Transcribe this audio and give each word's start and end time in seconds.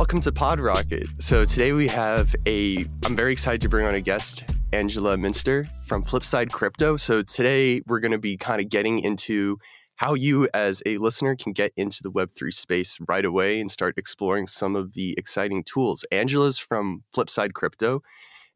Welcome 0.00 0.22
to 0.22 0.32
Pod 0.32 0.60
Rocket. 0.60 1.08
So 1.18 1.44
today 1.44 1.72
we 1.72 1.86
have 1.88 2.34
a 2.46 2.86
I'm 3.04 3.14
very 3.14 3.32
excited 3.32 3.60
to 3.60 3.68
bring 3.68 3.84
on 3.84 3.94
a 3.94 4.00
guest, 4.00 4.44
Angela 4.72 5.18
Minster 5.18 5.62
from 5.84 6.02
Flipside 6.02 6.50
Crypto. 6.50 6.96
So 6.96 7.20
today 7.22 7.82
we're 7.86 8.00
going 8.00 8.12
to 8.12 8.18
be 8.18 8.38
kind 8.38 8.62
of 8.62 8.70
getting 8.70 9.00
into 9.00 9.58
how 9.96 10.14
you 10.14 10.48
as 10.54 10.82
a 10.86 10.96
listener 10.96 11.36
can 11.36 11.52
get 11.52 11.72
into 11.76 12.02
the 12.02 12.10
web3 12.10 12.50
space 12.50 12.96
right 13.08 13.26
away 13.26 13.60
and 13.60 13.70
start 13.70 13.98
exploring 13.98 14.46
some 14.46 14.74
of 14.74 14.94
the 14.94 15.14
exciting 15.18 15.62
tools. 15.64 16.06
Angela's 16.10 16.56
from 16.56 17.04
Flipside 17.14 17.52
Crypto 17.52 18.00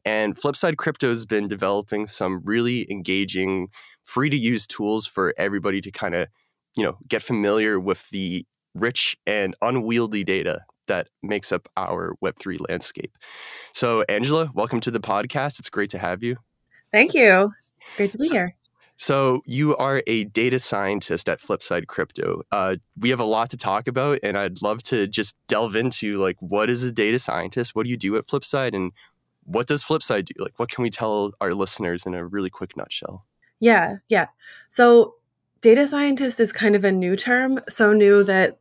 and 0.03 0.41
Flipside 0.41 0.79
Crypto 0.79 1.11
has 1.11 1.27
been 1.27 1.47
developing 1.47 2.07
some 2.07 2.41
really 2.43 2.91
engaging 2.91 3.69
free 4.03 4.31
to 4.31 4.37
use 4.37 4.67
tools 4.67 5.07
for 5.07 5.35
everybody 5.37 5.83
to 5.83 5.91
kind 5.91 6.15
of, 6.15 6.29
you 6.75 6.85
know, 6.85 6.97
get 7.07 7.21
familiar 7.21 7.79
with 7.79 8.09
the 8.09 8.47
rich 8.75 9.19
and 9.27 9.55
unwieldy 9.61 10.25
data 10.25 10.63
that 10.87 11.09
makes 11.23 11.53
up 11.53 11.69
our 11.77 12.15
Web3 12.23 12.59
landscape. 12.69 13.17
So, 13.73 14.03
Angela, 14.09 14.51
welcome 14.55 14.81
to 14.81 14.91
the 14.91 15.01
podcast. 15.01 15.59
It's 15.59 15.71
great 15.71 15.91
to 15.91 15.99
have 15.99 16.23
you. 16.23 16.37
Thank 16.93 17.15
you. 17.15 17.53
Great 17.97 18.13
to 18.13 18.19
be 18.19 18.27
so, 18.27 18.35
here. 18.35 18.55
So, 18.97 19.43
you 19.47 19.77
are 19.77 20.03
a 20.07 20.25
data 20.25 20.59
scientist 20.59 21.29
at 21.29 21.41
Flipside 21.41 21.87
Crypto. 21.87 22.43
Uh, 22.53 22.77
we 22.99 23.11
have 23.11 23.21
a 23.21 23.25
lot 23.25 23.51
to 23.51 23.57
talk 23.57 23.89
about, 23.89 24.21
and 24.23 24.37
I'd 24.37 24.63
love 24.63 24.83
to 24.85 25.07
just 25.07 25.37
delve 25.49 25.77
into 25.77 26.19
like 26.19 26.37
what 26.41 26.71
is 26.71 26.83
a 26.83 26.93
data 26.93 27.19
scientist? 27.19 27.75
What 27.75 27.85
do 27.85 27.91
you 27.91 27.97
do 27.97 28.17
at 28.17 28.27
Flipside? 28.27 28.75
And 28.75 28.93
what 29.45 29.67
does 29.67 29.85
Flipside 29.85 30.27
do? 30.27 30.35
Like, 30.43 30.59
what 30.59 30.71
can 30.71 30.83
we 30.83 30.91
tell 30.91 31.33
our 31.41 31.53
listeners 31.53 32.07
in 32.07 32.15
a 32.15 32.25
really 32.25 32.51
quick 32.51 32.77
nutshell? 32.77 33.25
Yeah, 33.61 33.97
yeah. 34.09 34.27
So, 34.69 35.17
data 35.61 35.87
scientist 35.87 36.41
is 36.41 36.53
kind 36.53 36.77
of 36.77 36.85
a 36.85 36.93
new 36.93 37.17
term, 37.17 37.61
so 37.69 37.93
new 37.93 38.23
that 38.25 38.59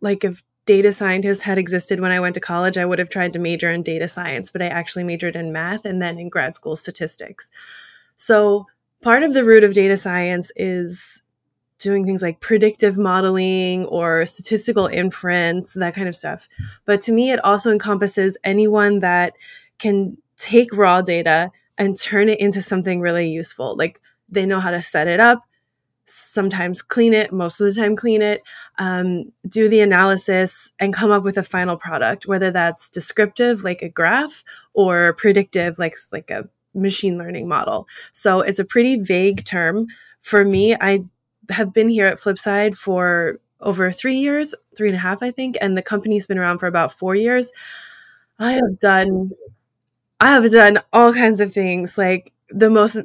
like 0.00 0.24
if 0.24 0.42
data 0.66 0.92
scientist 0.92 1.42
had 1.42 1.58
existed 1.58 2.00
when 2.00 2.12
I 2.12 2.20
went 2.20 2.34
to 2.34 2.40
college, 2.40 2.76
I 2.76 2.84
would 2.84 2.98
have 2.98 3.08
tried 3.08 3.32
to 3.32 3.38
major 3.38 3.70
in 3.70 3.82
data 3.82 4.08
science, 4.08 4.50
but 4.50 4.60
I 4.60 4.66
actually 4.66 5.04
majored 5.04 5.36
in 5.36 5.52
math 5.52 5.84
and 5.84 6.02
then 6.02 6.18
in 6.18 6.28
grad 6.28 6.54
school 6.54 6.76
statistics. 6.76 7.50
So, 8.16 8.66
part 9.00 9.22
of 9.22 9.32
the 9.32 9.44
root 9.44 9.64
of 9.64 9.72
data 9.72 9.96
science 9.96 10.50
is 10.56 11.22
doing 11.78 12.04
things 12.04 12.22
like 12.22 12.40
predictive 12.40 12.98
modeling 12.98 13.84
or 13.86 14.26
statistical 14.26 14.86
inference, 14.86 15.74
that 15.74 15.94
kind 15.94 16.08
of 16.08 16.16
stuff. 16.16 16.48
But 16.84 17.00
to 17.02 17.12
me, 17.12 17.30
it 17.30 17.44
also 17.44 17.70
encompasses 17.70 18.36
anyone 18.44 19.00
that 19.00 19.34
can 19.78 20.16
take 20.36 20.74
raw 20.74 21.02
data 21.02 21.50
and 21.78 21.98
turn 21.98 22.28
it 22.28 22.40
into 22.40 22.62
something 22.62 23.00
really 23.00 23.28
useful. 23.28 23.76
Like 23.76 24.00
they 24.28 24.46
know 24.46 24.60
how 24.60 24.70
to 24.70 24.82
set 24.82 25.06
it 25.06 25.20
up, 25.20 25.42
sometimes 26.06 26.82
clean 26.82 27.12
it, 27.12 27.32
most 27.32 27.60
of 27.60 27.66
the 27.66 27.80
time 27.80 27.96
clean 27.96 28.22
it, 28.22 28.42
um, 28.78 29.32
do 29.48 29.68
the 29.68 29.80
analysis, 29.80 30.72
and 30.78 30.94
come 30.94 31.10
up 31.10 31.24
with 31.24 31.36
a 31.36 31.42
final 31.42 31.76
product, 31.76 32.26
whether 32.26 32.50
that's 32.50 32.88
descriptive, 32.88 33.64
like 33.64 33.82
a 33.82 33.88
graph, 33.88 34.44
or 34.72 35.14
predictive, 35.14 35.78
like, 35.78 35.94
like 36.12 36.30
a 36.30 36.48
machine 36.74 37.18
learning 37.18 37.48
model. 37.48 37.88
So 38.12 38.40
it's 38.40 38.58
a 38.58 38.64
pretty 38.64 39.00
vague 39.00 39.44
term. 39.44 39.88
For 40.20 40.44
me, 40.44 40.74
I 40.74 41.04
have 41.50 41.72
been 41.72 41.88
here 41.88 42.06
at 42.06 42.18
Flipside 42.18 42.76
for 42.76 43.40
over 43.60 43.90
three 43.90 44.16
years, 44.16 44.54
three 44.76 44.88
and 44.88 44.96
a 44.96 45.00
half, 45.00 45.22
I 45.22 45.30
think, 45.30 45.56
and 45.60 45.76
the 45.76 45.82
company's 45.82 46.26
been 46.26 46.38
around 46.38 46.58
for 46.58 46.66
about 46.66 46.92
four 46.92 47.14
years. 47.14 47.50
I 48.38 48.52
have 48.52 48.78
done, 48.80 49.30
I 50.20 50.32
have 50.32 50.50
done 50.52 50.78
all 50.92 51.14
kinds 51.14 51.40
of 51.40 51.52
things, 51.52 51.96
like 51.96 52.32
the 52.50 52.70
most 52.70 53.00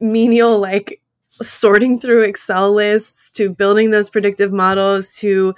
menial, 0.00 0.58
like 0.58 1.00
sorting 1.40 1.98
through 1.98 2.22
Excel 2.22 2.72
lists 2.72 3.30
to 3.30 3.50
building 3.50 3.90
those 3.90 4.10
predictive 4.10 4.52
models 4.52 5.10
to 5.18 5.54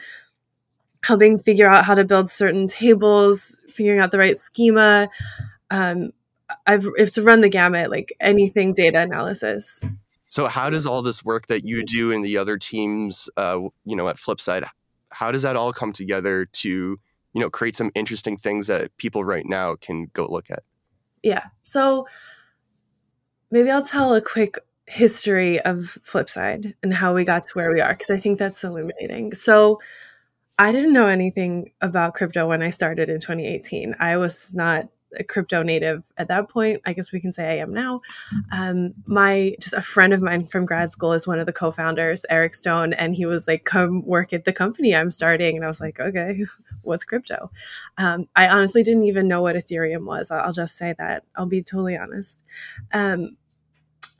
helping 1.02 1.38
figure 1.38 1.68
out 1.68 1.84
how 1.84 1.94
to 1.94 2.04
build 2.04 2.30
certain 2.30 2.66
tables, 2.66 3.60
figuring 3.70 4.00
out 4.00 4.10
the 4.10 4.18
right 4.18 4.36
schema. 4.36 5.08
Um, 5.70 6.12
I've 6.66 6.86
it's 6.96 7.18
run 7.18 7.40
the 7.40 7.48
gamut, 7.48 7.90
like 7.90 8.12
anything 8.20 8.72
data 8.74 9.00
analysis. 9.00 9.86
So, 10.28 10.48
how 10.48 10.70
does 10.70 10.86
all 10.86 11.02
this 11.02 11.24
work 11.24 11.46
that 11.46 11.64
you 11.64 11.84
do 11.84 12.12
and 12.12 12.24
the 12.24 12.38
other 12.38 12.58
teams, 12.58 13.28
uh, 13.36 13.60
you 13.84 13.96
know, 13.96 14.08
at 14.08 14.16
Flipside, 14.16 14.66
how 15.10 15.30
does 15.30 15.42
that 15.42 15.56
all 15.56 15.72
come 15.72 15.92
together 15.92 16.44
to, 16.44 16.68
you 16.68 17.40
know, 17.40 17.50
create 17.50 17.76
some 17.76 17.90
interesting 17.94 18.36
things 18.36 18.66
that 18.66 18.96
people 18.96 19.24
right 19.24 19.46
now 19.46 19.76
can 19.76 20.10
go 20.12 20.26
look 20.26 20.50
at? 20.50 20.62
Yeah. 21.22 21.44
So, 21.62 22.06
maybe 23.50 23.70
I'll 23.70 23.84
tell 23.84 24.14
a 24.14 24.20
quick 24.20 24.58
history 24.86 25.60
of 25.60 25.98
Flipside 26.04 26.74
and 26.82 26.92
how 26.92 27.14
we 27.14 27.24
got 27.24 27.44
to 27.44 27.52
where 27.54 27.72
we 27.72 27.80
are 27.80 27.92
because 27.92 28.10
I 28.10 28.18
think 28.18 28.38
that's 28.38 28.64
illuminating. 28.64 29.34
So 29.34 29.80
I 30.58 30.72
didn't 30.72 30.92
know 30.92 31.08
anything 31.08 31.72
about 31.80 32.14
crypto 32.14 32.48
when 32.48 32.62
I 32.62 32.70
started 32.70 33.08
in 33.08 33.18
2018. 33.18 33.96
I 33.98 34.16
was 34.18 34.54
not 34.54 34.88
a 35.16 35.24
crypto 35.24 35.62
native 35.62 36.12
at 36.16 36.28
that 36.28 36.48
point. 36.48 36.80
I 36.84 36.92
guess 36.92 37.12
we 37.12 37.20
can 37.20 37.32
say 37.32 37.48
I 37.48 37.56
am 37.58 37.72
now. 37.72 38.00
Um, 38.52 38.94
my 39.06 39.54
just 39.60 39.74
a 39.74 39.80
friend 39.80 40.12
of 40.12 40.22
mine 40.22 40.44
from 40.44 40.66
grad 40.66 40.90
school 40.90 41.12
is 41.12 41.26
one 41.26 41.38
of 41.38 41.46
the 41.46 41.52
co-founders, 41.52 42.24
Eric 42.30 42.54
Stone, 42.54 42.92
and 42.94 43.14
he 43.14 43.26
was 43.26 43.46
like, 43.46 43.64
"Come 43.64 44.04
work 44.04 44.32
at 44.32 44.44
the 44.44 44.52
company 44.52 44.94
I'm 44.94 45.10
starting." 45.10 45.56
And 45.56 45.64
I 45.64 45.68
was 45.68 45.80
like, 45.80 46.00
"Okay, 46.00 46.44
what's 46.82 47.04
crypto?" 47.04 47.50
Um, 47.98 48.28
I 48.36 48.48
honestly 48.48 48.82
didn't 48.82 49.04
even 49.04 49.28
know 49.28 49.42
what 49.42 49.56
Ethereum 49.56 50.04
was. 50.04 50.30
I'll, 50.30 50.52
just 50.52 50.76
say 50.76 50.94
that. 50.98 51.24
I'll 51.36 51.46
be 51.46 51.62
totally 51.62 51.96
honest. 51.96 52.44
Um, 52.92 53.36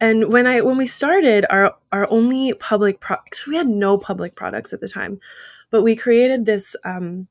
and 0.00 0.32
when 0.32 0.47
I 0.47 0.60
when 0.60 0.77
we 0.77 0.87
started 0.87 1.47
our 1.50 1.75
our 1.93 2.06
only 2.10 2.53
public 2.55 3.00
products, 3.00 3.47
we 3.47 3.56
had 3.56 3.69
no 3.69 3.97
public 3.97 4.34
products 4.34 4.72
at 4.72 4.81
the 4.81 4.88
time, 4.88 5.21
but 5.71 5.82
we 5.82 5.97
created 5.97 6.47
this 6.47 6.75
um, 6.84 7.28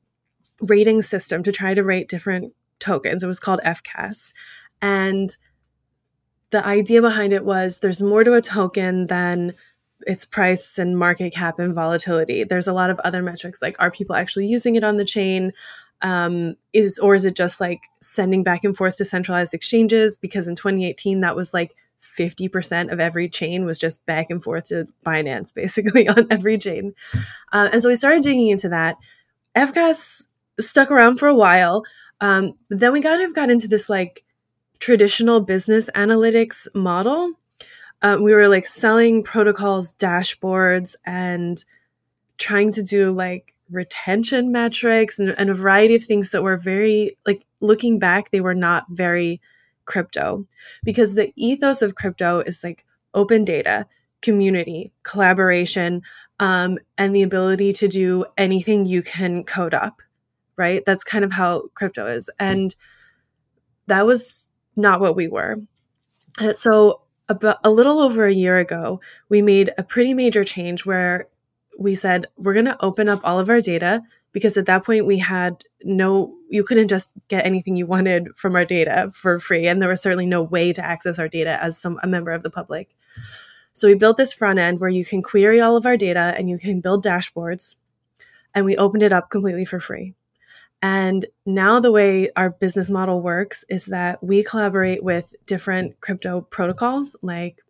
rating 0.60 1.02
system 1.02 1.42
to 1.42 1.52
try 1.52 1.74
to 1.74 1.84
rate 1.84 2.08
different 2.08 2.54
tokens. 2.78 3.22
It 3.22 3.26
was 3.26 3.40
called 3.40 3.60
FCAS, 3.64 4.32
and 4.80 5.36
the 6.50 6.64
idea 6.64 7.02
behind 7.02 7.32
it 7.32 7.44
was 7.44 7.80
there's 7.80 8.02
more 8.02 8.24
to 8.24 8.34
a 8.34 8.40
token 8.40 9.08
than 9.08 9.54
its 10.06 10.24
price 10.24 10.78
and 10.78 10.98
market 10.98 11.32
cap 11.32 11.58
and 11.58 11.74
volatility. 11.74 12.44
There's 12.44 12.68
a 12.68 12.72
lot 12.72 12.90
of 12.90 12.98
other 13.00 13.22
metrics 13.22 13.60
like 13.60 13.76
are 13.78 13.90
people 13.90 14.16
actually 14.16 14.46
using 14.46 14.76
it 14.76 14.84
on 14.84 14.96
the 14.96 15.04
chain? 15.04 15.52
Um, 16.02 16.56
is 16.72 16.98
or 16.98 17.14
is 17.14 17.24
it 17.24 17.36
just 17.36 17.60
like 17.60 17.82
sending 18.00 18.42
back 18.42 18.64
and 18.64 18.76
forth 18.76 18.96
to 18.96 19.04
centralized 19.04 19.54
exchanges? 19.54 20.16
Because 20.16 20.48
in 20.48 20.54
2018, 20.54 21.20
that 21.20 21.36
was 21.36 21.54
like 21.54 21.74
50% 22.04 22.92
of 22.92 23.00
every 23.00 23.28
chain 23.28 23.64
was 23.64 23.78
just 23.78 24.04
back 24.06 24.30
and 24.30 24.42
forth 24.42 24.64
to 24.64 24.86
Binance, 25.04 25.54
basically 25.54 26.08
on 26.08 26.26
every 26.30 26.58
chain. 26.58 26.94
Uh, 27.52 27.70
and 27.72 27.82
so 27.82 27.88
we 27.88 27.96
started 27.96 28.22
digging 28.22 28.48
into 28.48 28.68
that. 28.68 28.96
FCAS 29.56 30.28
stuck 30.60 30.90
around 30.90 31.18
for 31.18 31.28
a 31.28 31.34
while. 31.34 31.84
Um, 32.20 32.54
then 32.70 32.92
we 32.92 33.00
kind 33.00 33.22
of 33.22 33.34
got 33.34 33.50
into 33.50 33.68
this 33.68 33.88
like 33.88 34.24
traditional 34.78 35.40
business 35.40 35.90
analytics 35.94 36.68
model. 36.74 37.32
Um, 38.02 38.22
we 38.22 38.34
were 38.34 38.48
like 38.48 38.66
selling 38.66 39.22
protocols, 39.22 39.94
dashboards, 39.94 40.94
and 41.06 41.64
trying 42.36 42.72
to 42.72 42.82
do 42.82 43.12
like 43.12 43.54
retention 43.70 44.52
metrics 44.52 45.18
and, 45.18 45.30
and 45.38 45.48
a 45.48 45.54
variety 45.54 45.94
of 45.94 46.04
things 46.04 46.30
that 46.30 46.42
were 46.42 46.56
very 46.56 47.16
like 47.26 47.44
looking 47.60 47.98
back, 47.98 48.30
they 48.30 48.40
were 48.40 48.54
not 48.54 48.84
very 48.90 49.40
crypto 49.86 50.46
because 50.82 51.14
the 51.14 51.32
ethos 51.36 51.82
of 51.82 51.94
crypto 51.94 52.40
is 52.40 52.62
like 52.64 52.84
open 53.14 53.44
data, 53.44 53.86
community, 54.22 54.92
collaboration, 55.02 56.02
um, 56.40 56.78
and 56.98 57.14
the 57.14 57.22
ability 57.22 57.72
to 57.74 57.88
do 57.88 58.24
anything 58.36 58.86
you 58.86 59.02
can 59.02 59.44
code 59.44 59.74
up, 59.74 60.02
right? 60.56 60.84
That's 60.84 61.04
kind 61.04 61.24
of 61.24 61.32
how 61.32 61.68
crypto 61.74 62.06
is. 62.06 62.28
And 62.38 62.74
that 63.86 64.06
was 64.06 64.46
not 64.76 65.00
what 65.00 65.16
we 65.16 65.28
were. 65.28 65.58
And 66.38 66.56
so, 66.56 67.00
about 67.28 67.58
a 67.64 67.70
little 67.70 68.00
over 68.00 68.26
a 68.26 68.34
year 68.34 68.58
ago, 68.58 69.00
we 69.30 69.40
made 69.40 69.70
a 69.78 69.82
pretty 69.82 70.12
major 70.12 70.44
change 70.44 70.84
where 70.84 71.28
we 71.78 71.94
said 71.94 72.26
we're 72.36 72.52
going 72.52 72.66
to 72.66 72.84
open 72.84 73.08
up 73.08 73.20
all 73.24 73.38
of 73.38 73.48
our 73.48 73.60
data 73.60 74.02
because 74.34 74.58
at 74.58 74.66
that 74.66 74.84
point 74.84 75.06
we 75.06 75.16
had 75.16 75.64
no 75.82 76.34
you 76.50 76.62
couldn't 76.62 76.88
just 76.88 77.14
get 77.28 77.46
anything 77.46 77.76
you 77.76 77.86
wanted 77.86 78.28
from 78.36 78.54
our 78.54 78.66
data 78.66 79.10
for 79.14 79.38
free 79.38 79.66
and 79.66 79.80
there 79.80 79.88
was 79.88 80.02
certainly 80.02 80.26
no 80.26 80.42
way 80.42 80.72
to 80.74 80.84
access 80.84 81.18
our 81.18 81.28
data 81.28 81.62
as 81.62 81.78
some 81.78 81.98
a 82.02 82.06
member 82.06 82.32
of 82.32 82.42
the 82.42 82.50
public 82.50 82.94
so 83.72 83.88
we 83.88 83.94
built 83.94 84.18
this 84.18 84.34
front 84.34 84.58
end 84.58 84.78
where 84.78 84.90
you 84.90 85.04
can 85.04 85.22
query 85.22 85.60
all 85.60 85.76
of 85.76 85.86
our 85.86 85.96
data 85.96 86.34
and 86.36 86.50
you 86.50 86.58
can 86.58 86.82
build 86.82 87.02
dashboards 87.02 87.76
and 88.54 88.66
we 88.66 88.76
opened 88.76 89.02
it 89.02 89.12
up 89.12 89.30
completely 89.30 89.64
for 89.64 89.80
free 89.80 90.14
and 90.82 91.24
now 91.46 91.80
the 91.80 91.92
way 91.92 92.28
our 92.36 92.50
business 92.50 92.90
model 92.90 93.22
works 93.22 93.64
is 93.70 93.86
that 93.86 94.22
we 94.22 94.44
collaborate 94.44 95.02
with 95.02 95.34
different 95.46 95.98
crypto 96.02 96.42
protocols 96.42 97.16
like 97.22 97.62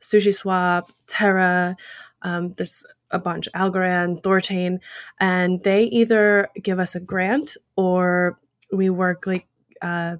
SushiSwap, 0.00 0.90
Terra. 1.06 1.76
Um, 2.22 2.52
there's 2.58 2.84
a 3.10 3.18
bunch 3.18 3.48
algorand 3.54 4.22
thorchain 4.22 4.78
and 5.18 5.62
they 5.64 5.84
either 5.84 6.48
give 6.62 6.78
us 6.78 6.94
a 6.94 7.00
grant 7.00 7.56
or 7.76 8.38
we 8.72 8.90
work 8.90 9.26
like 9.26 9.46
uh, 9.82 10.16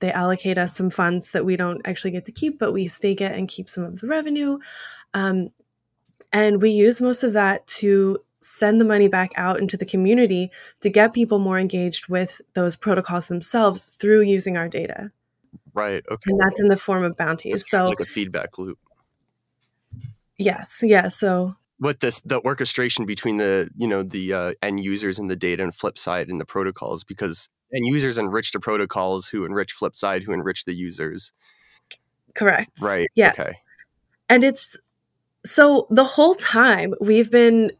they 0.00 0.10
allocate 0.12 0.58
us 0.58 0.74
some 0.74 0.90
funds 0.90 1.32
that 1.32 1.44
we 1.44 1.56
don't 1.56 1.82
actually 1.84 2.10
get 2.10 2.24
to 2.24 2.32
keep 2.32 2.58
but 2.58 2.72
we 2.72 2.88
stake 2.88 3.20
it 3.20 3.32
and 3.32 3.48
keep 3.48 3.68
some 3.68 3.84
of 3.84 4.00
the 4.00 4.06
revenue 4.06 4.58
um, 5.12 5.48
and 6.32 6.60
we 6.60 6.70
use 6.70 7.00
most 7.00 7.22
of 7.24 7.34
that 7.34 7.66
to 7.66 8.18
send 8.44 8.78
the 8.80 8.84
money 8.84 9.08
back 9.08 9.32
out 9.36 9.58
into 9.58 9.76
the 9.76 9.86
community 9.86 10.50
to 10.80 10.90
get 10.90 11.14
people 11.14 11.38
more 11.38 11.58
engaged 11.58 12.08
with 12.08 12.40
those 12.52 12.76
protocols 12.76 13.28
themselves 13.28 13.86
through 13.86 14.20
using 14.20 14.56
our 14.56 14.68
data. 14.68 15.10
Right. 15.72 16.04
Okay. 16.10 16.30
And 16.30 16.38
that's 16.38 16.60
in 16.60 16.68
the 16.68 16.76
form 16.76 17.04
of 17.04 17.16
bounties. 17.16 17.68
So 17.68 17.88
like 17.88 18.00
a 18.00 18.04
feedback 18.04 18.58
loop. 18.58 18.78
Yes. 20.36 20.80
Yeah. 20.82 21.08
So 21.08 21.54
what 21.84 22.00
this 22.00 22.22
the 22.22 22.40
orchestration 22.46 23.04
between 23.04 23.36
the 23.36 23.68
you 23.76 23.86
know 23.86 24.02
the 24.02 24.32
uh, 24.32 24.54
end 24.62 24.82
users 24.82 25.18
and 25.18 25.30
the 25.30 25.36
data 25.36 25.62
and 25.62 25.74
Flipside 25.74 26.30
and 26.30 26.40
the 26.40 26.46
protocols 26.46 27.04
because 27.04 27.50
end 27.74 27.86
users 27.86 28.16
enrich 28.16 28.52
the 28.52 28.58
protocols 28.58 29.28
who 29.28 29.44
enrich 29.44 29.76
Flipside 29.78 30.22
who 30.22 30.32
enrich 30.32 30.64
the 30.64 30.72
users. 30.72 31.34
Correct. 32.34 32.70
Right. 32.80 33.08
Yeah. 33.14 33.32
Okay. 33.32 33.58
And 34.30 34.42
it's 34.42 34.74
so 35.44 35.86
the 35.90 36.04
whole 36.04 36.34
time 36.34 36.94
we've 37.02 37.30
been 37.30 37.70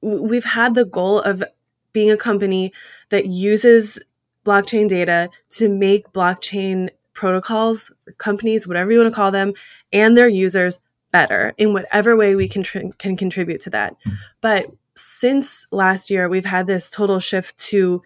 we've 0.00 0.44
had 0.44 0.74
the 0.74 0.84
goal 0.84 1.20
of 1.20 1.44
being 1.92 2.10
a 2.10 2.16
company 2.16 2.72
that 3.10 3.26
uses 3.26 4.02
blockchain 4.44 4.88
data 4.88 5.30
to 5.50 5.68
make 5.68 6.12
blockchain 6.12 6.90
protocols, 7.12 7.92
companies, 8.18 8.66
whatever 8.66 8.90
you 8.90 8.98
want 8.98 9.12
to 9.12 9.14
call 9.14 9.30
them, 9.30 9.52
and 9.92 10.16
their 10.16 10.26
users 10.26 10.80
better 11.12 11.54
in 11.58 11.72
whatever 11.72 12.16
way 12.16 12.34
we 12.34 12.48
can 12.48 12.62
tr- 12.62 12.90
can 12.98 13.16
contribute 13.16 13.60
to 13.62 13.70
that. 13.70 13.96
Hmm. 14.04 14.10
But 14.40 14.66
since 14.94 15.66
last 15.70 16.10
year, 16.10 16.28
we've 16.28 16.44
had 16.44 16.66
this 16.66 16.90
total 16.90 17.20
shift 17.20 17.56
to 17.58 18.02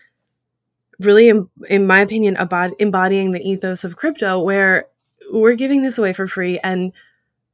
really, 0.98 1.28
in, 1.28 1.48
in 1.68 1.86
my 1.86 2.00
opinion, 2.00 2.36
about 2.36 2.72
embodying 2.78 3.32
the 3.32 3.40
ethos 3.40 3.84
of 3.84 3.96
crypto, 3.96 4.38
where 4.40 4.86
we're 5.32 5.54
giving 5.54 5.82
this 5.82 5.98
away 5.98 6.12
for 6.12 6.26
free 6.26 6.58
and 6.60 6.92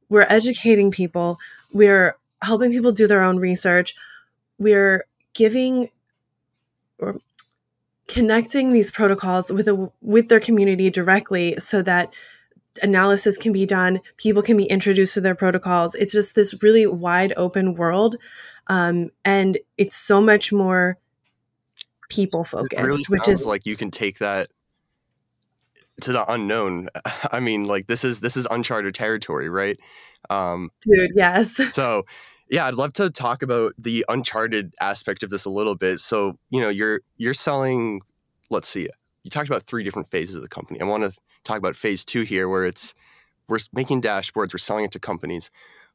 we're 0.09 0.27
educating 0.29 0.91
people, 0.91 1.37
we're 1.73 2.15
helping 2.41 2.71
people 2.71 2.91
do 2.91 3.07
their 3.07 3.23
own 3.23 3.37
research, 3.37 3.95
we're 4.59 5.05
giving 5.33 5.89
or 6.99 7.17
connecting 8.07 8.71
these 8.71 8.91
protocols 8.91 9.51
with 9.51 9.67
a 9.67 9.91
with 10.01 10.29
their 10.29 10.39
community 10.39 10.89
directly 10.89 11.55
so 11.57 11.81
that 11.81 12.13
analysis 12.81 13.37
can 13.37 13.51
be 13.51 13.65
done 13.65 13.99
people 14.17 14.41
can 14.41 14.57
be 14.57 14.65
introduced 14.65 15.13
to 15.13 15.21
their 15.21 15.35
protocols. 15.35 15.95
It's 15.95 16.13
just 16.13 16.35
this 16.35 16.55
really 16.61 16.87
wide 16.87 17.33
open 17.37 17.75
world 17.75 18.17
um, 18.67 19.09
and 19.23 19.57
it's 19.77 19.95
so 19.95 20.21
much 20.21 20.51
more 20.51 20.97
people 22.09 22.43
focused 22.43 22.81
really 22.81 23.03
which 23.09 23.27
is 23.27 23.45
like 23.45 23.65
you 23.65 23.75
can 23.75 23.91
take 23.91 24.19
that 24.19 24.47
to 26.01 26.11
the 26.11 26.31
unknown. 26.31 26.89
I 27.31 27.39
mean 27.39 27.65
like 27.65 27.87
this 27.87 28.03
is 28.03 28.19
this 28.19 28.35
is 28.35 28.47
uncharted 28.49 28.95
territory 28.95 29.49
right? 29.49 29.79
Um 30.29 30.69
dude 30.81 31.11
yes. 31.15 31.59
so 31.73 32.05
yeah 32.49 32.67
i'd 32.67 32.75
love 32.75 32.91
to 32.91 33.09
talk 33.09 33.41
about 33.41 33.73
the 33.77 34.05
uncharted 34.09 34.73
aspect 34.81 35.23
of 35.23 35.29
this 35.29 35.45
a 35.45 35.49
little 35.49 35.75
bit. 35.75 35.99
So 35.99 36.37
you 36.49 36.61
know 36.61 36.69
you're 36.69 37.01
you're 37.17 37.33
selling 37.33 38.01
let's 38.49 38.67
see 38.67 38.89
you 39.23 39.31
talked 39.31 39.49
about 39.49 39.63
three 39.63 39.83
different 39.83 40.09
phases 40.11 40.35
of 40.35 40.41
the 40.41 40.49
company. 40.49 40.81
I 40.81 40.83
want 40.83 41.03
to 41.03 41.19
talk 41.43 41.57
about 41.57 41.75
phase 41.75 42.05
two 42.05 42.23
here 42.23 42.47
where 42.47 42.65
it's 42.65 42.93
we're 43.47 43.59
making 43.73 44.01
dashboards 44.01 44.53
we're 44.53 44.57
selling 44.57 44.85
it 44.85 44.91
to 44.91 44.99
companies 44.99 45.51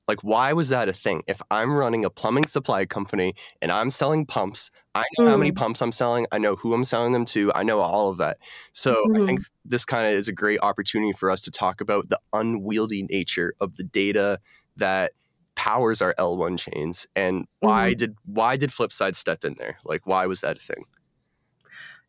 like 0.06 0.22
why 0.22 0.52
was 0.52 0.68
that 0.68 0.88
a 0.88 0.92
thing 0.92 1.22
if 1.26 1.40
i'm 1.50 1.72
running 1.72 2.04
a 2.04 2.10
plumbing 2.10 2.46
supply 2.46 2.84
company 2.84 3.34
and 3.62 3.72
i'm 3.72 3.90
selling 3.90 4.26
pumps 4.26 4.70
i 4.94 5.04
know 5.18 5.24
mm. 5.24 5.28
how 5.28 5.36
many 5.36 5.52
mm. 5.52 5.56
pumps 5.56 5.80
i'm 5.80 5.92
selling 5.92 6.26
i 6.32 6.38
know 6.38 6.56
who 6.56 6.74
i'm 6.74 6.84
selling 6.84 7.12
them 7.12 7.24
to 7.24 7.52
i 7.54 7.62
know 7.62 7.80
all 7.80 8.08
of 8.08 8.18
that 8.18 8.38
so 8.72 9.04
mm. 9.06 9.22
i 9.22 9.26
think 9.26 9.40
mm-hmm. 9.40 9.68
this 9.68 9.84
kind 9.84 10.06
of 10.06 10.12
is 10.12 10.28
a 10.28 10.32
great 10.32 10.60
opportunity 10.62 11.12
for 11.12 11.30
us 11.30 11.40
to 11.42 11.50
talk 11.50 11.80
about 11.80 12.08
the 12.08 12.18
unwieldy 12.32 13.02
nature 13.04 13.54
of 13.60 13.76
the 13.76 13.84
data 13.84 14.38
that 14.76 15.12
powers 15.58 16.00
our 16.00 16.14
L1 16.20 16.56
chains 16.56 17.08
and 17.16 17.44
why 17.58 17.92
mm. 17.92 17.96
did 17.96 18.16
why 18.26 18.56
did 18.56 18.70
Flipside 18.70 19.16
step 19.16 19.44
in 19.44 19.56
there? 19.58 19.76
Like 19.84 20.06
why 20.06 20.24
was 20.26 20.40
that 20.42 20.56
a 20.56 20.60
thing? 20.60 20.84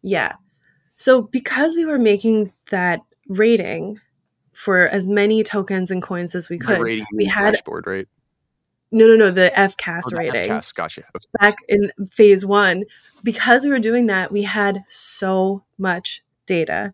Yeah. 0.04 0.34
So 0.96 1.24
because 1.24 1.76
we 1.76 1.84
were 1.84 1.98
making 1.98 2.54
that 2.70 3.00
rating 3.30 4.00
for 4.52 4.88
as 4.88 5.08
many 5.08 5.42
tokens 5.44 5.90
and 5.90 6.02
coins 6.02 6.36
as 6.36 6.50
we 6.50 6.60
could, 6.60 6.80
we 7.14 7.26
had 7.26 7.54
dashboard, 7.54 7.88
right? 7.88 8.08
No, 8.92 9.08
no, 9.08 9.16
no, 9.16 9.32
the 9.32 9.52
FCAS 9.56 10.02
oh, 10.06 10.10
the 10.10 10.16
rating. 10.18 10.52
FCAS, 10.52 10.76
gotcha. 10.76 11.04
Okay. 11.16 11.26
Back 11.40 11.58
in 11.70 11.92
phase 12.12 12.46
one, 12.46 12.84
because 13.24 13.64
we 13.64 13.70
were 13.70 13.80
doing 13.80 14.08
that, 14.08 14.32
we 14.32 14.42
had 14.42 14.84
so 14.90 15.64
much 15.78 16.24
data. 16.48 16.94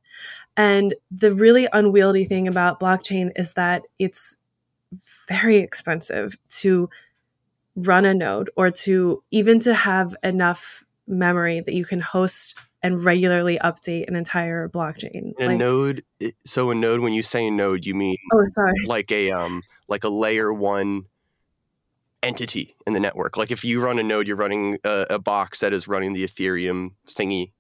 And 0.58 0.94
the 1.10 1.34
really 1.34 1.68
unwieldy 1.72 2.26
thing 2.26 2.48
about 2.48 2.80
blockchain 2.80 3.32
is 3.36 3.54
that 3.54 3.84
it's 3.98 4.38
very 5.28 5.58
expensive 5.58 6.38
to 6.50 6.90
run 7.76 8.06
a 8.06 8.14
node 8.14 8.50
or 8.56 8.72
to 8.72 9.24
even 9.32 9.60
to 9.62 9.74
have 9.74 10.16
enough 10.24 10.84
memory 11.08 11.60
that 11.60 11.74
you 11.74 11.86
can 11.86 12.00
host 12.00 12.58
and 12.86 13.04
regularly 13.04 13.58
update 13.64 14.08
an 14.08 14.16
entire 14.16 14.70
blockchain. 14.70 15.34
A 15.40 15.48
like, 15.48 15.58
node. 15.58 16.04
So 16.46 16.70
a 16.70 16.76
node. 16.76 17.00
When 17.00 17.14
you 17.14 17.24
say 17.24 17.50
node, 17.50 17.84
you 17.84 17.96
mean 17.96 18.16
oh, 18.32 18.46
sorry, 18.52 18.74
like 18.86 19.12
a 19.12 19.32
um, 19.32 19.64
like 19.88 20.04
a 20.04 20.10
layer 20.10 20.54
one 20.54 21.06
entity 22.22 22.76
in 22.86 22.94
the 22.94 23.00
network. 23.00 23.38
Like 23.38 23.50
if 23.50 23.66
you 23.66 23.82
run 23.82 23.98
a 23.98 24.04
node, 24.04 24.28
you're 24.28 24.38
running 24.38 24.78
a, 24.84 25.08
a 25.10 25.20
box 25.20 25.62
that 25.62 25.74
is 25.74 25.88
running 25.88 26.14
the 26.14 26.24
Ethereum 26.24 26.92
thingy. 27.08 27.52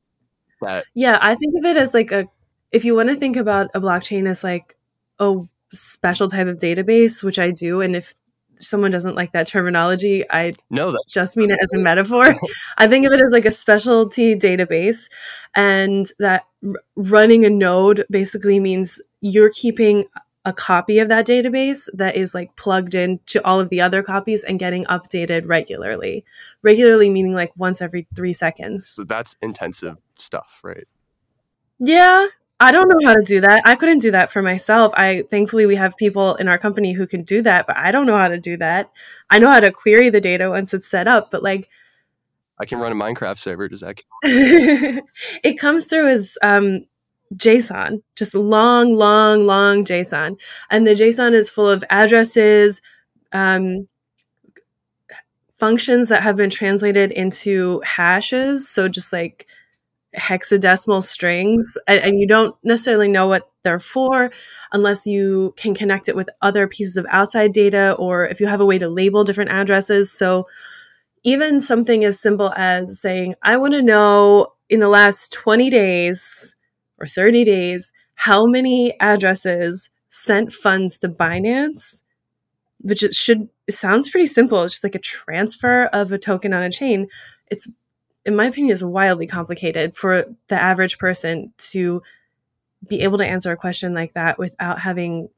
That 0.61 0.85
yeah, 0.93 1.17
I 1.19 1.33
think 1.33 1.55
of 1.57 1.65
it 1.65 1.75
as 1.75 1.95
like 1.95 2.11
a. 2.11 2.27
If 2.71 2.85
you 2.85 2.93
want 2.93 3.09
to 3.09 3.15
think 3.15 3.35
about 3.35 3.71
a 3.73 3.81
blockchain 3.81 4.29
as 4.29 4.43
like 4.43 4.75
a 5.17 5.37
special 5.71 6.27
type 6.27 6.45
of 6.45 6.57
database, 6.57 7.23
which 7.23 7.39
I 7.39 7.49
do, 7.49 7.81
and 7.81 7.95
if 7.95 8.13
someone 8.59 8.91
doesn't 8.91 9.15
like 9.15 9.33
that 9.33 9.47
terminology, 9.47 10.23
I 10.29 10.53
no, 10.69 10.91
that's 10.91 11.11
just 11.11 11.37
mean 11.37 11.51
it 11.51 11.59
as 11.61 11.73
a 11.73 11.79
metaphor. 11.79 12.35
I 12.77 12.87
think 12.87 13.05
of 13.05 13.13
it 13.13 13.21
as 13.21 13.31
like 13.31 13.45
a 13.45 13.51
specialty 13.51 14.35
database, 14.35 15.09
and 15.55 16.07
that 16.19 16.45
r- 16.65 16.73
running 16.95 17.45
a 17.45 17.49
node 17.49 18.05
basically 18.09 18.59
means 18.59 19.01
you're 19.21 19.51
keeping 19.51 20.05
a 20.45 20.53
copy 20.53 20.99
of 20.99 21.09
that 21.09 21.25
database 21.25 21.89
that 21.93 22.15
is 22.15 22.35
like 22.35 22.55
plugged 22.55 22.93
in 22.93 23.19
to 23.25 23.43
all 23.43 23.59
of 23.59 23.69
the 23.69 23.81
other 23.81 24.03
copies 24.03 24.43
and 24.43 24.59
getting 24.59 24.85
updated 24.85 25.47
regularly. 25.47 26.23
Regularly 26.61 27.09
meaning 27.09 27.33
like 27.33 27.51
once 27.57 27.81
every 27.81 28.07
three 28.15 28.33
seconds. 28.33 28.87
So 28.87 29.03
that's 29.03 29.35
intensive 29.41 29.97
stuff, 30.19 30.61
right? 30.63 30.87
Yeah, 31.79 32.27
I 32.59 32.71
don't 32.71 32.87
know 32.87 33.07
how 33.07 33.15
to 33.15 33.23
do 33.23 33.41
that. 33.41 33.63
I 33.65 33.75
couldn't 33.75 33.99
do 33.99 34.11
that 34.11 34.31
for 34.31 34.41
myself. 34.41 34.93
I 34.95 35.23
thankfully 35.29 35.65
we 35.65 35.75
have 35.75 35.97
people 35.97 36.35
in 36.35 36.47
our 36.47 36.57
company 36.57 36.93
who 36.93 37.05
can 37.05 37.23
do 37.23 37.41
that, 37.41 37.67
but 37.67 37.75
I 37.75 37.91
don't 37.91 38.05
know 38.05 38.17
how 38.17 38.29
to 38.29 38.39
do 38.39 38.55
that. 38.57 38.91
I 39.29 39.39
know 39.39 39.49
how 39.49 39.59
to 39.59 39.71
query 39.71 40.09
the 40.09 40.21
data 40.21 40.49
once 40.49 40.73
it's 40.73 40.87
set 40.87 41.07
up, 41.07 41.31
but 41.31 41.43
like 41.43 41.69
I 42.57 42.65
can 42.65 42.79
run 42.79 42.93
a 42.93 42.95
Minecraft 42.95 43.37
server. 43.37 43.67
Does 43.67 43.81
that? 43.81 44.01
it 44.23 45.59
comes 45.59 45.85
through 45.87 46.07
as 46.07 46.37
um, 46.41 46.85
JSON, 47.33 48.01
just 48.15 48.33
long, 48.33 48.93
long, 48.93 49.45
long 49.45 49.83
JSON, 49.83 50.39
and 50.69 50.87
the 50.87 50.91
JSON 50.91 51.33
is 51.33 51.49
full 51.49 51.67
of 51.67 51.83
addresses, 51.89 52.81
um, 53.33 53.89
functions 55.55 56.07
that 56.07 56.23
have 56.23 56.37
been 56.37 56.49
translated 56.49 57.11
into 57.11 57.81
hashes. 57.83 58.69
So 58.69 58.87
just 58.87 59.11
like 59.11 59.47
hexadecimal 60.15 61.03
strings 61.03 61.77
and, 61.87 61.99
and, 61.99 62.19
you 62.19 62.27
don't 62.27 62.55
necessarily 62.63 63.07
know 63.07 63.27
what 63.27 63.49
they're 63.63 63.79
for 63.79 64.31
unless 64.71 65.05
you 65.05 65.53
can 65.57 65.73
connect 65.73 66.07
it 66.07 66.15
with 66.15 66.29
other 66.41 66.67
pieces 66.67 66.97
of 66.97 67.05
outside 67.09 67.51
data 67.51 67.95
or 67.99 68.25
if 68.25 68.39
you 68.39 68.47
have 68.47 68.61
a 68.61 68.65
way 68.65 68.77
to 68.77 68.87
label 68.87 69.23
different 69.23 69.51
addresses. 69.51 70.11
So 70.11 70.47
even 71.23 71.59
something 71.59 72.03
as 72.03 72.19
simple 72.19 72.53
as 72.55 73.01
saying 73.01 73.33
i 73.41 73.57
want 73.57 73.73
to 73.73 73.81
know 73.81 74.47
in 74.69 74.79
the 74.79 74.89
last 74.89 75.33
20 75.33 75.69
days 75.69 76.55
or 76.99 77.07
30 77.07 77.43
days 77.43 77.91
how 78.13 78.45
many 78.45 78.97
addresses 78.99 79.89
sent 80.09 80.53
funds 80.53 80.99
to 80.99 81.09
binance 81.09 82.03
which 82.79 83.01
it 83.01 83.15
should 83.15 83.49
it 83.67 83.73
sounds 83.73 84.09
pretty 84.09 84.27
simple. 84.27 84.63
It's 84.63 84.75
just 84.75 84.83
like 84.83 84.95
a 84.95 84.99
transfer 84.99 85.85
of 85.85 86.11
a 86.11 86.17
token 86.17 86.53
on 86.53 86.63
a 86.63 86.69
chain. 86.69 87.07
It's 87.47 87.67
in 88.25 88.35
my 88.35 88.45
opinion, 88.45 88.71
is 88.71 88.83
wildly 88.83 89.27
complicated 89.27 89.95
for 89.95 90.25
the 90.47 90.55
average 90.55 90.97
person 90.97 91.53
to 91.57 92.01
be 92.87 93.01
able 93.01 93.17
to 93.17 93.25
answer 93.25 93.51
a 93.51 93.57
question 93.57 93.93
like 93.93 94.13
that 94.13 94.37
without 94.37 94.79
having 94.79 95.29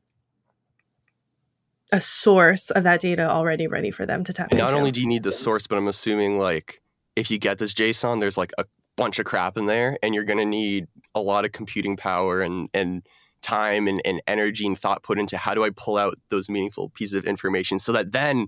a 1.91 1.99
source 1.99 2.69
of 2.71 2.83
that 2.83 2.99
data 2.99 3.29
already 3.29 3.67
ready 3.67 3.91
for 3.91 4.05
them 4.05 4.23
to 4.23 4.33
tap 4.33 4.51
and 4.51 4.59
into. 4.59 4.71
Not 4.71 4.77
only 4.77 4.91
do 4.91 5.01
you 5.01 5.07
need 5.07 5.23
the 5.23 5.31
source, 5.31 5.67
but 5.67 5.77
I'm 5.77 5.87
assuming 5.87 6.37
like 6.37 6.81
if 7.15 7.31
you 7.31 7.37
get 7.37 7.57
this 7.57 7.73
JSON, 7.73 8.19
there's 8.19 8.37
like 8.37 8.51
a 8.57 8.65
bunch 8.95 9.19
of 9.19 9.25
crap 9.25 9.57
in 9.57 9.65
there, 9.65 9.97
and 10.01 10.13
you're 10.13 10.23
going 10.23 10.39
to 10.39 10.45
need 10.45 10.87
a 11.15 11.21
lot 11.21 11.45
of 11.45 11.51
computing 11.51 11.97
power 11.97 12.41
and 12.41 12.69
and 12.73 13.03
time 13.41 13.87
and, 13.87 14.01
and 14.03 14.21
energy 14.27 14.65
and 14.65 14.77
thought 14.77 15.03
put 15.03 15.19
into 15.19 15.37
how 15.37 15.53
do 15.53 15.63
I 15.63 15.69
pull 15.69 15.97
out 15.97 16.17
those 16.29 16.49
meaningful 16.49 16.89
pieces 16.89 17.13
of 17.13 17.25
information 17.25 17.79
so 17.79 17.91
that 17.93 18.11
then 18.11 18.47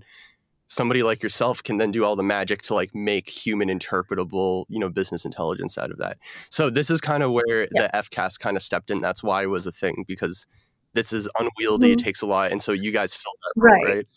somebody 0.70 1.02
like 1.02 1.22
yourself 1.22 1.62
can 1.62 1.76
then 1.76 1.90
do 1.90 2.04
all 2.04 2.16
the 2.16 2.22
magic 2.22 2.62
to 2.62 2.74
like 2.74 2.94
make 2.94 3.28
human 3.28 3.68
interpretable 3.68 4.64
you 4.68 4.78
know 4.78 4.88
business 4.88 5.24
intelligence 5.24 5.76
out 5.76 5.90
of 5.90 5.98
that 5.98 6.16
so 6.48 6.70
this 6.70 6.90
is 6.90 7.00
kind 7.00 7.22
of 7.22 7.32
where 7.32 7.66
the 7.72 7.90
fcas 7.94 8.38
kind 8.38 8.56
of 8.56 8.62
stepped 8.62 8.90
in 8.90 9.00
that's 9.00 9.22
why 9.22 9.42
it 9.42 9.46
was 9.46 9.66
a 9.66 9.72
thing 9.72 10.04
because 10.06 10.46
this 10.92 11.12
is 11.12 11.28
unwieldy 11.38 11.88
mm-hmm. 11.88 11.92
it 11.92 11.98
takes 11.98 12.22
a 12.22 12.26
lot 12.26 12.50
and 12.50 12.62
so 12.62 12.72
you 12.72 12.92
guys 12.92 13.14
filled 13.14 13.36
that 13.42 13.60
role, 13.60 13.72
right. 13.74 13.96
right 13.96 14.08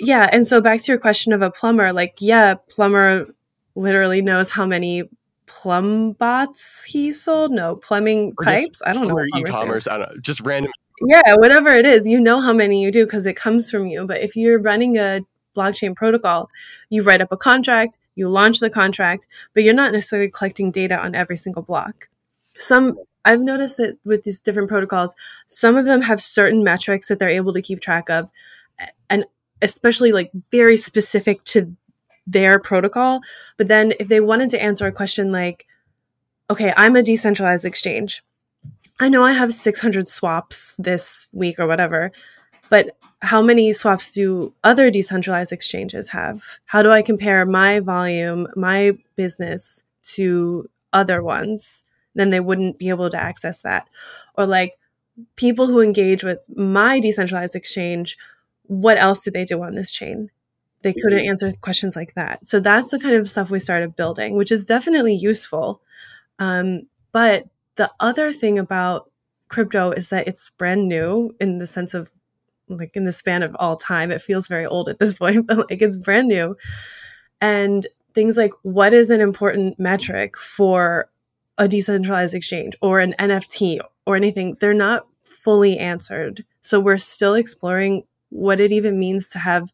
yeah, 0.00 0.28
and 0.32 0.46
so 0.46 0.60
back 0.60 0.80
to 0.80 0.92
your 0.92 0.98
question 0.98 1.32
of 1.32 1.42
a 1.42 1.50
plumber, 1.50 1.92
like 1.92 2.16
yeah, 2.20 2.54
plumber 2.54 3.26
literally 3.74 4.22
knows 4.22 4.50
how 4.50 4.66
many 4.66 5.04
plumb 5.46 6.12
bots 6.12 6.84
he 6.84 7.12
sold. 7.12 7.52
No, 7.52 7.76
plumbing 7.76 8.32
Or 8.38 8.44
pipes. 8.44 8.80
I 8.84 8.92
don't 8.92 9.08
know. 9.08 9.20
E-commerce. 9.36 9.86
I 9.86 9.98
don't 9.98 10.14
know. 10.14 10.20
Just 10.20 10.40
random. 10.40 10.72
Yeah, 11.06 11.34
whatever 11.36 11.70
it 11.70 11.86
is, 11.86 12.06
you 12.06 12.20
know 12.20 12.40
how 12.40 12.52
many 12.52 12.82
you 12.82 12.90
do 12.90 13.04
because 13.04 13.26
it 13.26 13.36
comes 13.36 13.70
from 13.70 13.86
you. 13.86 14.06
But 14.06 14.20
if 14.22 14.36
you're 14.36 14.60
running 14.60 14.98
a 14.98 15.20
blockchain 15.56 15.94
protocol, 15.94 16.50
you 16.88 17.02
write 17.02 17.20
up 17.20 17.32
a 17.32 17.36
contract, 17.36 17.98
you 18.14 18.28
launch 18.28 18.60
the 18.60 18.70
contract, 18.70 19.26
but 19.54 19.62
you're 19.62 19.74
not 19.74 19.92
necessarily 19.92 20.30
collecting 20.30 20.70
data 20.70 20.98
on 20.98 21.14
every 21.14 21.36
single 21.36 21.62
block. 21.62 22.08
Some 22.56 22.98
I've 23.24 23.42
noticed 23.42 23.76
that 23.76 23.98
with 24.04 24.22
these 24.24 24.40
different 24.40 24.68
protocols, 24.68 25.14
some 25.46 25.76
of 25.76 25.84
them 25.84 26.00
have 26.02 26.22
certain 26.22 26.64
metrics 26.64 27.08
that 27.08 27.18
they're 27.18 27.28
able 27.28 27.52
to 27.52 27.62
keep 27.62 27.80
track 27.80 28.08
of, 28.08 28.30
and 29.10 29.24
especially 29.60 30.12
like 30.12 30.30
very 30.50 30.76
specific 30.76 31.44
to 31.44 31.74
their 32.26 32.58
protocol. 32.58 33.20
But 33.58 33.68
then 33.68 33.92
if 34.00 34.08
they 34.08 34.20
wanted 34.20 34.50
to 34.50 34.62
answer 34.62 34.86
a 34.86 34.92
question 34.92 35.32
like, 35.32 35.66
okay, 36.48 36.72
I'm 36.76 36.96
a 36.96 37.02
decentralized 37.02 37.64
exchange. 37.64 38.22
I 39.00 39.08
know 39.08 39.22
I 39.22 39.32
have 39.32 39.52
600 39.52 40.08
swaps 40.08 40.74
this 40.78 41.28
week 41.32 41.58
or 41.58 41.66
whatever, 41.66 42.12
but 42.70 42.96
how 43.20 43.42
many 43.42 43.72
swaps 43.72 44.12
do 44.12 44.54
other 44.64 44.90
decentralized 44.90 45.52
exchanges 45.52 46.08
have? 46.08 46.42
How 46.64 46.82
do 46.82 46.90
I 46.90 47.02
compare 47.02 47.44
my 47.44 47.80
volume, 47.80 48.46
my 48.56 48.92
business 49.16 49.82
to 50.14 50.70
other 50.92 51.22
ones? 51.22 51.84
Then 52.14 52.30
they 52.30 52.40
wouldn't 52.40 52.78
be 52.78 52.88
able 52.88 53.10
to 53.10 53.20
access 53.20 53.60
that. 53.60 53.88
Or 54.38 54.46
like 54.46 54.78
people 55.36 55.66
who 55.66 55.80
engage 55.82 56.24
with 56.24 56.48
my 56.56 56.98
decentralized 57.00 57.54
exchange, 57.54 58.16
what 58.68 58.98
else 58.98 59.22
did 59.22 59.34
they 59.34 59.44
do 59.44 59.62
on 59.62 59.74
this 59.74 59.90
chain? 59.90 60.30
They 60.82 60.94
couldn't 60.94 61.26
answer 61.26 61.52
questions 61.60 61.94
like 61.94 62.14
that. 62.14 62.46
So 62.46 62.58
that's 62.58 62.88
the 62.88 62.98
kind 62.98 63.16
of 63.16 63.28
stuff 63.28 63.50
we 63.50 63.58
started 63.58 63.96
building, 63.96 64.36
which 64.36 64.50
is 64.50 64.64
definitely 64.64 65.14
useful. 65.14 65.82
Um, 66.38 66.86
but 67.12 67.44
the 67.74 67.90
other 68.00 68.32
thing 68.32 68.58
about 68.58 69.10
crypto 69.48 69.90
is 69.90 70.08
that 70.08 70.26
it's 70.26 70.48
brand 70.50 70.88
new 70.88 71.34
in 71.38 71.58
the 71.58 71.66
sense 71.66 71.92
of 71.92 72.10
like 72.70 72.96
in 72.96 73.04
the 73.04 73.12
span 73.12 73.42
of 73.42 73.54
all 73.58 73.76
time. 73.76 74.10
It 74.10 74.20
feels 74.20 74.48
very 74.48 74.66
old 74.66 74.88
at 74.88 74.98
this 74.98 75.14
point, 75.18 75.46
but 75.46 75.70
like 75.70 75.82
it's 75.82 75.96
brand 75.96 76.28
new. 76.28 76.56
And 77.40 77.86
things 78.14 78.36
like 78.36 78.52
what 78.62 78.92
is 78.92 79.10
an 79.10 79.20
important 79.20 79.78
metric 79.78 80.36
for 80.36 81.08
a 81.58 81.68
decentralized 81.68 82.34
exchange 82.34 82.74
or 82.80 83.00
an 83.00 83.14
NFT 83.18 83.80
or 84.06 84.16
anything, 84.16 84.56
they're 84.60 84.74
not 84.74 85.06
fully 85.22 85.78
answered. 85.78 86.44
So 86.60 86.80
we're 86.80 86.98
still 86.98 87.34
exploring 87.34 88.04
what 88.30 88.60
it 88.60 88.72
even 88.72 88.98
means 88.98 89.28
to 89.30 89.38
have 89.38 89.70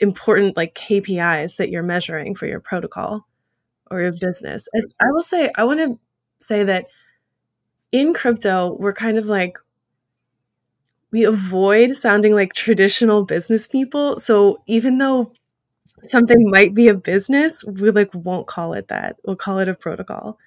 important 0.00 0.56
like 0.56 0.74
KPIs 0.74 1.56
that 1.56 1.70
you're 1.70 1.82
measuring 1.82 2.34
for 2.34 2.46
your 2.46 2.60
protocol 2.60 3.26
or 3.90 4.00
your 4.02 4.12
business. 4.12 4.68
As- 4.74 4.86
I 5.00 5.10
will 5.12 5.22
say, 5.22 5.50
I 5.56 5.64
want 5.64 5.80
to 5.80 5.98
say 6.44 6.64
that 6.64 6.86
in 7.92 8.14
crypto, 8.14 8.76
we're 8.78 8.92
kind 8.92 9.18
of 9.18 9.26
like, 9.26 9.58
we 11.12 11.24
avoid 11.24 11.94
sounding 11.94 12.34
like 12.34 12.54
traditional 12.54 13.24
business 13.24 13.66
people. 13.66 14.18
So 14.18 14.58
even 14.66 14.98
though 14.98 15.32
something 16.02 16.50
might 16.50 16.74
be 16.74 16.88
a 16.88 16.94
business, 16.94 17.64
we 17.64 17.90
like 17.90 18.10
won't 18.14 18.46
call 18.46 18.72
it 18.72 18.88
that. 18.88 19.16
We'll 19.24 19.36
call 19.36 19.58
it 19.58 19.68
a 19.68 19.74
protocol. 19.74 20.38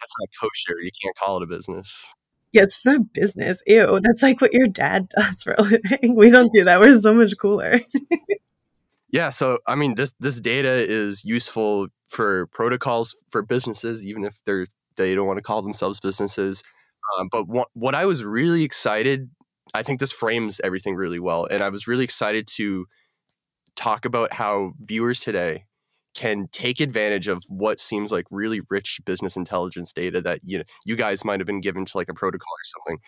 That's 0.00 0.14
not 0.20 0.28
kosher. 0.40 0.80
You 0.80 0.90
can't 1.02 1.16
call 1.16 1.38
it 1.38 1.44
a 1.44 1.46
business. 1.46 2.14
Yeah, 2.52 2.62
it's 2.62 2.84
not 2.84 3.12
business. 3.12 3.62
Ew, 3.66 4.00
that's 4.02 4.22
like 4.22 4.40
what 4.40 4.52
your 4.52 4.68
dad 4.68 5.08
does 5.08 5.42
for 5.42 5.54
a 5.58 5.62
living. 5.62 6.16
We 6.16 6.30
don't 6.30 6.52
do 6.52 6.64
that. 6.64 6.80
We're 6.80 6.98
so 6.98 7.14
much 7.14 7.36
cooler. 7.38 7.80
Yeah, 9.12 9.28
so 9.28 9.58
I 9.66 9.74
mean, 9.74 9.94
this 9.94 10.14
this 10.20 10.40
data 10.40 10.70
is 10.72 11.22
useful 11.22 11.88
for 12.08 12.46
protocols 12.46 13.14
for 13.28 13.42
businesses, 13.42 14.04
even 14.06 14.24
if 14.24 14.40
they're 14.46 14.64
they 14.96 15.14
don't 15.14 15.26
want 15.26 15.36
to 15.36 15.42
call 15.42 15.60
themselves 15.60 16.00
businesses. 16.00 16.64
Um, 17.18 17.28
but 17.30 17.46
what 17.46 17.68
what 17.74 17.94
I 17.94 18.06
was 18.06 18.24
really 18.24 18.64
excited, 18.64 19.28
I 19.74 19.82
think 19.82 20.00
this 20.00 20.12
frames 20.12 20.60
everything 20.62 20.96
really 20.96 21.18
well, 21.18 21.46
and 21.50 21.62
I 21.62 21.68
was 21.68 21.86
really 21.86 22.04
excited 22.04 22.46
to 22.56 22.86
talk 23.74 24.04
about 24.04 24.32
how 24.32 24.72
viewers 24.80 25.20
today 25.20 25.64
can 26.14 26.46
take 26.52 26.80
advantage 26.80 27.26
of 27.26 27.42
what 27.48 27.80
seems 27.80 28.12
like 28.12 28.26
really 28.30 28.60
rich 28.68 29.00
business 29.06 29.36
intelligence 29.36 29.92
data 29.92 30.20
that 30.20 30.40
you 30.42 30.58
know 30.58 30.64
you 30.84 30.94
guys 30.96 31.24
might 31.24 31.40
have 31.40 31.46
been 31.46 31.60
given 31.60 31.84
to 31.86 31.96
like 31.96 32.08
a 32.08 32.14
protocol 32.14 32.52
or 32.52 32.64
something. 32.64 32.98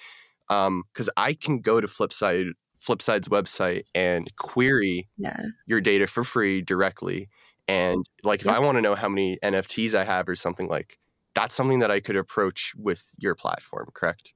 Um, 0.50 0.82
because 0.92 1.08
I 1.16 1.34
can 1.34 1.60
go 1.60 1.80
to 1.80 1.86
Flipside 1.86 2.52
Flipside's 2.78 3.28
website 3.28 3.84
and 3.94 4.30
query 4.36 5.08
yeah. 5.16 5.40
your 5.66 5.80
data 5.80 6.06
for 6.06 6.24
free 6.24 6.60
directly. 6.60 7.28
And 7.66 8.04
like 8.22 8.40
if 8.40 8.46
Yep. 8.46 8.56
I 8.56 8.58
want 8.58 8.76
to 8.76 8.82
know 8.82 8.94
how 8.94 9.08
many 9.08 9.38
NFTs 9.42 9.94
I 9.94 10.04
have 10.04 10.28
or 10.28 10.36
something 10.36 10.68
like 10.68 10.98
that's 11.34 11.54
something 11.54 11.78
that 11.80 11.90
I 11.90 12.00
could 12.00 12.16
approach 12.16 12.72
with 12.76 13.14
your 13.18 13.34
platform, 13.34 13.88
correct? 13.94 14.34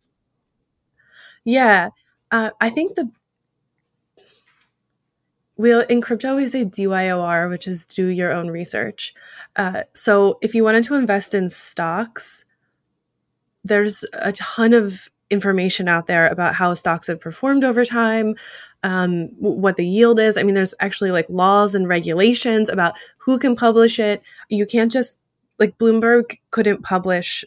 Yeah. 1.45 1.91
Uh, 2.31 2.51
I 2.61 2.71
think 2.71 2.95
the 2.95 3.11
we'll 5.57 5.81
in 5.81 6.01
crypto 6.01 6.37
we 6.37 6.47
say 6.47 6.65
DYOR, 6.65 7.51
which 7.51 7.67
is 7.67 7.85
do 7.85 8.07
your 8.07 8.33
own 8.33 8.49
research. 8.49 9.13
Uh, 9.57 9.83
so 9.93 10.39
if 10.41 10.55
you 10.55 10.65
wanted 10.65 10.85
to 10.85 10.95
invest 10.95 11.35
in 11.35 11.51
stocks, 11.51 12.45
there's 13.65 14.05
a 14.15 14.33
ton 14.33 14.73
of 14.73 15.11
information 15.31 15.89
out 15.89 16.07
there 16.07 16.27
about 16.29 16.55
how 16.55 16.73
stocks 16.73 17.09
have 17.09 17.21
performed 17.21 17.65
over 17.65 17.85
time, 17.85 18.35
um, 18.83 19.29
what 19.39 19.77
the 19.77 19.87
yield 19.87 20.19
is. 20.19 20.39
I 20.39 20.43
mean, 20.43 20.55
there's 20.55 20.75
actually 20.81 21.11
like 21.11 21.27
laws 21.29 21.75
and 21.75 21.89
regulations 21.89 22.69
about 22.69 22.95
who 23.19 23.39
can 23.39 23.55
publish 23.55 23.99
it. 23.99 24.23
You 24.49 24.65
can't 24.65 24.91
just 24.91 25.19
like 25.59 25.77
Bloomberg 25.77 26.39
couldn't 26.51 26.83
publish 26.83 27.45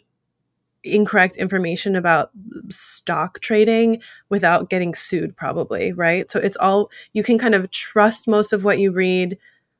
incorrect 0.84 1.36
information 1.36 1.96
about 1.96 2.30
stock 2.68 3.40
trading 3.40 4.00
without 4.28 4.70
getting 4.70 4.94
sued 4.94 5.36
probably 5.36 5.92
right? 5.92 6.28
So 6.30 6.40
it's 6.40 6.56
all 6.56 6.90
you 7.12 7.22
can 7.22 7.38
kind 7.38 7.54
of 7.54 7.70
trust 7.70 8.28
most 8.28 8.52
of 8.52 8.64
what 8.64 8.78
you 8.78 8.92
read. 8.92 9.38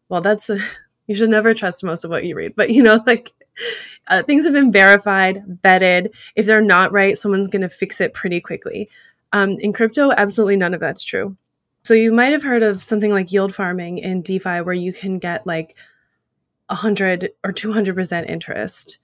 Well 0.08 0.20
that's 0.20 0.50
a, 0.50 0.58
you 1.06 1.14
should 1.14 1.30
never 1.30 1.54
trust 1.54 1.84
most 1.84 2.04
of 2.04 2.10
what 2.10 2.24
you 2.24 2.36
read 2.36 2.54
but 2.56 2.70
you 2.70 2.82
know 2.82 3.02
like 3.06 3.30
uh, 4.08 4.22
things 4.22 4.44
have 4.44 4.54
been 4.54 4.72
verified 4.72 5.42
vetted. 5.62 6.14
If 6.36 6.46
they're 6.46 6.60
not 6.60 6.92
right 6.92 7.18
someone's 7.18 7.48
going 7.48 7.62
to 7.62 7.68
fix 7.68 8.00
it 8.00 8.14
pretty 8.14 8.40
quickly. 8.40 8.88
Um, 9.32 9.56
in 9.60 9.72
crypto 9.72 10.12
absolutely 10.12 10.56
none 10.56 10.74
of 10.74 10.80
that's 10.80 11.04
true. 11.04 11.36
So 11.84 11.94
you 11.94 12.12
might 12.12 12.32
have 12.32 12.44
heard 12.44 12.62
of 12.62 12.80
something 12.80 13.10
like 13.10 13.32
yield 13.32 13.54
farming 13.54 13.98
in 13.98 14.22
defi 14.22 14.60
where 14.60 14.72
you 14.72 14.92
can 14.92 15.18
get 15.18 15.46
like 15.46 15.74
100 16.68 17.30
or 17.44 17.52
200% 17.52 18.28
interest 18.28 18.98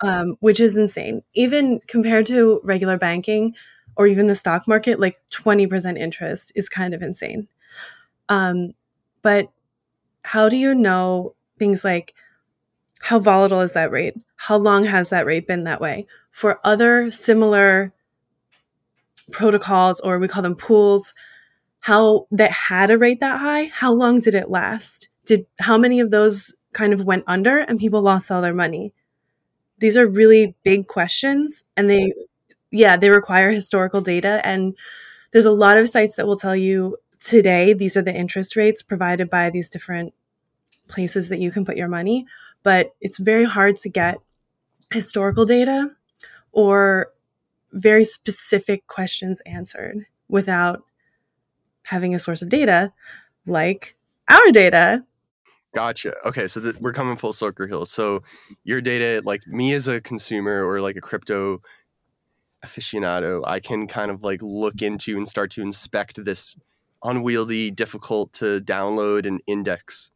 um, 0.00 0.36
which 0.40 0.60
is 0.60 0.76
insane. 0.76 1.22
Even 1.34 1.80
compared 1.86 2.26
to 2.26 2.60
regular 2.64 2.98
banking 2.98 3.54
or 3.96 4.06
even 4.06 4.26
the 4.26 4.34
stock 4.34 4.68
market, 4.68 5.00
like 5.00 5.20
20% 5.30 5.98
interest 5.98 6.52
is 6.54 6.68
kind 6.68 6.94
of 6.94 7.02
insane. 7.02 7.48
Um, 8.28 8.72
but 9.22 9.48
how 10.22 10.48
do 10.48 10.56
you 10.56 10.74
know 10.74 11.34
things 11.58 11.84
like 11.84 12.14
how 13.00 13.18
volatile 13.18 13.60
is 13.60 13.74
that 13.74 13.90
rate? 13.90 14.14
How 14.36 14.56
long 14.56 14.84
has 14.84 15.10
that 15.10 15.26
rate 15.26 15.46
been 15.46 15.64
that 15.64 15.80
way? 15.80 16.06
For 16.30 16.60
other 16.64 17.10
similar 17.10 17.92
protocols, 19.30 20.00
or 20.00 20.18
we 20.18 20.28
call 20.28 20.42
them 20.42 20.56
pools, 20.56 21.14
how 21.80 22.26
that 22.32 22.50
had 22.50 22.90
a 22.90 22.98
rate 22.98 23.20
that 23.20 23.40
high, 23.40 23.64
how 23.72 23.92
long 23.92 24.20
did 24.20 24.34
it 24.34 24.50
last? 24.50 25.08
Did 25.24 25.46
how 25.60 25.78
many 25.78 26.00
of 26.00 26.10
those 26.10 26.54
kind 26.72 26.92
of 26.92 27.04
went 27.04 27.24
under 27.26 27.58
and 27.58 27.78
people 27.78 28.02
lost 28.02 28.30
all 28.30 28.42
their 28.42 28.54
money? 28.54 28.92
These 29.78 29.96
are 29.96 30.06
really 30.06 30.54
big 30.62 30.86
questions 30.86 31.64
and 31.76 31.88
they 31.90 32.12
yeah 32.70 32.96
they 32.96 33.10
require 33.10 33.50
historical 33.50 34.00
data 34.00 34.40
and 34.44 34.76
there's 35.32 35.44
a 35.44 35.52
lot 35.52 35.76
of 35.76 35.88
sites 35.88 36.16
that 36.16 36.26
will 36.26 36.36
tell 36.36 36.56
you 36.56 36.96
today 37.20 37.72
these 37.72 37.96
are 37.96 38.02
the 38.02 38.14
interest 38.14 38.56
rates 38.56 38.82
provided 38.82 39.30
by 39.30 39.50
these 39.50 39.68
different 39.68 40.12
places 40.88 41.28
that 41.28 41.40
you 41.40 41.50
can 41.50 41.64
put 41.64 41.76
your 41.76 41.88
money 41.88 42.26
but 42.62 42.94
it's 43.00 43.18
very 43.18 43.44
hard 43.44 43.76
to 43.76 43.88
get 43.88 44.18
historical 44.92 45.44
data 45.44 45.90
or 46.52 47.08
very 47.72 48.04
specific 48.04 48.86
questions 48.86 49.42
answered 49.46 50.06
without 50.28 50.82
having 51.84 52.14
a 52.14 52.18
source 52.18 52.42
of 52.42 52.48
data 52.48 52.92
like 53.46 53.96
our 54.28 54.50
data 54.50 55.04
Gotcha. 55.76 56.14
Okay, 56.26 56.48
so 56.48 56.58
th- 56.62 56.76
we're 56.80 56.94
coming 56.94 57.18
full 57.18 57.34
circle 57.34 57.66
here. 57.66 57.84
So 57.84 58.22
your 58.64 58.80
data, 58.80 59.20
like 59.26 59.46
me 59.46 59.74
as 59.74 59.88
a 59.88 60.00
consumer 60.00 60.66
or 60.66 60.80
like 60.80 60.96
a 60.96 61.02
crypto 61.02 61.60
aficionado, 62.64 63.42
I 63.46 63.60
can 63.60 63.86
kind 63.86 64.10
of 64.10 64.22
like 64.22 64.40
look 64.42 64.80
into 64.80 65.18
and 65.18 65.28
start 65.28 65.50
to 65.52 65.62
inspect 65.62 66.24
this 66.24 66.56
unwieldy, 67.04 67.70
difficult 67.70 68.32
to 68.34 68.60
download 68.62 69.26
and 69.26 69.42
index 69.46 70.10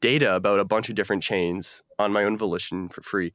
data 0.00 0.34
about 0.34 0.60
a 0.60 0.64
bunch 0.64 0.88
of 0.88 0.94
different 0.94 1.22
chains 1.22 1.82
on 1.98 2.12
my 2.12 2.24
own 2.24 2.36
volition 2.36 2.88
for 2.88 3.02
free. 3.02 3.34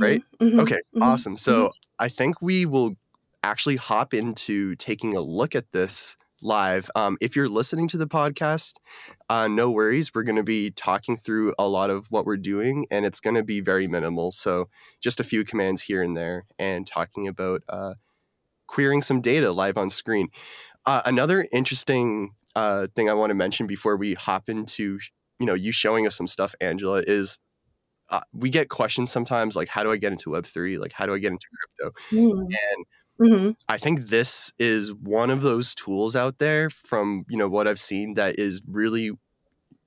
Right? 0.00 0.22
Mhm, 0.40 0.60
Okay, 0.60 0.78
mhm, 0.96 1.02
awesome. 1.02 1.36
So 1.36 1.72
I 1.98 2.08
think 2.08 2.42
we 2.42 2.66
will 2.66 2.96
actually 3.42 3.76
hop 3.76 4.14
into 4.14 4.76
taking 4.76 5.16
a 5.16 5.20
look 5.20 5.54
at 5.54 5.72
this 5.72 6.16
live. 6.42 6.90
Um, 6.94 7.16
if 7.20 7.36
you're 7.36 7.48
listening 7.48 7.88
to 7.88 7.98
the 7.98 8.06
podcast, 8.06 8.74
uh, 9.28 9.48
no 9.48 9.70
worries. 9.70 10.12
We're 10.14 10.22
going 10.22 10.36
to 10.36 10.42
be 10.42 10.70
talking 10.70 11.16
through 11.16 11.54
a 11.58 11.68
lot 11.68 11.90
of 11.90 12.06
what 12.10 12.26
we're 12.26 12.36
doing, 12.36 12.86
and 12.90 13.04
it's 13.04 13.20
going 13.20 13.36
to 13.36 13.42
be 13.42 13.60
very 13.60 13.86
minimal. 13.86 14.32
So 14.32 14.68
just 15.00 15.20
a 15.20 15.24
few 15.24 15.44
commands 15.44 15.82
here 15.82 16.02
and 16.02 16.16
there, 16.16 16.46
and 16.58 16.86
talking 16.86 17.28
about 17.28 17.62
uh, 17.68 17.94
querying 18.66 19.02
some 19.02 19.20
data 19.20 19.52
live 19.52 19.76
on 19.76 19.90
screen. 19.90 20.28
Uh, 20.86 21.02
another 21.04 21.46
interesting 21.52 22.34
uh, 22.56 22.86
thing 22.94 23.10
I 23.10 23.14
want 23.14 23.30
to 23.30 23.34
mention 23.34 23.66
before 23.66 23.96
we 23.96 24.14
hop 24.14 24.48
into 24.48 24.98
you 25.38 25.46
know 25.46 25.54
you 25.54 25.72
showing 25.72 26.06
us 26.06 26.16
some 26.16 26.26
stuff, 26.26 26.54
Angela, 26.60 27.02
is 27.06 27.38
uh, 28.10 28.20
we 28.32 28.50
get 28.50 28.68
questions 28.68 29.10
sometimes 29.10 29.56
like, 29.56 29.68
how 29.68 29.82
do 29.82 29.92
I 29.92 29.96
get 29.96 30.12
into 30.12 30.30
Web 30.30 30.46
three? 30.46 30.78
Like, 30.78 30.92
how 30.92 31.06
do 31.06 31.14
I 31.14 31.18
get 31.18 31.32
into 31.32 31.46
crypto? 31.78 31.98
Mm. 32.12 32.40
And 32.40 32.86
Mm-hmm. 33.20 33.50
I 33.68 33.76
think 33.76 34.08
this 34.08 34.52
is 34.58 34.94
one 34.94 35.30
of 35.30 35.42
those 35.42 35.74
tools 35.74 36.16
out 36.16 36.38
there 36.38 36.70
from 36.70 37.24
you 37.28 37.36
know 37.36 37.48
what 37.48 37.68
I've 37.68 37.78
seen 37.78 38.14
that 38.14 38.38
is 38.38 38.62
really 38.66 39.12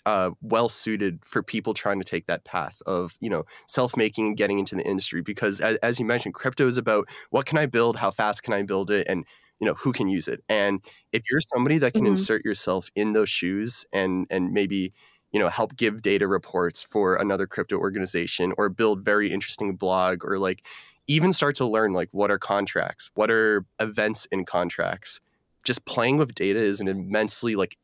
uh, 0.05 0.31
well 0.41 0.69
suited 0.69 1.23
for 1.25 1.41
people 1.41 1.73
trying 1.73 1.99
to 1.99 2.05
take 2.05 2.27
that 2.27 2.43
path 2.43 2.81
of 2.85 3.15
you 3.21 3.29
know 3.29 3.43
self 3.67 3.97
making 3.97 4.27
and 4.27 4.37
getting 4.37 4.59
into 4.59 4.75
the 4.75 4.85
industry 4.85 5.21
because 5.21 5.61
as, 5.61 5.77
as 5.77 5.99
you 5.99 6.05
mentioned, 6.05 6.35
crypto 6.35 6.67
is 6.67 6.77
about 6.77 7.07
what 7.31 7.45
can 7.45 7.57
I 7.57 7.65
build, 7.65 7.95
how 7.95 8.11
fast 8.11 8.43
can 8.43 8.53
I 8.53 8.63
build 8.63 8.91
it, 8.91 9.07
and 9.09 9.25
you 9.59 9.67
know 9.67 9.73
who 9.73 9.93
can 9.93 10.07
use 10.07 10.27
it. 10.27 10.43
And 10.49 10.81
if 11.11 11.23
you're 11.31 11.41
somebody 11.41 11.77
that 11.79 11.93
can 11.93 12.03
mm-hmm. 12.03 12.11
insert 12.11 12.45
yourself 12.45 12.89
in 12.95 13.13
those 13.13 13.29
shoes 13.29 13.85
and 13.93 14.27
and 14.29 14.51
maybe 14.51 14.93
you 15.31 15.39
know 15.39 15.49
help 15.49 15.75
give 15.75 16.01
data 16.01 16.27
reports 16.27 16.83
for 16.83 17.15
another 17.15 17.47
crypto 17.47 17.77
organization 17.77 18.53
or 18.57 18.69
build 18.69 19.03
very 19.03 19.31
interesting 19.31 19.75
blog 19.75 20.23
or 20.23 20.37
like 20.37 20.65
even 21.07 21.33
start 21.33 21.55
to 21.57 21.65
learn 21.65 21.93
like 21.93 22.10
what 22.12 22.31
are 22.31 22.39
contracts, 22.39 23.12
what 23.15 23.29
are 23.29 23.65
events 23.79 24.25
in 24.31 24.45
contracts. 24.45 25.19
Just 25.65 25.86
playing 25.86 26.17
with 26.17 26.36
data 26.36 26.60
is 26.60 26.81
an 26.81 26.89
immensely 26.89 27.55
like 27.55 27.77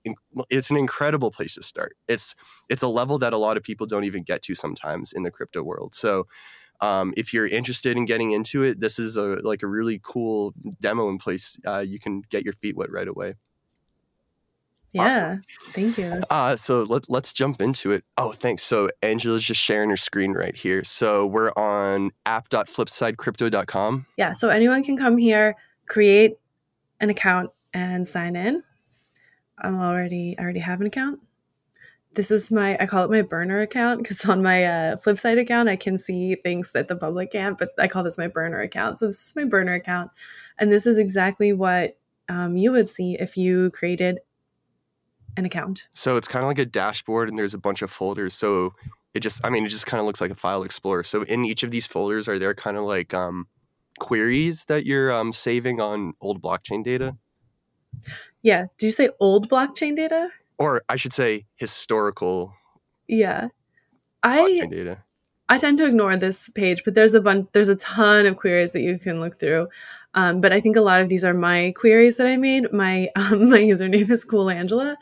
it's 0.50 0.70
an 0.70 0.76
incredible 0.76 1.32
place 1.32 1.56
to 1.56 1.64
start. 1.64 1.96
It's 2.10 2.36
it's 2.68 2.84
a 2.84 2.90
level 2.90 3.18
that 3.20 3.32
a 3.32 3.38
lot 3.38 3.56
of 3.56 3.64
people 3.64 3.88
don't 3.88 4.04
even 4.04 4.24
get 4.24 4.42
to 4.44 4.56
sometimes 4.56 5.14
in 5.14 5.24
the 5.24 5.32
crypto 5.32 5.64
world. 5.64 5.96
So 5.96 6.28
um, 6.82 7.14
if 7.18 7.34
you're 7.34 7.48
interested 7.48 7.98
in 7.98 8.06
getting 8.06 8.32
into 8.32 8.64
it, 8.64 8.80
this 8.80 9.00
is 9.00 9.18
a 9.18 9.38
like 9.44 9.64
a 9.64 9.68
really 9.68 10.00
cool 10.04 10.54
demo 10.82 11.10
in 11.10 11.18
place. 11.18 11.58
Uh, 11.66 11.80
you 11.80 12.00
can 12.00 12.22
get 12.30 12.44
your 12.44 12.54
feet 12.54 12.76
wet 12.76 12.92
right 12.92 13.08
away. 13.08 13.36
Yeah, 14.92 15.38
awesome. 15.38 15.44
thank 15.74 15.98
you. 15.98 16.22
Uh, 16.30 16.56
so 16.56 16.84
let, 16.84 17.10
let's 17.10 17.32
jump 17.32 17.62
into 17.62 17.92
it. 17.92 18.04
Oh, 18.18 18.32
thanks. 18.32 18.64
So 18.64 18.90
Angela's 19.04 19.44
just 19.44 19.62
sharing 19.62 19.90
her 19.92 19.98
screen 19.98 20.34
right 20.34 20.56
here. 20.56 20.84
So 20.84 21.28
we're 21.28 21.52
on 21.56 22.12
app.flipsidecrypto.com. 22.26 24.06
Yeah, 24.18 24.32
so 24.32 24.50
anyone 24.50 24.84
can 24.84 24.98
come 24.98 25.18
here, 25.18 25.56
create 25.88 26.38
an 27.00 27.10
account, 27.10 27.52
and 27.74 28.08
sign 28.08 28.36
in. 28.36 28.64
I'm 29.60 29.80
already 29.80 30.36
I 30.38 30.42
already 30.42 30.60
have 30.60 30.82
an 30.82 30.88
account. 30.88 31.20
This 32.16 32.32
is 32.32 32.50
my 32.50 32.78
I 32.80 32.88
call 32.88 33.04
it 33.06 33.12
my 33.12 33.22
burner 33.22 33.62
account 33.62 34.02
because 34.02 34.26
on 34.26 34.42
my 34.42 34.66
uh, 34.66 34.96
Flipside 34.96 35.40
account 35.40 35.70
I 35.70 35.76
can 35.76 35.98
see 35.98 36.36
things 36.36 36.72
that 36.72 36.88
the 36.88 36.96
public 36.96 37.32
can't, 37.32 37.58
but 37.58 37.70
I 37.78 37.88
call 37.88 38.04
this 38.04 38.18
my 38.18 38.28
burner 38.28 38.60
account. 38.62 39.00
So 39.00 39.08
this 39.08 39.28
is 39.28 39.36
my 39.36 39.44
burner 39.44 39.74
account, 39.74 40.12
and 40.58 40.72
this 40.72 40.88
is 40.88 40.98
exactly 40.98 41.54
what 41.54 41.98
um, 42.28 42.58
you 42.58 42.72
would 42.72 42.90
see 42.90 43.18
if 43.20 43.38
you 43.38 43.70
created 43.72 44.20
an 45.40 45.46
account. 45.46 45.88
So 45.94 46.18
it's 46.18 46.28
kind 46.28 46.44
of 46.44 46.48
like 46.48 46.60
a 46.60 46.66
dashboard 46.66 47.30
and 47.30 47.40
there's 47.40 47.54
a 47.54 47.58
bunch 47.58 47.82
of 47.82 47.90
folders. 47.90 48.36
So 48.36 48.74
it 49.14 49.22
just, 49.22 49.44
I 49.44 49.50
mean, 49.50 49.66
it 49.66 49.70
just 49.70 49.88
kind 49.88 50.00
of 50.00 50.06
looks 50.06 50.22
like 50.22 50.32
a 50.32 50.36
file 50.36 50.64
explorer. 50.64 51.04
So 51.04 51.24
in 51.24 51.46
each 51.46 51.64
of 51.64 51.72
these 51.72 51.88
folders, 51.88 52.28
are 52.28 52.38
there 52.38 52.54
kind 52.54 52.78
of 52.78 52.84
like 52.84 53.14
um, 53.14 53.48
queries 54.00 54.66
that 54.66 54.86
you're 54.86 55.12
um, 55.12 55.34
saving 55.34 55.82
on 55.82 56.14
old 56.22 56.42
blockchain 56.42 56.84
data? 56.84 57.18
Yeah. 58.44 58.68
Did 58.78 58.88
you 58.88 58.92
say 58.92 59.10
old 59.20 59.50
blockchain 59.50 59.96
data? 59.96 60.30
Or 60.58 60.84
I 60.90 60.96
should 60.96 61.14
say 61.14 61.46
historical. 61.56 62.54
Yeah. 63.08 63.48
I 64.22 64.68
data. 64.70 65.04
I 65.50 65.58
tend 65.58 65.80
to 65.80 65.86
ignore 65.86 66.16
this 66.16 66.48
page, 66.50 66.84
but 66.86 66.94
there's 66.94 67.16
a 67.16 67.22
bunch, 67.22 67.50
there's 67.54 67.70
a 67.70 67.76
ton 67.76 68.28
of 68.28 68.38
queries 68.38 68.72
that 68.74 68.82
you 68.82 69.00
can 69.00 69.20
look 69.20 69.36
through. 69.36 69.68
Um, 70.14 70.42
but 70.42 70.54
I 70.54 70.62
think 70.62 70.76
a 70.76 70.82
lot 70.82 71.02
of 71.02 71.10
these 71.10 71.26
are 71.26 71.34
my 71.34 71.74
queries 71.76 72.18
that 72.18 72.28
I 72.28 72.38
made. 72.38 72.72
My 72.72 73.10
um, 73.16 73.50
my 73.50 73.60
username 73.60 74.10
is 74.10 74.24
Cool 74.24 74.50
Angela, 74.50 74.96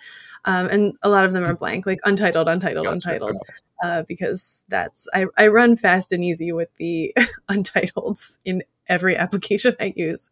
um, 0.45 0.67
and 0.67 0.93
a 1.03 1.09
lot 1.09 1.25
of 1.25 1.33
them 1.33 1.43
are 1.43 1.55
blank, 1.55 1.85
like 1.85 1.99
untitled, 2.05 2.47
untitled, 2.47 2.85
gotcha. 2.85 2.95
untitled, 2.95 3.37
uh, 3.83 4.03
because 4.07 4.61
that's 4.69 5.07
I, 5.13 5.25
I 5.37 5.47
run 5.47 5.75
fast 5.75 6.11
and 6.11 6.23
easy 6.23 6.51
with 6.51 6.69
the 6.77 7.13
untitleds 7.49 8.39
in 8.45 8.63
every 8.87 9.17
application 9.17 9.75
I 9.79 9.93
use. 9.95 10.29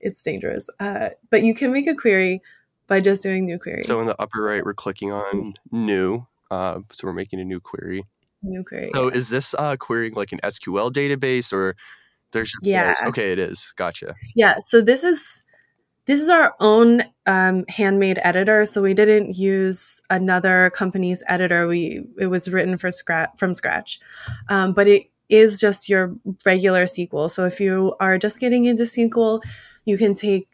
It's 0.00 0.22
dangerous, 0.22 0.68
uh, 0.80 1.10
but 1.28 1.42
you 1.42 1.54
can 1.54 1.72
make 1.72 1.86
a 1.86 1.94
query 1.94 2.42
by 2.86 3.00
just 3.00 3.22
doing 3.22 3.44
new 3.44 3.58
query. 3.58 3.82
So 3.82 4.00
in 4.00 4.06
the 4.06 4.20
upper 4.20 4.42
right, 4.42 4.64
we're 4.64 4.74
clicking 4.74 5.12
on 5.12 5.54
new. 5.70 6.26
Uh, 6.50 6.80
so 6.90 7.06
we're 7.06 7.12
making 7.12 7.40
a 7.40 7.44
new 7.44 7.60
query. 7.60 8.04
New 8.42 8.64
query. 8.64 8.90
So 8.94 9.08
is 9.08 9.28
this 9.28 9.54
uh, 9.54 9.76
querying 9.76 10.14
like 10.14 10.32
an 10.32 10.40
SQL 10.42 10.90
database 10.90 11.52
or 11.52 11.76
there's 12.32 12.52
just 12.52 12.66
yeah. 12.66 12.94
Like, 13.00 13.08
okay, 13.08 13.32
it 13.32 13.38
is. 13.38 13.72
Gotcha. 13.76 14.14
Yeah. 14.34 14.58
So 14.58 14.80
this 14.80 15.04
is 15.04 15.42
this 16.06 16.20
is 16.20 16.28
our 16.28 16.54
own 16.60 17.04
um, 17.26 17.64
handmade 17.68 18.18
editor. 18.22 18.66
So 18.66 18.82
we 18.82 18.94
didn't 18.94 19.36
use 19.36 20.02
another 20.10 20.70
company's 20.70 21.22
editor. 21.28 21.66
We 21.66 22.04
it 22.18 22.26
was 22.26 22.50
written 22.50 22.78
for 22.78 22.90
scratch 22.90 23.30
from 23.36 23.54
scratch, 23.54 24.00
um, 24.48 24.72
but 24.72 24.88
it 24.88 25.10
is 25.28 25.60
just 25.60 25.88
your 25.88 26.14
regular 26.44 26.84
SQL. 26.84 27.30
So 27.30 27.46
if 27.46 27.60
you 27.60 27.94
are 28.00 28.18
just 28.18 28.40
getting 28.40 28.64
into 28.64 28.82
SQL, 28.82 29.40
you 29.84 29.96
can 29.96 30.14
take, 30.14 30.48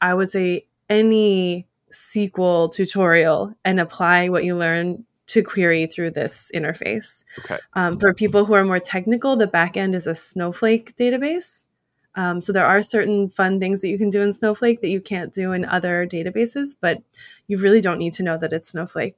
I 0.00 0.12
would 0.12 0.28
say, 0.28 0.66
any 0.90 1.66
SQL 1.92 2.72
tutorial 2.72 3.54
and 3.64 3.78
apply 3.80 4.28
what 4.28 4.44
you 4.44 4.56
learn 4.56 5.04
to 5.26 5.42
query 5.42 5.86
through 5.86 6.10
this 6.12 6.50
interface. 6.54 7.24
Okay. 7.40 7.58
Um, 7.74 7.98
for 7.98 8.14
people 8.14 8.44
who 8.44 8.54
are 8.54 8.64
more 8.64 8.80
technical, 8.80 9.36
the 9.36 9.48
backend 9.48 9.94
is 9.94 10.06
a 10.06 10.14
Snowflake 10.14 10.96
database. 10.96 11.66
Um, 12.14 12.40
so 12.40 12.52
there 12.52 12.66
are 12.66 12.80
certain 12.80 13.28
fun 13.28 13.60
things 13.60 13.82
that 13.82 13.88
you 13.88 13.98
can 13.98 14.08
do 14.08 14.22
in 14.22 14.32
Snowflake 14.32 14.80
that 14.80 14.88
you 14.88 15.00
can't 15.00 15.34
do 15.34 15.52
in 15.52 15.64
other 15.64 16.06
databases, 16.06 16.74
but 16.80 17.02
you 17.46 17.58
really 17.58 17.80
don't 17.80 17.98
need 17.98 18.14
to 18.14 18.22
know 18.22 18.38
that 18.38 18.52
it's 18.52 18.70
Snowflake 18.70 19.16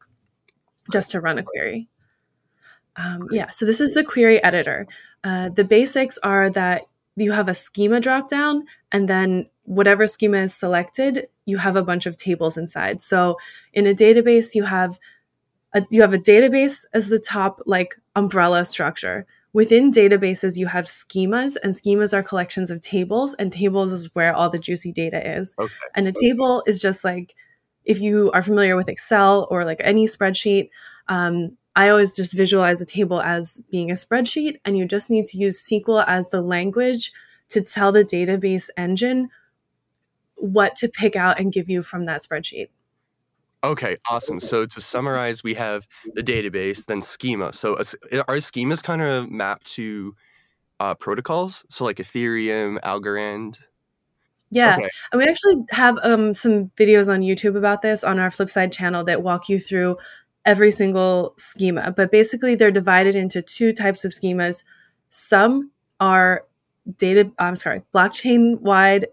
just 0.91 1.13
to 1.13 1.21
run 1.21 1.39
a 1.39 1.43
query. 1.43 1.89
Um, 2.97 3.29
yeah, 3.31 3.49
so 3.49 3.65
this 3.65 3.81
is 3.81 3.95
the 3.95 4.03
query 4.03 4.43
editor. 4.43 4.87
Uh, 5.23 5.51
the 5.51 5.65
basics 5.65 6.19
are 6.25 6.51
that 6.51 6.83
you 7.15 7.31
have 7.33 7.49
a 7.49 7.55
schema 7.55 8.01
dropdown, 8.01 8.63
and 8.91 9.09
then 9.09 9.47
whatever 9.63 10.07
schema 10.07 10.39
is 10.39 10.55
selected, 10.55 11.29
you 11.45 11.59
have 11.59 11.77
a 11.77 11.83
bunch 11.83 12.07
of 12.07 12.17
tables 12.17 12.57
inside. 12.57 13.01
So 13.01 13.37
in 13.73 13.87
a 13.87 13.95
database, 13.95 14.55
you 14.55 14.65
have 14.65 14.99
a, 15.75 15.85
you 15.91 16.01
have 16.01 16.15
a 16.15 16.19
database 16.19 16.85
as 16.95 17.09
the 17.09 17.19
top 17.19 17.61
like 17.67 17.97
umbrella 18.17 18.65
structure. 18.65 19.27
Within 19.55 19.91
databases, 19.91 20.57
you 20.57 20.67
have 20.67 20.85
schemas, 20.85 21.57
and 21.63 21.73
schemas 21.73 22.13
are 22.13 22.23
collections 22.23 22.71
of 22.71 22.81
tables, 22.81 23.35
and 23.35 23.51
tables 23.51 23.93
is 23.93 24.15
where 24.15 24.35
all 24.35 24.51
the 24.51 24.59
juicy 24.59 24.93
data 24.93 25.37
is. 25.39 25.55
Okay. 25.59 25.73
And 25.95 26.07
a 26.07 26.13
table 26.13 26.63
is 26.67 26.81
just 26.81 27.03
like 27.03 27.35
if 27.85 28.01
you 28.01 28.31
are 28.33 28.43
familiar 28.43 28.77
with 28.77 28.89
Excel 28.89 29.49
or 29.51 29.65
like 29.65 29.81
any 29.83 30.07
spreadsheet, 30.07 30.69
um, 31.09 31.57
I 31.75 31.89
always 31.89 32.15
just 32.15 32.35
visualize 32.35 32.81
a 32.81 32.87
table 32.87 33.21
as 33.23 33.63
being 33.71 33.91
a 33.91 33.95
spreadsheet, 33.95 34.61
and 34.65 34.77
you 34.77 34.85
just 34.85 35.11
need 35.11 35.27
to 35.27 35.39
use 35.39 35.63
SQL 35.63 36.05
as 36.07 36.29
the 36.31 36.43
language 36.43 37.13
to 37.49 37.63
tell 37.63 37.93
the 37.93 38.05
database 38.05 38.69
engine 38.77 39.31
what 40.37 40.77
to 40.77 40.89
pick 40.89 41.17
out 41.17 41.41
and 41.41 41.53
give 41.53 41.69
you 41.69 41.83
from 41.83 42.05
that 42.05 42.23
spreadsheet. 42.23 42.69
Okay, 43.65 43.97
awesome. 44.09 44.39
So 44.39 44.67
to 44.67 44.81
summarize, 44.81 45.43
we 45.43 45.55
have 45.55 45.87
the 46.15 46.23
database, 46.23 46.87
then 46.87 47.03
schema. 47.03 47.53
So 47.53 47.75
our 47.75 48.37
schemas 48.37 48.83
kind 48.83 49.03
of 49.03 49.31
map 49.31 49.65
to 49.65 50.15
uh, 50.81 50.95
protocols, 50.95 51.65
so 51.69 51.85
like 51.85 51.97
Ethereum, 51.97 52.81
Algorand. 52.83 53.59
Yeah, 54.51 54.77
okay. 54.77 54.89
and 55.13 55.19
we 55.19 55.27
actually 55.27 55.57
have 55.71 55.99
um, 56.03 56.33
some 56.33 56.71
videos 56.77 57.13
on 57.13 57.21
YouTube 57.21 57.57
about 57.57 57.83
this 57.83 58.03
on 58.05 58.19
our 58.19 58.31
Flipside 58.31 58.73
channel 58.73 59.05
that 59.05 59.23
walk 59.23 59.49
you 59.49 59.59
through 59.59 59.97
every 60.47 60.71
single 60.71 61.35
schema. 61.37 61.93
But 61.93 62.11
basically, 62.11 62.55
they're 62.55 62.71
divided 62.71 63.15
into 63.15 63.43
two 63.43 63.73
types 63.73 64.05
of 64.05 64.13
schemas. 64.13 64.63
Some 65.11 65.71
are 66.01 66.45
data. 66.97 67.31
I'm 67.39 67.57
sorry, 67.57 67.83
blockchain 67.93 68.61
wide 68.61 69.07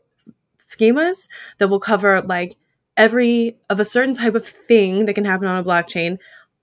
schemas 0.59 1.27
that 1.57 1.67
will 1.67 1.79
cover 1.79 2.21
like 2.21 2.55
every 2.97 3.57
of 3.69 3.79
a 3.79 3.85
certain 3.85 4.13
type 4.13 4.35
of 4.35 4.45
thing 4.45 5.05
that 5.05 5.13
can 5.13 5.25
happen 5.25 5.47
on 5.47 5.57
a 5.57 5.63
blockchain 5.63 6.17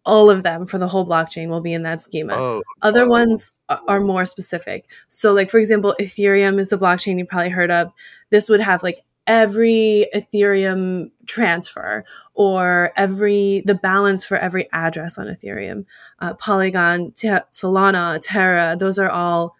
all 0.04 0.30
of 0.30 0.42
them 0.42 0.66
for 0.66 0.78
the 0.78 0.88
whole 0.88 1.06
blockchain 1.06 1.48
will 1.48 1.60
be 1.60 1.72
in 1.72 1.82
that 1.84 2.00
schema. 2.00 2.34
Oh, 2.34 2.62
Other 2.82 3.04
oh. 3.04 3.08
ones 3.08 3.52
are 3.68 4.00
more 4.00 4.24
specific. 4.24 4.90
So, 5.08 5.32
like 5.32 5.50
for 5.50 5.58
example, 5.58 5.94
Ethereum 6.00 6.58
is 6.58 6.72
a 6.72 6.78
blockchain 6.78 7.18
you 7.18 7.26
probably 7.26 7.50
heard 7.50 7.70
of. 7.70 7.92
This 8.30 8.48
would 8.48 8.60
have 8.60 8.82
like 8.82 9.04
every 9.26 10.08
Ethereum 10.14 11.10
transfer 11.26 12.04
or 12.34 12.92
every 12.96 13.62
the 13.66 13.74
balance 13.74 14.26
for 14.26 14.36
every 14.36 14.68
address 14.72 15.18
on 15.18 15.26
Ethereum. 15.26 15.84
Uh, 16.18 16.34
Polygon, 16.34 17.12
Te- 17.12 17.28
Solana, 17.52 18.20
Terra, 18.22 18.76
those 18.78 18.98
are 18.98 19.10
all 19.10 19.54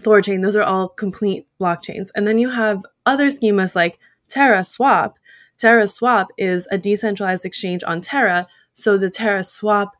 Thorchain. 0.00 0.42
Those 0.42 0.56
are 0.56 0.62
all 0.62 0.88
complete 0.88 1.46
blockchains. 1.60 2.10
And 2.14 2.26
then 2.26 2.38
you 2.38 2.50
have 2.50 2.84
other 3.06 3.26
schemas 3.26 3.74
like 3.74 3.98
Terra 4.28 4.62
Swap 4.62 5.18
Terra 5.56 5.86
Swap 5.86 6.28
is 6.36 6.66
a 6.70 6.78
decentralized 6.78 7.44
exchange 7.44 7.82
on 7.84 8.00
Terra. 8.00 8.46
So 8.72 8.98
the 8.98 9.10
Terra 9.10 9.42
Swap 9.42 9.96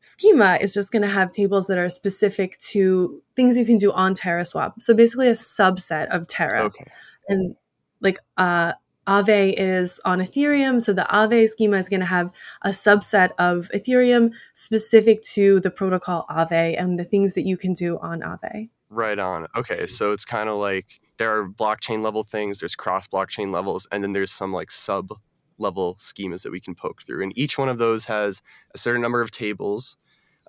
schema 0.00 0.58
is 0.60 0.74
just 0.74 0.92
going 0.92 1.02
to 1.02 1.08
have 1.08 1.30
tables 1.30 1.66
that 1.66 1.78
are 1.78 1.88
specific 1.88 2.58
to 2.58 3.20
things 3.36 3.56
you 3.56 3.64
can 3.64 3.78
do 3.78 3.90
on 3.92 4.14
Terra 4.14 4.44
Swap. 4.44 4.80
So 4.80 4.94
basically 4.94 5.28
a 5.28 5.32
subset 5.32 6.08
of 6.08 6.26
Terra. 6.26 6.64
Okay. 6.64 6.86
And 7.28 7.56
like 8.00 8.18
uh 8.36 8.74
Aave 9.06 9.54
is 9.58 10.00
on 10.04 10.18
Ethereum, 10.20 10.80
so 10.80 10.92
the 10.92 11.06
Aave 11.10 11.48
schema 11.48 11.76
is 11.76 11.88
going 11.88 12.00
to 12.00 12.06
have 12.06 12.30
a 12.62 12.70
subset 12.70 13.30
of 13.38 13.68
Ethereum 13.74 14.32
specific 14.54 15.20
to 15.22 15.60
the 15.60 15.70
protocol 15.70 16.24
Aave 16.30 16.80
and 16.80 16.98
the 16.98 17.04
things 17.04 17.34
that 17.34 17.46
you 17.46 17.56
can 17.56 17.74
do 17.74 17.98
on 17.98 18.20
Aave. 18.20 18.70
Right 18.88 19.18
on. 19.18 19.46
Okay, 19.56 19.86
so 19.86 20.12
it's 20.12 20.24
kind 20.24 20.48
of 20.48 20.58
like 20.58 21.00
there 21.18 21.38
are 21.38 21.48
blockchain 21.48 22.02
level 22.02 22.22
things, 22.22 22.60
there's 22.60 22.74
cross 22.74 23.06
blockchain 23.06 23.52
levels, 23.52 23.86
and 23.92 24.02
then 24.02 24.12
there's 24.12 24.32
some 24.32 24.52
like 24.52 24.70
sub 24.70 25.12
level 25.58 25.96
schemas 25.96 26.42
that 26.42 26.52
we 26.52 26.60
can 26.60 26.74
poke 26.74 27.02
through. 27.02 27.22
And 27.22 27.36
each 27.38 27.58
one 27.58 27.68
of 27.68 27.78
those 27.78 28.06
has 28.06 28.42
a 28.74 28.78
certain 28.78 29.02
number 29.02 29.20
of 29.20 29.30
tables. 29.30 29.96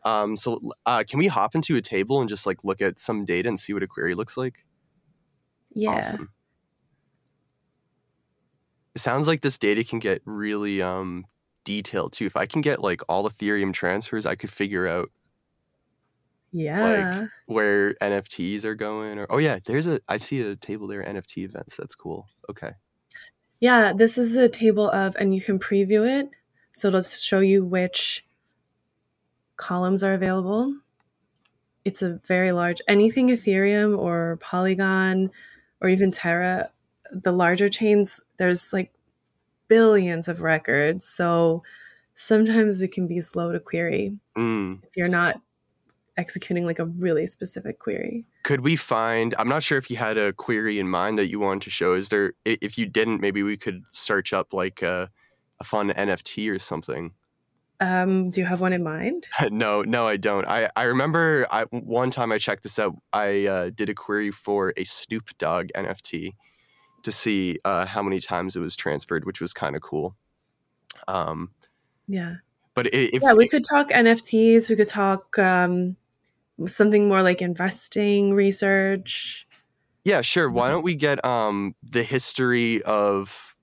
Um, 0.04 0.38
so 0.38 0.60
uh, 0.86 1.04
can 1.08 1.20
we 1.20 1.28
hop 1.28 1.56
into 1.56 1.76
a 1.76 1.82
table 1.82 2.20
and 2.20 2.30
just 2.30 2.46
like 2.46 2.64
look 2.64 2.82
at 2.82 3.00
some 3.00 3.26
data 3.26 3.50
and 3.50 3.60
see 3.60 3.74
what 3.74 3.84
a 3.84 3.88
query 3.88 4.16
looks 4.16 4.38
like? 4.38 4.66
Yeah. 5.74 5.92
Awesome. 5.92 6.30
It 8.96 9.02
sounds 9.02 9.28
like 9.28 9.42
this 9.42 9.58
data 9.58 9.84
can 9.84 10.00
get 10.00 10.22
really 10.26 10.82
um, 10.82 11.26
detailed 11.66 12.14
too. 12.14 12.26
If 12.26 12.38
I 12.38 12.46
can 12.46 12.62
get 12.62 12.82
like 12.82 13.02
all 13.10 13.28
Ethereum 13.28 13.74
transfers, 13.74 14.26
I 14.26 14.36
could 14.36 14.50
figure 14.50 14.88
out 14.88 15.12
Yeah. 16.58 17.20
like 17.22 17.30
where 17.48 17.94
NFTs 17.96 18.64
are 18.64 18.76
going. 18.76 19.20
Or 19.20 19.28
oh 19.30 19.38
yeah, 19.40 19.60
there's 19.66 19.88
a 19.88 20.00
I 20.08 20.18
see 20.18 20.42
a 20.42 20.56
table 20.56 20.88
there 20.88 21.04
NFT 21.04 21.44
events. 21.44 21.76
That's 21.76 21.96
cool. 21.96 22.28
Okay. 22.50 22.72
Yeah, 23.60 23.94
this 23.94 24.18
is 24.18 24.36
a 24.36 24.48
table 24.50 24.90
of, 24.90 25.16
and 25.18 25.34
you 25.36 25.42
can 25.42 25.60
preview 25.60 26.08
it. 26.08 26.30
So 26.72 26.90
it'll 26.90 27.02
show 27.02 27.40
you 27.40 27.66
which 27.66 28.26
columns 29.58 30.04
are 30.04 30.14
available. 30.14 30.76
It's 31.86 32.02
a 32.02 32.20
very 32.26 32.52
large, 32.52 32.82
anything 32.88 33.30
Ethereum 33.30 33.98
or 33.98 34.38
Polygon 34.42 35.32
or 35.82 35.90
even 35.90 36.12
Terra, 36.12 36.70
the 37.12 37.32
larger 37.32 37.70
chains, 37.70 38.22
there's 38.38 38.74
like 38.74 38.92
billions 39.68 40.28
of 40.28 40.42
records. 40.42 41.06
So 41.06 41.64
sometimes 42.14 42.82
it 42.82 42.92
can 42.92 43.08
be 43.08 43.22
slow 43.22 43.52
to 43.52 43.60
query 43.60 44.18
Mm. 44.38 44.84
if 44.84 44.98
you're 44.98 45.08
not 45.08 45.40
executing 46.18 46.66
like 46.66 46.80
a 46.80 46.86
really 46.86 47.26
specific 47.28 47.80
query. 47.80 48.26
Could 48.44 48.62
we 48.62 48.76
find? 48.76 49.36
I'm 49.38 49.50
not 49.50 49.64
sure 49.64 49.78
if 49.78 49.90
you 49.90 49.98
had 49.98 50.18
a 50.18 50.34
query 50.34 50.80
in 50.80 50.90
mind 50.90 51.18
that 51.18 51.28
you 51.28 51.40
wanted 51.40 51.64
to 51.64 51.70
show. 51.70 51.94
Is 51.94 52.10
there? 52.10 52.34
If 52.46 52.78
you 52.78 52.86
didn't, 52.86 53.22
maybe 53.22 53.44
we 53.44 53.58
could 53.58 53.84
search 53.90 54.34
up 54.34 54.54
like 54.54 54.82
a, 54.82 55.10
a 55.60 55.64
fun 55.64 55.92
NFT 55.92 56.54
or 56.54 56.60
something. 56.60 57.14
Um, 57.80 58.30
do 58.30 58.40
you 58.40 58.46
have 58.46 58.62
one 58.62 58.72
in 58.72 58.84
mind? 58.84 59.28
no, 59.52 59.82
no, 59.82 60.08
I 60.08 60.18
don't. 60.18 60.48
I, 60.48 60.70
I 60.76 60.84
remember 60.84 61.46
I, 61.52 61.64
one 61.64 62.10
time 62.10 62.32
I 62.32 62.38
checked 62.38 62.64
this 62.64 62.80
out. 62.80 62.96
I 63.12 63.48
uh, 63.48 63.70
did 63.74 63.90
a 63.90 63.94
query 63.94 64.32
for 64.32 64.74
a 64.78 64.86
Snoop 64.86 65.38
Dogg 65.38 65.68
NFT 65.76 66.32
to 67.04 67.12
see 67.12 67.60
uh, 67.66 67.86
how 67.86 68.02
many 68.02 68.20
times 68.20 68.56
it 68.56 68.62
was 68.62 68.76
transferred, 68.76 69.26
which 69.26 69.42
was 69.42 69.54
kind 69.54 69.76
of 69.76 69.82
cool. 69.82 70.16
Um, 71.08 71.52
Yeah. 72.08 72.36
but 72.74 72.88
if 72.94 73.22
yeah, 73.22 73.34
we 73.34 73.48
could 73.48 73.66
talk 73.70 73.90
NFTs. 73.90 74.70
We 74.70 74.76
could 74.76 74.88
talk 74.88 75.38
um, 75.38 75.98
something 76.66 77.08
more 77.08 77.22
like 77.22 77.42
investing 77.42 78.34
research. 78.34 79.48
yeah, 80.04 80.22
sure. 80.22 80.50
Why 80.50 80.70
don't 80.70 80.84
we 80.84 80.96
get 80.96 81.24
um, 81.26 81.76
the 81.84 82.04
history 82.04 82.82
of? 82.84 83.56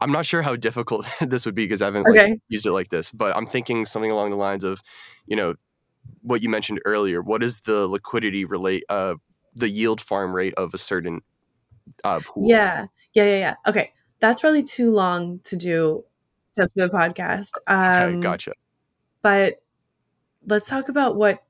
I'm 0.00 0.12
not 0.12 0.24
sure 0.26 0.42
how 0.42 0.54
difficult 0.54 1.06
this 1.20 1.44
would 1.44 1.54
be 1.56 1.64
because 1.64 1.82
I 1.82 1.86
haven't 1.86 2.08
like, 2.08 2.22
Okay. 2.22 2.40
used 2.48 2.66
it 2.66 2.72
like 2.72 2.88
this, 2.90 3.10
but 3.10 3.36
I'm 3.36 3.46
thinking 3.46 3.84
something 3.84 4.10
along 4.12 4.30
the 4.30 4.36
lines 4.36 4.62
of, 4.62 4.80
you 5.26 5.34
know, 5.34 5.54
what 6.22 6.40
you 6.42 6.48
mentioned 6.48 6.80
earlier. 6.84 7.20
What 7.20 7.42
is 7.42 7.60
the 7.60 7.88
liquidity 7.88 8.44
relate? 8.44 8.84
Uh, 8.88 9.16
the 9.54 9.68
yield 9.68 10.00
farm 10.00 10.34
rate 10.34 10.54
of 10.54 10.72
a 10.72 10.78
certain 10.78 11.20
uh, 12.04 12.20
pool? 12.24 12.48
Yeah, 12.48 12.86
yeah, 13.14 13.24
yeah, 13.24 13.38
yeah. 13.38 13.54
Okay, 13.66 13.92
that's 14.20 14.40
probably 14.40 14.62
too 14.62 14.92
long 14.92 15.40
to 15.44 15.56
do 15.56 16.04
just 16.56 16.74
for 16.74 16.86
the 16.86 16.96
podcast. 16.96 17.52
Okay, 17.88 18.14
Um, 18.14 18.20
gotcha. 18.20 18.52
But 19.22 19.56
let's 20.46 20.68
talk 20.68 20.88
about 20.88 21.16
what 21.16 21.42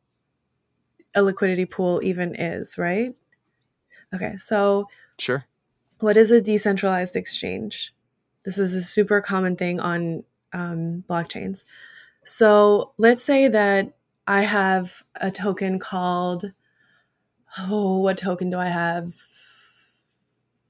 a 1.14 1.22
liquidity 1.22 1.64
pool 1.64 2.00
even 2.02 2.34
is, 2.34 2.78
right? 2.78 3.14
Okay, 4.14 4.36
so 4.36 4.88
Sure. 5.18 5.44
what 6.00 6.16
is 6.16 6.30
a 6.30 6.40
decentralized 6.40 7.16
exchange? 7.16 7.94
This 8.44 8.58
is 8.58 8.74
a 8.74 8.82
super 8.82 9.20
common 9.20 9.56
thing 9.56 9.80
on 9.80 10.24
um, 10.52 11.04
blockchains. 11.08 11.64
So 12.24 12.92
let's 12.98 13.22
say 13.22 13.48
that 13.48 13.92
I 14.26 14.42
have 14.42 15.02
a 15.20 15.30
token 15.30 15.78
called, 15.78 16.52
oh, 17.58 17.98
what 17.98 18.18
token 18.18 18.50
do 18.50 18.58
I 18.58 18.68
have? 18.68 19.12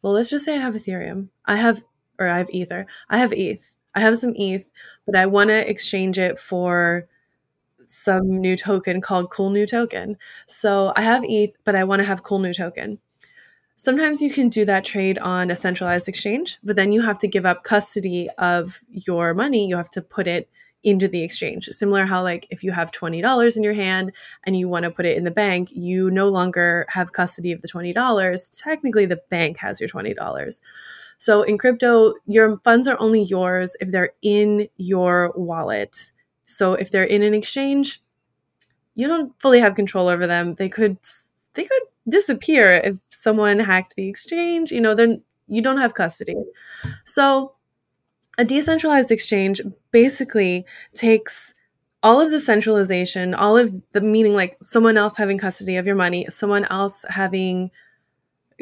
Well, 0.03 0.13
let's 0.13 0.31
just 0.31 0.45
say 0.45 0.55
I 0.57 0.61
have 0.61 0.75
Ethereum. 0.75 1.29
I 1.47 1.57
have, 1.57 1.83
or 2.19 2.29
I 2.29 2.39
have 2.39 2.51
Ether. 2.51 2.87
I 3.11 3.19
have 3.19 3.33
ETH. 3.33 3.77
I 3.95 4.01
have 4.01 4.17
some 4.19 4.35
ETH, 4.37 4.71
but 5.07 5.17
I 5.17 5.27
want 5.27 5.49
to 5.51 5.69
exchange 5.69 6.19
it 6.19 6.39
for 6.39 7.09
some 7.89 8.41
new 8.41 8.57
token 8.57 9.01
called 9.01 9.31
Cool 9.31 9.51
New 9.51 9.67
Token. 9.67 10.17
So 10.47 10.93
I 10.97 11.03
have 11.03 11.25
ETH, 11.25 11.57
but 11.65 11.75
I 11.75 11.85
want 11.85 12.01
to 12.01 12.07
have 12.07 12.23
Cool 12.23 12.39
New 12.39 12.55
Token. 12.55 12.99
Sometimes 13.77 14.21
you 14.21 14.31
can 14.31 14.49
do 14.49 14.65
that 14.65 14.85
trade 14.85 15.19
on 15.19 15.51
a 15.51 15.57
centralized 15.57 16.09
exchange, 16.09 16.59
but 16.65 16.77
then 16.77 16.93
you 16.93 17.01
have 17.01 17.19
to 17.21 17.29
give 17.29 17.47
up 17.47 17.63
custody 17.63 18.29
of 18.39 18.81
your 18.91 19.35
money. 19.35 19.69
You 19.69 19.77
have 19.77 19.91
to 19.91 20.03
put 20.03 20.27
it 20.27 20.51
into 20.83 21.09
the 21.09 21.23
exchange. 21.23 21.67
Similar 21.67 22.05
how 22.05 22.23
like 22.23 22.47
if 22.51 22.63
you 22.63 22.73
have 22.73 22.91
$20 22.91 23.57
in 23.57 23.63
your 23.63 23.75
hand 23.75 24.13
and 24.45 24.57
you 24.57 24.69
want 24.69 24.85
to 24.85 24.91
put 24.91 25.07
it 25.07 25.17
in 25.17 25.25
the 25.25 25.31
bank, 25.31 25.71
you 25.73 26.11
no 26.11 26.29
longer 26.29 26.87
have 26.89 27.13
custody 27.13 27.53
of 27.53 27.63
the 27.63 27.69
$20. 27.69 28.63
Technically 28.63 29.07
the 29.07 29.21
bank 29.29 29.59
has 29.59 29.81
your 29.81 29.89
$20. 29.89 30.61
So 31.19 31.43
in 31.43 31.59
crypto, 31.59 32.15
your 32.27 32.59
funds 32.59 32.87
are 32.87 33.01
only 33.01 33.23
yours 33.23 33.77
if 33.81 33.91
they're 33.91 34.13
in 34.23 34.69
your 34.77 35.33
wallet. 35.35 36.13
So 36.49 36.73
if 36.73 36.91
they're 36.91 37.05
in 37.05 37.23
an 37.23 37.35
exchange, 37.35 38.03
you 38.95 39.07
don't 39.07 39.39
fully 39.39 39.61
have 39.61 39.75
control 39.75 40.09
over 40.09 40.27
them. 40.27 40.55
They 40.55 40.71
could 40.71 40.97
they 41.55 41.65
could 41.65 41.83
disappear 42.09 42.73
if 42.73 42.97
someone 43.11 43.59
hacked 43.59 43.97
the 43.97 44.09
exchange. 44.09 44.73
You 44.73 44.81
know, 44.81 44.95
then 44.95 45.23
you 45.47 45.61
don't 45.61 45.77
have 45.77 45.93
custody. 45.93 46.37
So 47.05 47.53
a 48.39 48.47
decentralized 48.47 49.13
exchange 49.13 49.61
basically 49.91 50.65
takes 50.95 51.55
all 52.03 52.19
of 52.21 52.31
the 52.31 52.41
centralization, 52.41 53.35
all 53.35 53.59
of 53.59 53.75
the 53.93 54.01
meaning 54.01 54.35
like 54.35 54.57
someone 54.63 54.97
else 54.97 55.17
having 55.17 55.37
custody 55.37 55.77
of 55.77 55.87
your 55.87 55.97
money, 55.97 56.27
someone 56.31 56.65
else 56.71 57.05
having 57.11 57.71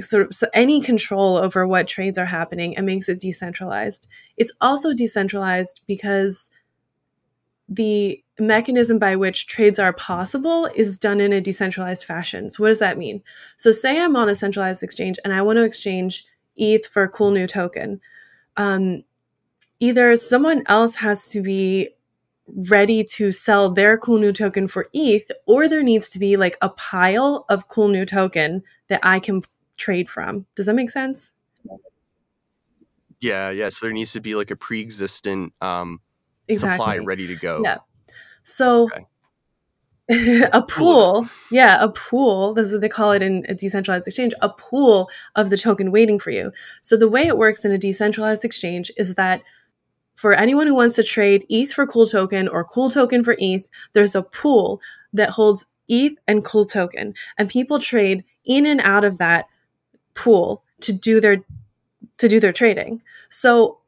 sort 0.00 0.26
of 0.26 0.34
so 0.34 0.48
any 0.54 0.80
control 0.80 1.36
over 1.36 1.66
what 1.66 1.86
trades 1.86 2.18
are 2.18 2.26
happening 2.26 2.76
and 2.76 2.84
makes 2.84 3.08
it 3.08 3.20
decentralized. 3.20 4.08
It's 4.36 4.52
also 4.60 4.92
decentralized 4.92 5.82
because 5.86 6.50
the 7.68 8.22
mechanism 8.38 8.98
by 8.98 9.16
which 9.16 9.46
trades 9.46 9.78
are 9.78 9.92
possible 9.92 10.68
is 10.74 10.98
done 10.98 11.20
in 11.20 11.32
a 11.32 11.40
decentralized 11.40 12.04
fashion. 12.04 12.50
So 12.50 12.62
what 12.62 12.68
does 12.68 12.78
that 12.78 12.98
mean? 12.98 13.22
So 13.56 13.72
say 13.72 14.00
I'm 14.00 14.16
on 14.16 14.28
a 14.28 14.34
centralized 14.34 14.82
exchange 14.82 15.18
and 15.24 15.32
I 15.32 15.42
want 15.42 15.56
to 15.56 15.64
exchange 15.64 16.24
ETH 16.56 16.86
for 16.86 17.02
a 17.02 17.08
cool 17.08 17.30
new 17.30 17.46
token. 17.46 18.00
Um, 18.56 19.02
either 19.80 20.16
someone 20.16 20.62
else 20.66 20.96
has 20.96 21.28
to 21.30 21.42
be 21.42 21.90
ready 22.48 23.02
to 23.02 23.32
sell 23.32 23.70
their 23.70 23.98
cool 23.98 24.18
new 24.18 24.32
token 24.32 24.68
for 24.68 24.88
ETH, 24.92 25.30
or 25.46 25.68
there 25.68 25.82
needs 25.82 26.08
to 26.10 26.18
be 26.18 26.36
like 26.36 26.56
a 26.62 26.68
pile 26.68 27.44
of 27.48 27.68
cool 27.68 27.88
new 27.88 28.06
token 28.06 28.62
that 28.88 29.00
I 29.02 29.18
can 29.18 29.42
trade 29.76 30.08
from. 30.08 30.46
Does 30.54 30.66
that 30.66 30.74
make 30.74 30.90
sense? 30.90 31.32
Yeah, 33.20 33.50
yeah. 33.50 33.70
So 33.70 33.86
there 33.86 33.92
needs 33.92 34.12
to 34.12 34.20
be 34.20 34.34
like 34.34 34.50
a 34.50 34.56
pre-existent 34.56 35.54
um, 35.60 36.00
supply 36.54 36.74
Exactly. 36.74 37.06
ready 37.06 37.26
to 37.26 37.36
go. 37.36 37.62
Yeah. 37.64 37.78
So 38.44 38.84
Okay. 38.84 39.06
a 40.52 40.62
pool, 40.62 41.26
yeah, 41.50 41.82
a 41.82 41.88
pool, 41.88 42.54
this 42.54 42.68
is 42.68 42.74
what 42.74 42.80
they 42.80 42.88
call 42.88 43.10
it 43.10 43.22
in 43.22 43.44
a 43.48 43.54
decentralized 43.56 44.06
exchange, 44.06 44.32
a 44.40 44.48
pool 44.48 45.10
of 45.34 45.50
the 45.50 45.56
token 45.56 45.90
waiting 45.90 46.16
for 46.20 46.30
you. 46.30 46.52
So 46.80 46.96
the 46.96 47.08
way 47.08 47.26
it 47.26 47.36
works 47.36 47.64
in 47.64 47.72
a 47.72 47.78
decentralized 47.78 48.44
exchange 48.44 48.92
is 48.96 49.16
that 49.16 49.42
for 50.14 50.32
anyone 50.32 50.68
who 50.68 50.76
wants 50.76 50.94
to 50.96 51.02
trade 51.02 51.44
ETH 51.48 51.72
for 51.72 51.88
cool 51.88 52.06
token 52.06 52.46
or 52.46 52.64
cool 52.64 52.88
token 52.88 53.24
for 53.24 53.34
ETH, 53.40 53.68
there's 53.94 54.14
a 54.14 54.22
pool 54.22 54.80
that 55.12 55.30
holds 55.30 55.66
ETH 55.88 56.16
and 56.28 56.44
cool 56.44 56.64
token. 56.64 57.12
And 57.36 57.50
people 57.50 57.80
trade 57.80 58.24
in 58.44 58.64
and 58.64 58.80
out 58.80 59.04
of 59.04 59.18
that 59.18 59.46
pool 60.14 60.62
to 60.82 60.92
do 60.92 61.20
their 61.20 61.38
to 62.18 62.28
do 62.28 62.38
their 62.38 62.52
trading. 62.52 63.02
So 63.28 63.78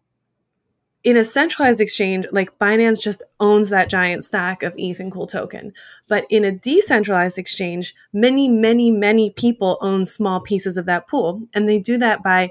in 1.09 1.16
a 1.16 1.25
centralized 1.25 1.81
exchange, 1.81 2.27
like 2.33 2.59
Binance 2.59 3.01
just 3.03 3.23
owns 3.40 3.71
that 3.71 3.88
giant 3.88 4.25
stack 4.25 4.62
of 4.62 4.75
ETH 4.77 5.01
and 5.01 5.11
cool 5.11 5.27
token. 5.27 5.73
But 6.07 6.27
in 6.29 6.44
a 6.44 6.53
decentralized 6.53 7.38
exchange, 7.38 7.94
many, 8.12 8.47
many, 8.47 8.90
many 8.90 9.31
people 9.31 9.79
own 9.81 10.05
small 10.05 10.38
pieces 10.38 10.77
of 10.77 10.85
that 10.85 11.07
pool. 11.07 11.40
And 11.55 11.66
they 11.66 11.79
do 11.79 11.97
that 11.97 12.23
by 12.23 12.51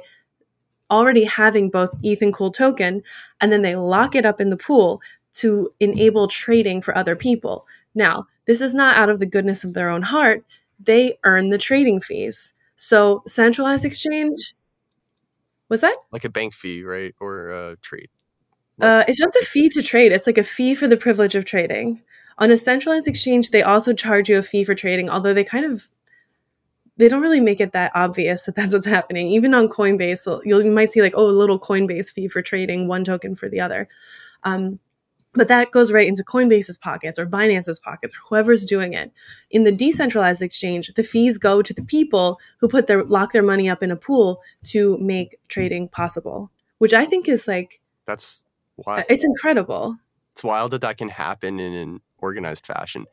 already 0.89 1.23
having 1.23 1.69
both 1.69 1.93
ETH 2.01 2.23
and 2.23 2.33
Cool 2.33 2.49
token, 2.49 3.03
and 3.39 3.53
then 3.53 3.61
they 3.61 3.75
lock 3.75 4.15
it 4.15 4.25
up 4.25 4.41
in 4.41 4.49
the 4.49 4.57
pool 4.57 5.03
to 5.33 5.71
enable 5.79 6.27
trading 6.27 6.81
for 6.81 6.97
other 6.97 7.15
people. 7.15 7.67
Now, 7.93 8.25
this 8.47 8.59
is 8.59 8.73
not 8.73 8.95
out 8.95 9.11
of 9.11 9.19
the 9.19 9.27
goodness 9.27 9.63
of 9.63 9.75
their 9.75 9.91
own 9.91 10.01
heart. 10.01 10.43
They 10.79 11.19
earn 11.23 11.49
the 11.49 11.59
trading 11.59 11.99
fees. 11.99 12.55
So, 12.75 13.21
centralized 13.27 13.85
exchange, 13.85 14.55
was 15.69 15.81
that? 15.81 15.95
Like 16.11 16.25
a 16.25 16.29
bank 16.29 16.55
fee, 16.55 16.81
right? 16.81 17.13
Or 17.19 17.51
a 17.51 17.75
trade. 17.83 18.09
Uh, 18.79 19.03
it's 19.07 19.17
just 19.17 19.35
a 19.35 19.45
fee 19.45 19.69
to 19.69 19.81
trade. 19.81 20.11
It's 20.11 20.27
like 20.27 20.37
a 20.37 20.43
fee 20.43 20.75
for 20.75 20.87
the 20.87 20.97
privilege 20.97 21.35
of 21.35 21.45
trading. 21.45 22.01
On 22.37 22.51
a 22.51 22.57
centralized 22.57 23.07
exchange, 23.07 23.49
they 23.49 23.63
also 23.63 23.93
charge 23.93 24.29
you 24.29 24.37
a 24.37 24.43
fee 24.43 24.63
for 24.63 24.75
trading, 24.75 25.09
although 25.09 25.33
they 25.33 25.43
kind 25.43 25.65
of 25.65 25.89
they 26.97 27.07
don't 27.07 27.21
really 27.21 27.39
make 27.39 27.61
it 27.61 27.73
that 27.73 27.91
obvious 27.93 28.43
that 28.43 28.55
that's 28.55 28.73
what's 28.73 28.85
happening. 28.85 29.27
Even 29.27 29.53
on 29.53 29.69
Coinbase, 29.69 30.41
you 30.45 30.71
might 30.71 30.89
see 30.89 31.01
like, 31.01 31.13
oh, 31.15 31.27
a 31.27 31.31
little 31.31 31.59
Coinbase 31.59 32.11
fee 32.11 32.27
for 32.27 32.41
trading 32.41 32.87
one 32.87 33.03
token 33.03 33.35
for 33.35 33.47
the 33.47 33.59
other. 33.59 33.87
Um, 34.43 34.79
but 35.33 35.47
that 35.49 35.69
goes 35.69 35.91
right 35.91 36.07
into 36.07 36.23
Coinbase's 36.23 36.77
pockets 36.79 37.19
or 37.19 37.27
Binance's 37.27 37.79
pockets 37.79 38.15
or 38.15 38.17
whoever's 38.27 38.65
doing 38.65 38.93
it. 38.93 39.11
In 39.51 39.63
the 39.63 39.71
decentralized 39.71 40.41
exchange, 40.41 40.91
the 40.95 41.03
fees 41.03 41.37
go 41.37 41.61
to 41.61 41.73
the 41.73 41.83
people 41.83 42.39
who 42.59 42.67
put 42.67 42.87
their 42.87 43.03
lock 43.03 43.31
their 43.31 43.43
money 43.43 43.69
up 43.69 43.83
in 43.83 43.91
a 43.91 43.95
pool 43.95 44.41
to 44.65 44.97
make 44.97 45.37
trading 45.47 45.89
possible, 45.89 46.49
which 46.79 46.93
I 46.93 47.05
think 47.05 47.27
is 47.27 47.47
like 47.47 47.79
that's 48.05 48.43
It's 49.09 49.25
incredible. 49.25 49.97
It's 50.33 50.43
wild 50.43 50.71
that 50.71 50.81
that 50.81 50.97
can 50.97 51.09
happen 51.09 51.59
in 51.59 51.73
an 51.73 52.01
organized 52.19 52.65
fashion. 52.65 53.05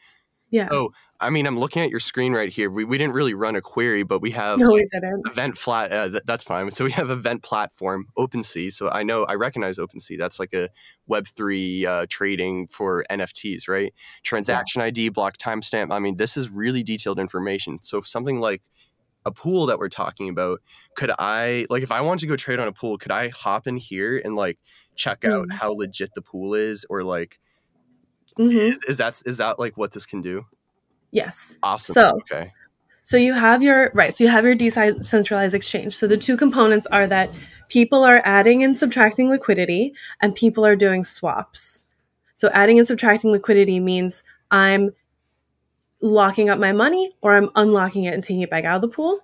Yeah. 0.51 0.69
Oh, 0.71 0.91
I 1.19 1.31
mean, 1.31 1.47
I'm 1.47 1.59
looking 1.59 1.83
at 1.83 1.91
your 1.91 1.99
screen 1.99 2.33
right 2.33 2.49
here. 2.49 2.71
We, 2.71 2.85
we 2.85 2.97
didn't 2.97 3.15
really 3.15 3.35
run 3.35 3.57
a 3.57 3.61
query, 3.61 4.05
but 4.05 4.21
we 4.21 4.31
have 4.33 4.61
no, 4.61 4.71
we 4.71 4.85
didn't. 4.93 5.27
event 5.27 5.59
flat. 5.59 5.93
Uh, 5.93 6.09
th- 6.09 6.23
that's 6.27 6.45
fine. 6.45 6.71
So 6.71 6.85
we 6.85 6.93
have 6.93 7.11
event 7.11 7.43
platform 7.43 8.07
OpenSea. 8.17 8.73
So 8.73 8.89
I 8.89 9.03
know 9.03 9.25
I 9.25 9.35
recognize 9.35 9.79
OpenSea. 9.79 10.17
That's 10.17 10.39
like 10.39 10.53
a 10.53 10.69
Web 11.09 11.27
three 11.27 11.85
uh, 11.87 12.07
trading 12.09 12.69
for 12.69 13.05
NFTs, 13.11 13.69
right? 13.69 13.93
Transaction 14.23 14.81
yeah. 14.81 14.87
ID, 14.87 15.09
block 15.09 15.39
timestamp. 15.39 15.91
I 15.91 15.99
mean, 15.99 16.19
this 16.19 16.37
is 16.37 16.51
really 16.51 16.85
detailed 16.85 17.19
information. 17.19 17.83
So 17.83 18.01
something 18.03 18.39
like 18.39 18.63
a 19.27 19.33
pool 19.33 19.67
that 19.67 19.79
we're 19.79 19.89
talking 19.89 20.29
about, 20.29 20.61
could 20.97 21.11
I 21.19 21.67
like 21.71 21.83
if 21.83 21.91
I 21.91 22.03
want 22.03 22.21
to 22.21 22.27
go 22.27 22.37
trade 22.37 22.61
on 22.61 22.69
a 22.69 22.73
pool, 22.73 22.99
could 22.99 23.11
I 23.11 23.29
hop 23.29 23.67
in 23.67 23.77
here 23.77 24.21
and 24.25 24.37
like 24.37 24.59
check 24.95 25.21
mm. 25.23 25.33
out 25.33 25.53
how 25.53 25.73
legit 25.73 26.15
the 26.15 26.23
pool 26.23 26.55
is, 26.55 26.87
or 26.89 27.03
like 27.03 27.39
Mm-hmm. 28.39 28.57
Is, 28.57 28.79
is 28.89 28.97
that 28.97 29.23
is 29.27 29.39
that 29.39 29.59
like 29.59 29.77
what 29.77 29.93
this 29.93 30.07
can 30.07 30.21
do? 30.21 30.45
Yes. 31.13 31.59
Awesome. 31.63 31.93
So 31.95 32.19
okay. 32.33 32.53
So 33.03 33.17
you 33.17 33.35
have 33.35 33.63
your 33.63 33.91
right. 33.95 34.15
So 34.15 34.25
you 34.25 34.31
have 34.31 34.45
your 34.45 34.55
decentralized 34.55 35.55
exchange. 35.55 35.95
So 35.95 36.07
the 36.07 36.17
two 36.17 36.37
components 36.37 36.87
are 36.87 37.07
that 37.07 37.31
people 37.69 38.03
are 38.03 38.21
adding 38.25 38.65
and 38.65 38.77
subtracting 38.77 39.31
liquidity, 39.31 39.95
and 40.21 40.35
people 40.35 40.67
are 40.67 40.75
doing 40.75 41.05
swaps. 41.05 41.85
So 42.35 42.51
adding 42.53 42.79
and 42.79 42.87
subtracting 42.87 43.31
liquidity 43.31 43.79
means 43.79 44.25
I'm 44.51 44.91
locking 46.03 46.51
up 46.51 46.59
my 46.59 46.73
money 46.73 47.15
or 47.23 47.37
I'm 47.37 47.51
unlocking 47.55 48.05
it 48.05 48.15
and 48.15 48.23
taking 48.23 48.43
it 48.43 48.51
back 48.51 48.65
out 48.65 48.77
of 48.77 48.83
the 48.83 48.89
pool. 48.89 49.21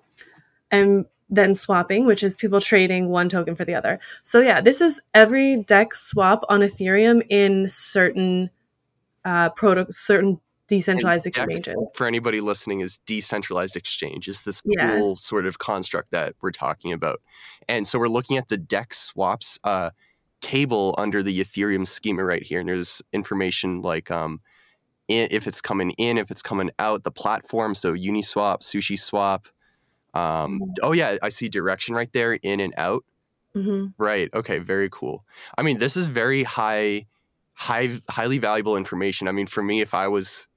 And 0.71 1.07
then 1.31 1.55
swapping, 1.55 2.07
which 2.07 2.23
is 2.23 2.37
people 2.37 2.61
trading 2.61 3.09
one 3.09 3.29
token 3.29 3.55
for 3.55 3.65
the 3.65 3.75
other. 3.75 4.01
So 4.23 4.41
yeah, 4.41 4.61
this 4.61 4.81
is 4.81 5.01
every 5.15 5.63
DEX 5.63 6.01
swap 6.01 6.45
on 6.49 6.61
Ethereum 6.61 7.23
in 7.29 7.69
certain 7.69 8.51
uh, 9.25 9.51
product 9.51 9.95
certain 9.95 10.41
decentralized 10.67 11.27
exchanges. 11.27 11.75
For 11.95 12.07
anybody 12.07 12.41
listening, 12.41 12.81
is 12.81 12.99
decentralized 13.07 13.77
exchange 13.77 14.29
is 14.29 14.43
this 14.43 14.63
yeah. 14.65 14.97
cool 14.97 15.17
sort 15.17 15.47
of 15.47 15.59
construct 15.59 16.11
that 16.13 16.35
we're 16.41 16.53
talking 16.53 16.93
about, 16.93 17.21
and 17.69 17.87
so 17.87 17.99
we're 17.99 18.09
looking 18.09 18.37
at 18.37 18.49
the 18.49 18.57
DEX 18.57 18.99
swaps 18.99 19.59
uh, 19.65 19.91
table 20.41 20.95
under 20.99 21.23
the 21.23 21.41
Ethereum 21.41 21.87
schema 21.87 22.25
right 22.25 22.43
here, 22.43 22.61
and 22.61 22.69
there's 22.69 23.03
information 23.13 23.83
like 23.83 24.11
um, 24.11 24.41
if 25.09 25.47
it's 25.47 25.61
coming 25.61 25.91
in, 25.93 26.19
if 26.19 26.31
it's 26.31 26.43
coming 26.43 26.71
out, 26.79 27.05
the 27.05 27.11
platform. 27.11 27.75
So 27.75 27.95
Uniswap, 27.95 28.61
SushiSwap. 28.61 29.47
Um, 30.15 30.61
mm-hmm. 30.61 30.71
Oh 30.83 30.93
yeah, 30.93 31.19
I 31.23 31.29
see 31.29 31.49
direction 31.49 31.95
right 31.95 32.13
there, 32.13 32.35
in 32.35 32.61
and 32.61 32.75
out. 32.77 33.05
Mm-hmm. 33.55 34.03
Right. 34.03 34.31
Okay. 34.33 34.59
Very 34.59 34.89
cool. 34.91 35.25
I 35.59 35.63
mean, 35.63 35.79
this 35.79 35.97
is 35.97 36.07
very 36.07 36.45
high 36.45 37.07
high, 37.61 38.01
highly 38.09 38.39
valuable 38.39 38.75
information. 38.75 39.29
I 39.29 39.33
mean, 39.33 39.47
for 39.47 39.63
me, 39.63 39.83
if 39.83 39.93
I 39.93 40.09
was 40.09 40.49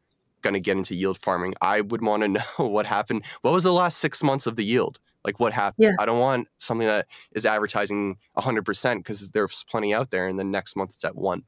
going 0.41 0.53
to 0.53 0.59
get 0.61 0.77
into 0.77 0.95
yield 0.95 1.17
farming, 1.17 1.53
I 1.59 1.81
would 1.81 2.01
want 2.05 2.23
to 2.23 2.29
know 2.29 2.43
what 2.57 2.85
happened. 2.85 3.25
What 3.41 3.53
was 3.53 3.63
the 3.63 3.73
last 3.73 3.97
six 3.97 4.23
months 4.23 4.47
of 4.47 4.55
the 4.55 4.63
yield? 4.63 4.99
Like 5.25 5.37
what 5.39 5.51
happened? 5.51 5.83
Yeah. 5.83 5.95
I 5.99 6.05
don't 6.05 6.19
want 6.19 6.47
something 6.57 6.87
that 6.87 7.07
is 7.33 7.45
advertising 7.45 8.17
100% 8.37 8.97
because 8.97 9.31
there's 9.31 9.63
plenty 9.65 9.93
out 9.93 10.11
there 10.11 10.27
and 10.27 10.39
then 10.39 10.49
next 10.49 10.77
month 10.77 10.91
it's 10.93 11.03
at 11.03 11.15
one. 11.15 11.43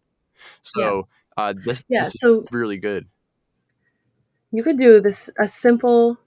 So 0.62 0.82
yeah. 0.82 1.02
Uh, 1.38 1.54
this, 1.66 1.84
yeah, 1.90 2.04
this 2.04 2.16
so 2.18 2.46
really 2.52 2.78
good. 2.78 3.08
You 4.52 4.64
could 4.64 4.80
do 4.80 5.02
this 5.02 5.30
a 5.38 5.48
simple. 5.48 6.18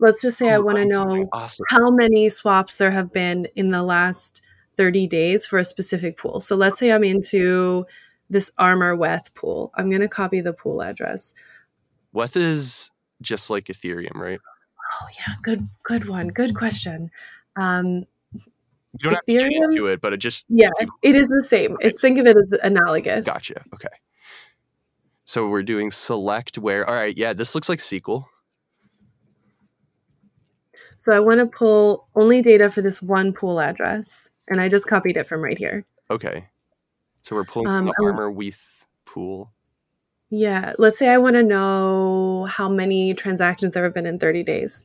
Let's 0.00 0.22
just 0.22 0.38
say 0.38 0.50
oh, 0.50 0.56
I 0.56 0.58
want 0.58 0.78
to 0.78 0.86
know 0.86 1.28
awesome. 1.32 1.66
how 1.68 1.90
many 1.90 2.28
swaps 2.28 2.78
there 2.78 2.90
have 2.90 3.12
been 3.12 3.46
in 3.54 3.70
the 3.70 3.82
last 3.82 4.42
30 4.76 5.06
days 5.06 5.46
for 5.46 5.58
a 5.58 5.64
specific 5.64 6.16
pool. 6.16 6.40
So 6.40 6.56
let's 6.56 6.78
say 6.78 6.90
I'm 6.90 7.04
into 7.04 7.86
this 8.30 8.50
armor 8.56 8.96
weth 8.96 9.34
pool. 9.34 9.72
I'm 9.74 9.90
going 9.90 10.00
to 10.00 10.08
copy 10.08 10.40
the 10.40 10.52
pool 10.52 10.82
address. 10.82 11.34
Weth 12.12 12.36
is 12.36 12.90
just 13.20 13.50
like 13.50 13.66
Ethereum, 13.66 14.14
right? 14.14 14.40
Oh 14.92 15.06
yeah, 15.18 15.34
good 15.42 15.68
good 15.84 16.08
one. 16.08 16.28
Good 16.28 16.56
question. 16.56 17.10
Um, 17.56 18.06
you 18.32 19.10
don't 19.10 19.18
Ethereum, 19.28 19.60
have 19.60 19.70
to, 19.70 19.76
to 19.76 19.86
it, 19.86 20.00
but 20.00 20.12
it 20.12 20.16
just 20.16 20.46
yeah, 20.48 20.70
it 21.02 21.14
is 21.14 21.28
the 21.28 21.44
same. 21.44 21.76
It's 21.80 22.00
think 22.00 22.18
of 22.18 22.26
it 22.26 22.36
as 22.36 22.52
analogous. 22.52 23.26
Gotcha. 23.26 23.62
Okay. 23.74 23.88
So 25.24 25.46
we're 25.46 25.62
doing 25.62 25.92
select 25.92 26.58
where. 26.58 26.88
All 26.88 26.96
right. 26.96 27.16
Yeah, 27.16 27.34
this 27.34 27.54
looks 27.54 27.68
like 27.68 27.78
SQL. 27.78 28.24
So 31.00 31.16
I 31.16 31.20
want 31.20 31.40
to 31.40 31.46
pull 31.46 32.08
only 32.14 32.42
data 32.42 32.68
for 32.68 32.82
this 32.82 33.00
one 33.00 33.32
pool 33.32 33.58
address, 33.58 34.28
and 34.48 34.60
I 34.60 34.68
just 34.68 34.86
copied 34.86 35.16
it 35.16 35.26
from 35.26 35.40
right 35.40 35.56
here. 35.56 35.86
Okay. 36.10 36.46
So 37.22 37.34
we're 37.34 37.44
pulling 37.44 37.68
um, 37.68 37.86
the 37.86 37.94
armor 38.02 38.30
weth 38.30 38.84
pool. 39.06 39.50
Yeah. 40.28 40.74
Let's 40.76 40.98
say 40.98 41.08
I 41.08 41.16
want 41.16 41.36
to 41.36 41.42
know 41.42 42.44
how 42.50 42.68
many 42.68 43.14
transactions 43.14 43.72
there 43.72 43.84
have 43.84 43.94
been 43.94 44.04
in 44.04 44.18
30 44.18 44.42
days. 44.42 44.82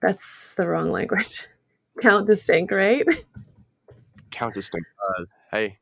That's 0.00 0.54
the 0.54 0.66
wrong 0.68 0.90
language. 0.90 1.46
Count 2.00 2.26
distinct, 2.26 2.72
right? 2.72 3.04
Count 4.30 4.54
distinct. 4.54 4.88
Uh, 5.06 5.24
hey. 5.50 5.78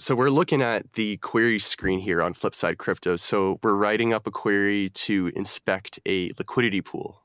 So 0.00 0.14
we're 0.14 0.30
looking 0.30 0.62
at 0.62 0.92
the 0.92 1.16
query 1.18 1.58
screen 1.58 1.98
here 1.98 2.22
on 2.22 2.32
Flipside 2.32 2.78
Crypto. 2.78 3.16
So 3.16 3.58
we're 3.62 3.74
writing 3.74 4.12
up 4.12 4.28
a 4.28 4.30
query 4.30 4.90
to 4.90 5.32
inspect 5.34 5.98
a 6.06 6.30
liquidity 6.38 6.80
pool. 6.80 7.22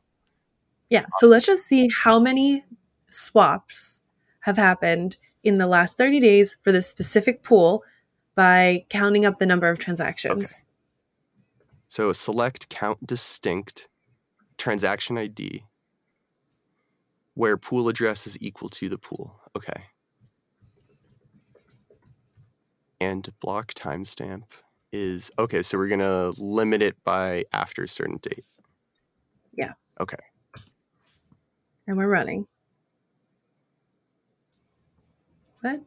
Yeah. 0.89 1.05
So 1.19 1.27
let's 1.27 1.45
just 1.45 1.65
see 1.65 1.89
how 1.95 2.19
many 2.19 2.65
swaps 3.09 4.01
have 4.39 4.57
happened 4.57 5.17
in 5.43 5.59
the 5.59 5.67
last 5.67 5.97
30 5.97 6.19
days 6.19 6.57
for 6.63 6.71
this 6.71 6.88
specific 6.88 7.43
pool 7.43 7.83
by 8.33 8.86
counting 8.89 9.25
up 9.25 9.38
the 9.38 9.45
number 9.45 9.69
of 9.69 9.77
transactions. 9.77 10.53
Okay. 10.53 10.65
So 11.88 12.12
select 12.12 12.69
count 12.69 13.05
distinct 13.05 13.88
transaction 14.57 15.17
ID 15.17 15.63
where 17.36 17.55
pool 17.57 17.88
address 17.88 18.25
is 18.25 18.38
equal 18.41 18.69
to 18.69 18.89
the 18.89 18.97
pool. 18.97 19.39
Okay. 19.55 19.83
And 22.99 23.29
block 23.41 23.73
timestamp 23.73 24.43
is 24.91 25.32
okay, 25.39 25.63
so 25.63 25.77
we're 25.77 25.88
gonna 25.88 26.32
limit 26.38 26.82
it 26.82 26.95
by 27.03 27.45
after 27.51 27.84
a 27.84 27.88
certain 27.88 28.17
date. 28.21 28.45
Yeah. 29.53 29.73
Okay. 29.99 30.17
And 31.88 31.97
we're 31.97 32.08
running. 32.08 32.47
What? 35.62 35.82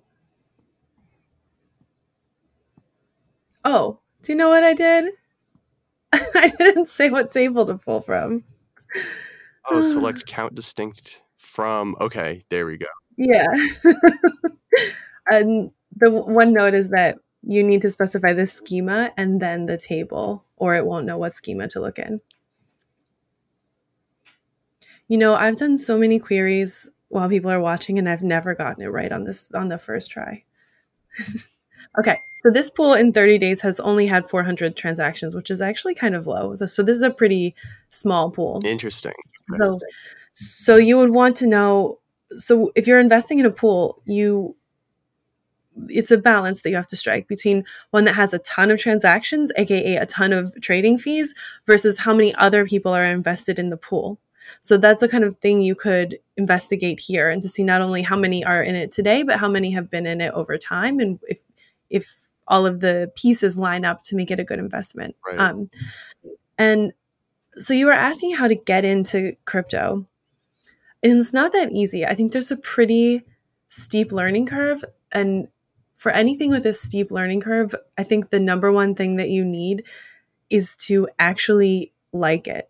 Oh, 3.65 3.99
do 4.23 4.33
you 4.33 4.37
know 4.37 4.49
what 4.49 4.65
I 4.65 4.75
did? 4.75 5.13
I 6.13 6.53
didn't 6.59 6.87
say 6.87 7.11
what 7.11 7.31
table 7.31 7.67
to 7.67 7.75
pull 7.75 8.01
from. 8.01 8.45
Oh, 9.69 9.81
select 9.81 10.27
count 10.27 10.55
distinct 10.55 11.23
from. 11.39 11.97
Okay, 12.01 12.45
there 12.49 12.67
we 12.67 12.77
go. 12.77 12.87
Yeah. 13.17 13.47
and 15.31 15.71
the 15.97 16.11
one 16.11 16.53
note 16.53 16.75
is 16.75 16.91
that 16.91 17.19
you 17.43 17.63
need 17.63 17.83
to 17.83 17.91
specify 17.91 18.33
the 18.33 18.47
schema 18.47 19.13
and 19.17 19.41
then 19.41 19.67
the 19.67 19.79
table, 19.79 20.45
or 20.57 20.75
it 20.75 20.87
won't 20.87 21.07
know 21.07 21.19
what 21.19 21.35
schema 21.35 21.69
to 21.69 21.81
look 21.81 21.99
in. 21.99 22.21
You 25.09 25.19
know, 25.19 25.35
I've 25.35 25.57
done 25.57 25.79
so 25.79 25.97
many 25.97 26.19
queries 26.19 26.91
while 27.09 27.29
people 27.29 27.51
are 27.51 27.61
watching 27.61 27.99
and 27.99 28.09
I've 28.09 28.23
never 28.23 28.55
gotten 28.55 28.83
it 28.83 28.89
right 28.89 29.13
on 29.13 29.25
this 29.25 29.49
on 29.55 29.69
the 29.69 29.79
first 29.79 30.11
try. 30.11 30.43
okay, 31.99 32.19
so 32.35 32.51
this 32.51 32.69
pool 32.69 32.95
in 32.95 33.13
30 33.13 33.39
days 33.39 33.61
has 33.61 33.79
only 33.81 34.07
had 34.07 34.29
400 34.29 34.77
transactions, 34.77 35.37
which 35.37 35.51
is 35.51 35.61
actually 35.61 35.95
kind 35.95 36.17
of 36.17 36.27
low. 36.27 36.57
So 36.57 36.83
this 36.83 36.97
is 36.97 37.03
a 37.03 37.11
pretty 37.11 37.55
small 37.89 38.31
pool. 38.33 38.61
Interesting. 38.65 39.15
So 39.59 39.79
So 40.33 40.77
you 40.77 40.99
would 40.99 41.11
want 41.11 41.37
to 41.37 41.47
know. 41.47 42.01
So 42.31 42.73
if 42.75 42.89
you're 42.89 42.99
investing 42.99 43.39
in 43.39 43.47
a 43.47 43.51
pool, 43.51 44.03
you 44.05 44.56
it's 45.89 46.11
a 46.11 46.19
balance 46.19 46.63
that 46.63 46.71
you 46.71 46.77
have 46.77 46.87
to 46.89 46.97
strike 46.97 47.29
between 47.29 47.65
one 47.91 48.05
that 48.05 48.15
has 48.15 48.33
a 48.33 48.39
ton 48.41 48.71
of 48.71 48.81
transactions, 48.81 49.53
aka 49.57 49.97
a 49.97 50.07
ton 50.07 50.33
of 50.33 50.55
trading 50.61 50.99
fees, 50.99 51.35
versus 51.67 51.99
how 51.99 52.15
many 52.15 52.35
other 52.35 52.65
people 52.65 52.93
are 52.93 53.05
invested 53.05 53.59
in 53.59 53.71
the 53.71 53.77
pool. 53.77 54.19
So 54.61 54.77
that's 54.77 55.01
the 55.01 55.09
kind 55.09 55.25
of 55.25 55.37
thing 55.37 55.61
you 55.61 55.75
could 55.75 56.19
investigate 56.37 57.01
here 57.01 57.29
and 57.29 57.43
to 57.43 57.49
see 57.49 57.65
not 57.65 57.81
only 57.81 58.03
how 58.03 58.17
many 58.17 58.45
are 58.45 58.63
in 58.63 58.77
it 58.77 58.93
today, 58.93 59.23
but 59.23 59.39
how 59.39 59.49
many 59.49 59.73
have 59.73 59.91
been 59.91 60.07
in 60.07 60.21
it 60.21 60.33
over 60.35 60.57
time 60.57 61.01
and 61.01 61.19
if 61.25 61.41
if 61.91 62.27
all 62.49 62.67
of 62.67 62.81
the 62.81 63.11
pieces 63.17 63.59
line 63.59 63.85
up 63.85 64.03
to 64.03 64.17
make 64.17 64.31
it 64.31 64.41
a 64.41 64.45
good 64.45 64.59
investment. 64.59 65.17
Right. 65.27 65.39
Um, 65.39 65.69
and 66.59 66.93
so 67.57 67.75
you 67.75 67.87
were 67.87 67.93
asking 67.93 68.35
how 68.35 68.49
to 68.49 68.55
get 68.55 68.85
into 68.85 69.35
crypto. 69.45 70.07
And 71.03 71.19
it's 71.19 71.33
not 71.33 71.53
that 71.53 71.73
easy. 71.73 72.07
I 72.07 72.15
think 72.15 72.33
there's 72.33 72.51
a 72.51 72.57
pretty 72.57 73.23
steep 73.69 74.13
learning 74.13 74.47
curve. 74.47 74.85
And 75.13 75.49
for 75.97 76.13
anything 76.13 76.51
with 76.51 76.67
a 76.67 76.73
steep 76.73 77.11
learning 77.11 77.41
curve, 77.41 77.75
I 77.99 78.05
think 78.05 78.31
the 78.31 78.41
number 78.41 78.71
one 78.73 78.95
thing 78.95 79.17
that 79.17 79.31
you 79.31 79.45
need 79.45 79.85
is 80.51 80.77
to 80.77 81.09
actually 81.19 81.93
like 82.13 82.49
it. 82.49 82.69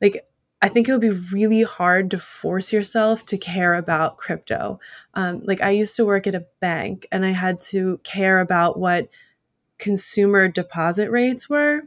Like, 0.00 0.24
I 0.60 0.68
think 0.68 0.88
it 0.88 0.92
would 0.92 1.00
be 1.00 1.10
really 1.10 1.62
hard 1.62 2.10
to 2.10 2.18
force 2.18 2.72
yourself 2.72 3.24
to 3.26 3.38
care 3.38 3.74
about 3.74 4.16
crypto. 4.18 4.80
Um, 5.14 5.40
like, 5.44 5.62
I 5.62 5.70
used 5.70 5.96
to 5.96 6.04
work 6.06 6.26
at 6.26 6.34
a 6.34 6.46
bank 6.60 7.06
and 7.12 7.24
I 7.24 7.30
had 7.30 7.60
to 7.70 8.00
care 8.04 8.40
about 8.40 8.78
what 8.78 9.08
consumer 9.78 10.48
deposit 10.48 11.10
rates 11.10 11.48
were. 11.48 11.82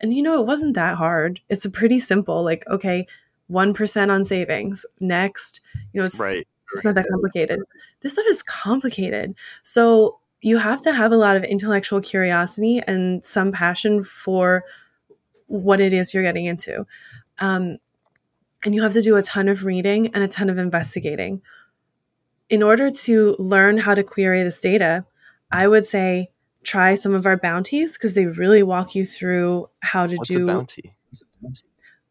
And 0.00 0.12
you 0.14 0.22
know, 0.22 0.40
it 0.40 0.46
wasn't 0.46 0.74
that 0.74 0.96
hard. 0.96 1.40
It's 1.48 1.64
a 1.64 1.70
pretty 1.70 1.98
simple, 1.98 2.42
like, 2.42 2.64
okay, 2.68 3.06
1% 3.50 4.10
on 4.10 4.24
savings. 4.24 4.84
Next, 5.00 5.60
you 5.92 6.00
know, 6.00 6.06
it's, 6.06 6.18
Right. 6.18 6.46
it's 6.72 6.84
not 6.84 6.94
that 6.96 7.06
complicated. 7.10 7.60
This 8.00 8.12
stuff 8.14 8.26
is 8.28 8.42
complicated. 8.42 9.34
So 9.62 10.18
you 10.44 10.58
have 10.58 10.82
to 10.82 10.92
have 10.92 11.10
a 11.10 11.16
lot 11.16 11.38
of 11.38 11.42
intellectual 11.42 12.02
curiosity 12.02 12.78
and 12.86 13.24
some 13.24 13.50
passion 13.50 14.04
for 14.04 14.62
what 15.46 15.80
it 15.80 15.94
is 15.94 16.12
you're 16.12 16.22
getting 16.22 16.44
into. 16.44 16.86
Um, 17.38 17.78
and 18.62 18.74
you 18.74 18.82
have 18.82 18.92
to 18.92 19.00
do 19.00 19.16
a 19.16 19.22
ton 19.22 19.48
of 19.48 19.64
reading 19.64 20.08
and 20.08 20.22
a 20.22 20.28
ton 20.28 20.50
of 20.50 20.58
investigating. 20.58 21.40
In 22.50 22.62
order 22.62 22.90
to 22.90 23.36
learn 23.38 23.78
how 23.78 23.94
to 23.94 24.02
query 24.02 24.42
this 24.42 24.60
data, 24.60 25.06
I 25.50 25.66
would 25.66 25.86
say 25.86 26.28
try 26.62 26.94
some 26.94 27.14
of 27.14 27.24
our 27.24 27.38
bounties 27.38 27.96
because 27.96 28.12
they 28.12 28.26
really 28.26 28.62
walk 28.62 28.94
you 28.94 29.06
through 29.06 29.70
how 29.80 30.06
to 30.06 30.14
What's 30.14 30.28
do 30.28 30.44
a 30.44 30.46
bounty? 30.46 30.94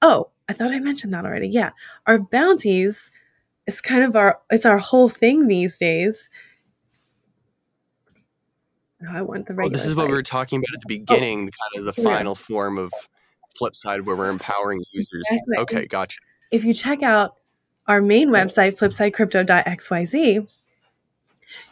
Oh, 0.02 0.32
I 0.50 0.54
thought 0.54 0.72
I 0.72 0.80
mentioned 0.80 1.14
that 1.14 1.26
already. 1.26 1.50
Yeah. 1.50 1.70
Our 2.08 2.18
bounties 2.18 3.12
is 3.68 3.80
kind 3.80 4.04
of 4.04 4.16
our 4.16 4.40
it's 4.50 4.66
our 4.66 4.80
whole 4.80 5.08
thing 5.08 5.48
these 5.48 5.78
days. 5.78 6.32
I 9.10 9.22
want 9.22 9.48
the 9.48 9.54
Oh, 9.54 9.58
regular 9.58 9.78
this 9.78 9.86
is 9.86 9.96
what 9.96 10.08
we 10.08 10.14
were 10.14 10.24
talking 10.24 10.60
about 10.60 10.76
at 10.76 10.82
the 10.88 10.96
oh, 10.96 11.00
beginning, 11.00 11.40
kind 11.52 11.88
of 11.88 11.96
the 11.96 12.02
Yeah. 12.02 12.08
final 12.08 12.36
form 12.36 12.78
of 12.78 12.92
Flipside 13.60 14.04
where 14.06 14.16
we're 14.16 14.30
empowering 14.30 14.84
users. 14.92 15.24
Exactly. 15.30 15.58
Okay, 15.58 15.86
gotcha. 15.86 16.20
If 16.52 16.64
you 16.64 16.74
check 16.74 17.04
out 17.04 17.36
our 17.88 18.02
main 18.02 18.30
website, 18.30 18.78
flipsidecrypto.xyz, 18.78 20.48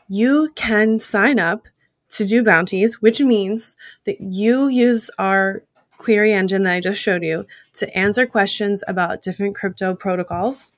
you 0.08 0.52
can 0.56 1.00
sign 1.00 1.40
up 1.40 1.68
to 2.10 2.26
do 2.26 2.44
bounties, 2.44 3.02
which 3.02 3.22
means 3.22 3.78
that 4.04 4.20
you 4.20 4.68
use 4.68 5.10
our 5.18 5.64
query 5.98 6.34
engine 6.34 6.64
that 6.64 6.74
I 6.74 6.80
just 6.80 7.00
showed 7.02 7.24
you 7.24 7.46
to 7.74 7.98
answer 7.98 8.26
questions 8.26 8.84
about 8.88 9.22
different 9.22 9.56
crypto 9.56 9.96
protocols 9.96 10.74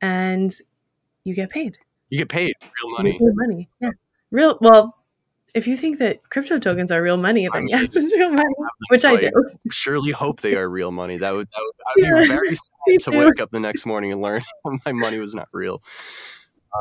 and 0.00 0.50
you 1.24 1.34
get 1.34 1.50
paid. 1.50 1.78
You 2.10 2.18
get 2.18 2.28
paid 2.30 2.54
real 2.82 2.92
money. 2.96 3.12
paid 3.12 3.34
money. 3.34 3.68
Yeah. 3.80 3.90
Real 4.30 4.58
well, 4.60 4.94
if 5.54 5.66
you 5.66 5.76
think 5.76 5.98
that 5.98 6.28
crypto 6.30 6.58
tokens 6.58 6.92
are 6.92 7.02
real 7.02 7.16
money, 7.16 7.48
I 7.48 7.50
then 7.52 7.68
yes, 7.68 7.94
it's 7.96 8.14
real 8.14 8.30
money, 8.30 8.54
which 8.90 9.04
I 9.04 9.16
do. 9.16 9.30
Surely 9.70 10.12
hope 10.12 10.40
they 10.40 10.56
are 10.56 10.68
real 10.68 10.90
money. 10.90 11.16
That 11.16 11.34
would, 11.34 11.48
that 11.48 11.60
would 11.60 11.74
I'd 11.86 12.04
Yeah, 12.04 12.22
be 12.22 12.28
very 12.44 12.54
sad 12.54 13.00
to 13.00 13.10
too. 13.10 13.18
wake 13.18 13.40
up 13.40 13.50
the 13.50 13.60
next 13.60 13.86
morning 13.86 14.12
and 14.12 14.20
learn 14.20 14.42
my 14.86 14.92
money 14.92 15.18
was 15.18 15.34
not 15.34 15.48
real. 15.52 15.82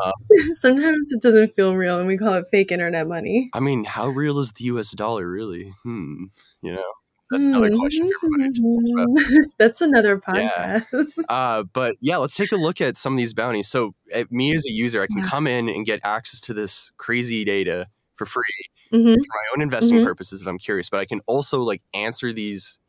Uh, 0.04 0.12
Sometimes 0.54 1.12
it 1.12 1.22
doesn't 1.22 1.54
feel 1.54 1.76
real 1.76 2.00
and 2.00 2.08
we 2.08 2.18
call 2.18 2.34
it 2.34 2.46
fake 2.52 2.72
internet 2.72 3.08
money. 3.08 3.50
I 3.54 3.60
mean, 3.60 3.86
how 3.86 4.08
real 4.08 4.40
is 4.40 4.52
the 4.52 4.66
U.S. 4.66 4.92
dollar 4.92 5.28
really? 5.30 5.74
Hmm. 5.84 6.26
You 6.62 6.74
know, 6.74 6.84
that's 7.32 7.44
another 7.46 7.70
question. 7.70 8.12
for 8.20 8.28
another 8.34 8.54
time. 8.54 9.16
Hmm. 9.16 9.44
That's 9.58 9.82
another 9.82 10.20
Yeah. 10.34 10.82
podcast. 10.92 11.24
Uh, 11.30 11.64
but 11.64 11.96
yeah, 12.02 12.18
let's 12.18 12.36
take 12.36 12.52
a 12.52 12.58
look 12.58 12.82
at 12.82 12.98
some 12.98 13.14
of 13.14 13.18
these 13.18 13.34
bounties. 13.34 13.68
So, 13.68 13.96
uh, 14.14 14.26
me 14.30 14.54
as 14.54 14.66
a 14.66 14.72
user, 14.72 15.02
I 15.02 15.08
can 15.08 15.20
Yeah. 15.20 15.30
come 15.30 15.48
in 15.48 15.70
and 15.70 15.86
get 15.86 16.02
access 16.04 16.42
to 16.42 16.54
this 16.54 16.92
crazy 16.98 17.44
data 17.46 17.88
for 18.18 18.26
free 18.26 18.44
Mhm. 18.92 19.14
for 19.16 19.20
my 19.30 19.54
own 19.56 19.62
investing 19.62 20.00
Mhm. 20.00 20.06
purposes 20.06 20.42
if 20.42 20.48
I'm 20.48 20.58
curious. 20.58 20.90
But 20.90 21.00
I 21.00 21.06
can 21.06 21.22
also 21.28 21.62
like 21.62 21.82
answer 21.94 22.34
these 22.34 22.80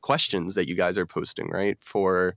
questions 0.00 0.54
that 0.56 0.66
you 0.68 0.74
guys 0.74 0.98
are 0.98 1.06
posting, 1.06 1.48
right? 1.50 1.78
For 1.80 2.34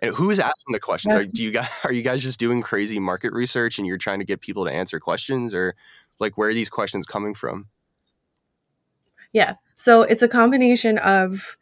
and 0.00 0.14
who 0.16 0.30
is 0.30 0.40
asking 0.40 0.72
the 0.72 0.80
questions? 0.80 1.14
Are 1.14 1.24
do 1.24 1.42
you 1.44 1.50
guys 1.52 1.68
are 1.84 1.92
you 1.92 2.02
guys 2.02 2.22
just 2.22 2.40
doing 2.40 2.62
crazy 2.62 2.98
market 2.98 3.32
research 3.32 3.78
and 3.78 3.86
you're 3.86 3.98
trying 3.98 4.18
to 4.18 4.24
get 4.24 4.40
people 4.40 4.64
to 4.64 4.72
answer 4.72 4.98
questions, 4.98 5.54
or 5.54 5.74
like 6.18 6.36
where 6.38 6.48
are 6.48 6.54
these 6.54 6.70
questions 6.70 7.06
coming 7.06 7.34
from? 7.34 7.68
Yeah. 9.32 9.54
So 9.74 10.02
it's 10.02 10.22
a 10.22 10.28
combination 10.28 10.98
of 10.98 11.56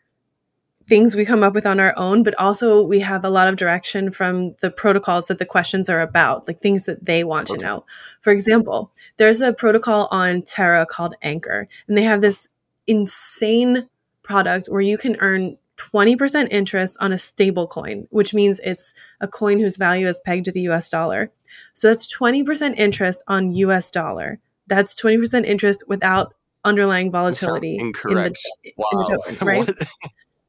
things 0.91 1.15
we 1.15 1.25
come 1.25 1.45
up 1.45 1.55
with 1.55 1.65
on 1.67 1.79
our 1.79 1.95
own, 1.97 2.25
but 2.25 2.35
also 2.39 2.83
we 2.83 2.99
have 2.99 3.25
a 3.25 3.31
lot 3.31 3.47
of 3.47 3.55
direction 3.55 4.11
from 4.11 4.55
the 4.61 4.73
protocols 4.73 5.29
that 5.29 5.39
the 5.39 5.47
questions 5.47 5.89
are 5.89 6.01
about, 6.01 6.49
like 6.49 6.59
things 6.59 6.85
that 6.85 7.07
they 7.07 7.23
want 7.23 7.47
to 7.47 7.57
know. 7.57 7.87
For 8.21 8.33
example, 8.33 8.93
there's 9.17 9.41
a 9.41 9.53
protocol 9.53 10.09
on 10.11 10.43
Terra 10.43 10.85
called 10.85 11.15
Anchor, 11.23 11.69
and 11.87 11.97
they 11.97 12.03
have 12.03 12.21
this 12.21 12.49
insane 12.89 13.89
product 14.23 14.67
where 14.67 14.81
you 14.81 14.99
can 14.99 15.17
earn 15.21 15.57
20% 15.77 16.49
interest 16.51 16.97
on 17.01 17.13
a 17.13 17.19
stable 17.19 17.69
coin, 17.69 18.09
which 18.11 18.35
means 18.35 18.61
it's 18.65 18.93
a 19.21 19.29
coin 19.29 19.61
whose 19.61 19.77
value 19.77 20.09
is 20.09 20.21
pegged 20.27 20.47
to 20.47 20.53
the 20.53 20.63
US 20.63 20.91
dollar. 20.91 21.31
So 21.73 21.87
that's 21.87 22.13
20% 22.13 22.75
interest 22.77 23.23
on 23.29 23.55
US 23.55 23.93
dollar. 23.93 24.41
That's 24.67 25.01
20% 25.01 25.47
interest 25.47 25.85
without 25.87 26.35
underlying 26.65 27.13
volatility 27.13 27.69
in 27.69 27.79
the, 27.79 27.85
incorrect. 27.87 28.39
in 28.65 28.73
Wow. 28.77 28.89
the 28.93 29.17
token, 29.17 29.47
right? 29.47 29.71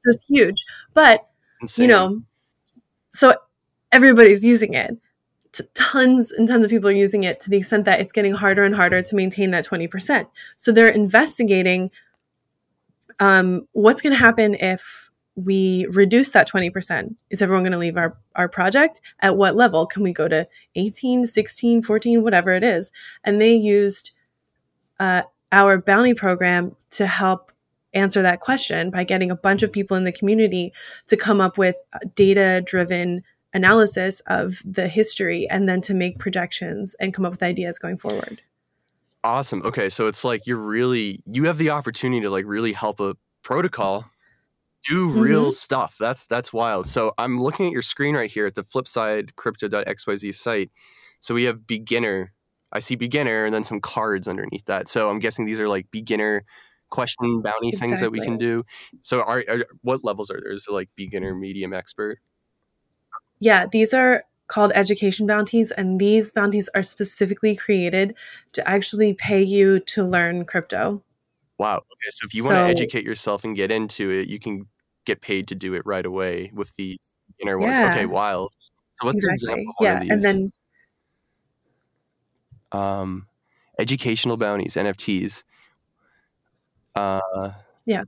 it's 0.05 0.25
huge. 0.25 0.65
But 0.93 1.27
Insane. 1.61 1.83
you 1.83 1.87
know, 1.89 2.21
so 3.11 3.35
everybody's 3.91 4.43
using 4.43 4.73
it. 4.73 4.97
T- 5.51 5.63
tons 5.73 6.31
and 6.31 6.47
tons 6.47 6.65
of 6.65 6.71
people 6.71 6.89
are 6.89 6.93
using 6.93 7.23
it 7.23 7.39
to 7.41 7.49
the 7.49 7.57
extent 7.57 7.85
that 7.85 7.99
it's 7.99 8.11
getting 8.11 8.33
harder 8.33 8.63
and 8.63 8.75
harder 8.75 9.01
to 9.01 9.15
maintain 9.15 9.51
that 9.51 9.65
20%. 9.65 10.27
So 10.55 10.71
they're 10.71 10.87
investigating 10.87 11.91
um, 13.19 13.67
what's 13.73 14.01
going 14.01 14.13
to 14.13 14.19
happen 14.19 14.55
if 14.55 15.09
we 15.35 15.85
reduce 15.89 16.31
that 16.31 16.49
20%. 16.49 17.15
Is 17.29 17.41
everyone 17.41 17.63
going 17.63 17.71
to 17.71 17.77
leave 17.77 17.97
our, 17.97 18.17
our 18.35 18.49
project? 18.49 19.01
At 19.19 19.37
what 19.37 19.55
level? 19.55 19.85
Can 19.85 20.03
we 20.03 20.11
go 20.11 20.27
to 20.27 20.47
18, 20.75 21.25
16, 21.25 21.83
14, 21.83 22.23
whatever 22.23 22.53
it 22.53 22.63
is? 22.63 22.91
And 23.23 23.39
they 23.39 23.53
used 23.53 24.11
uh, 24.99 25.23
our 25.51 25.79
bounty 25.79 26.13
program 26.13 26.75
to 26.91 27.07
help 27.07 27.50
answer 27.93 28.21
that 28.21 28.39
question 28.39 28.89
by 28.89 29.03
getting 29.03 29.31
a 29.31 29.35
bunch 29.35 29.63
of 29.63 29.71
people 29.71 29.97
in 29.97 30.03
the 30.03 30.11
community 30.11 30.73
to 31.07 31.17
come 31.17 31.41
up 31.41 31.57
with 31.57 31.75
data 32.15 32.61
driven 32.65 33.23
analysis 33.53 34.21
of 34.27 34.61
the 34.65 34.87
history 34.87 35.47
and 35.49 35.67
then 35.67 35.81
to 35.81 35.93
make 35.93 36.19
projections 36.19 36.95
and 36.99 37.13
come 37.13 37.25
up 37.25 37.31
with 37.31 37.43
ideas 37.43 37.77
going 37.77 37.97
forward. 37.97 38.41
Awesome. 39.23 39.61
Okay, 39.63 39.89
so 39.89 40.07
it's 40.07 40.23
like 40.23 40.47
you're 40.47 40.57
really 40.57 41.21
you 41.25 41.45
have 41.45 41.57
the 41.57 41.69
opportunity 41.69 42.21
to 42.21 42.29
like 42.29 42.45
really 42.45 42.73
help 42.73 42.99
a 42.99 43.15
protocol 43.43 44.05
do 44.87 45.09
mm-hmm. 45.09 45.19
real 45.19 45.51
stuff. 45.51 45.95
That's 45.99 46.25
that's 46.25 46.51
wild. 46.51 46.87
So 46.87 47.13
I'm 47.17 47.41
looking 47.41 47.67
at 47.67 47.71
your 47.71 47.83
screen 47.83 48.15
right 48.15 48.31
here 48.31 48.45
at 48.45 48.55
the 48.55 48.63
flipside 48.63 49.35
crypto.xyz 49.35 50.33
site. 50.33 50.71
So 51.19 51.35
we 51.35 51.43
have 51.43 51.67
beginner. 51.67 52.33
I 52.71 52.79
see 52.79 52.95
beginner 52.95 53.45
and 53.45 53.53
then 53.53 53.63
some 53.63 53.81
cards 53.81 54.27
underneath 54.27 54.65
that. 54.65 54.87
So 54.87 55.09
I'm 55.09 55.19
guessing 55.19 55.45
these 55.45 55.59
are 55.59 55.69
like 55.69 55.91
beginner 55.91 56.45
question 56.91 57.41
bounty 57.41 57.71
things 57.71 57.99
that 58.01 58.11
we 58.11 58.21
can 58.21 58.37
do. 58.37 58.63
So 59.01 59.21
are, 59.21 59.43
are 59.49 59.65
what 59.81 60.03
levels 60.03 60.29
are 60.29 60.39
there? 60.39 60.53
Is 60.53 60.67
it 60.69 60.73
like 60.73 60.89
beginner, 60.95 61.33
medium, 61.33 61.73
expert? 61.73 62.19
Yeah, 63.39 63.65
these 63.65 63.93
are 63.93 64.23
called 64.47 64.71
education 64.75 65.25
bounties, 65.25 65.71
and 65.71 65.99
these 65.99 66.31
bounties 66.31 66.69
are 66.75 66.83
specifically 66.83 67.55
created 67.55 68.15
to 68.51 68.67
actually 68.69 69.13
pay 69.13 69.41
you 69.41 69.79
to 69.79 70.03
learn 70.03 70.45
crypto. 70.45 71.01
Wow. 71.57 71.77
Okay, 71.77 72.09
so 72.11 72.25
if 72.25 72.35
you 72.35 72.43
want 72.43 72.55
to 72.55 72.63
educate 72.63 73.03
yourself 73.03 73.43
and 73.43 73.55
get 73.55 73.71
into 73.71 74.11
it, 74.11 74.27
you 74.27 74.39
can 74.39 74.67
get 75.05 75.21
paid 75.21 75.47
to 75.47 75.55
do 75.55 75.73
it 75.73 75.83
right 75.85 76.05
away 76.05 76.51
with 76.53 76.75
these 76.75 77.17
beginner 77.37 77.57
ones. 77.57 77.77
Yeah. 77.77 77.91
Okay, 77.91 78.05
wild. 78.05 78.51
So 78.93 79.07
what's 79.07 79.23
Exactly. 79.23 79.53
an 79.53 79.59
example 79.59 79.73
Yeah, 79.79 79.95
of 79.95 80.01
these? 80.01 80.11
and 80.11 80.23
then 82.71 82.79
um, 82.79 83.27
educational 83.79 84.37
bounties, 84.37 84.75
NFTs. 84.75 85.43
Uh, 86.95 87.51
yeah. 87.85 88.03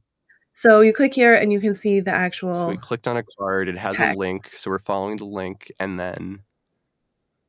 So 0.54 0.82
you 0.82 0.94
click 0.94 1.14
here 1.14 1.34
and 1.34 1.52
you 1.52 1.60
can 1.60 1.74
see 1.74 2.00
the 2.00 2.12
actual. 2.12 2.54
So 2.54 2.68
we 2.68 2.78
clicked 2.78 3.08
on 3.08 3.18
a 3.18 3.24
card. 3.40 3.68
It 3.68 3.78
has 3.78 3.96
text. 3.96 4.16
a 4.16 4.20
link, 4.20 4.46
so 4.56 4.70
we're 4.70 4.80
following 4.80 5.18
the 5.18 5.26
link, 5.26 5.72
and 5.80 6.00
then 6.00 6.42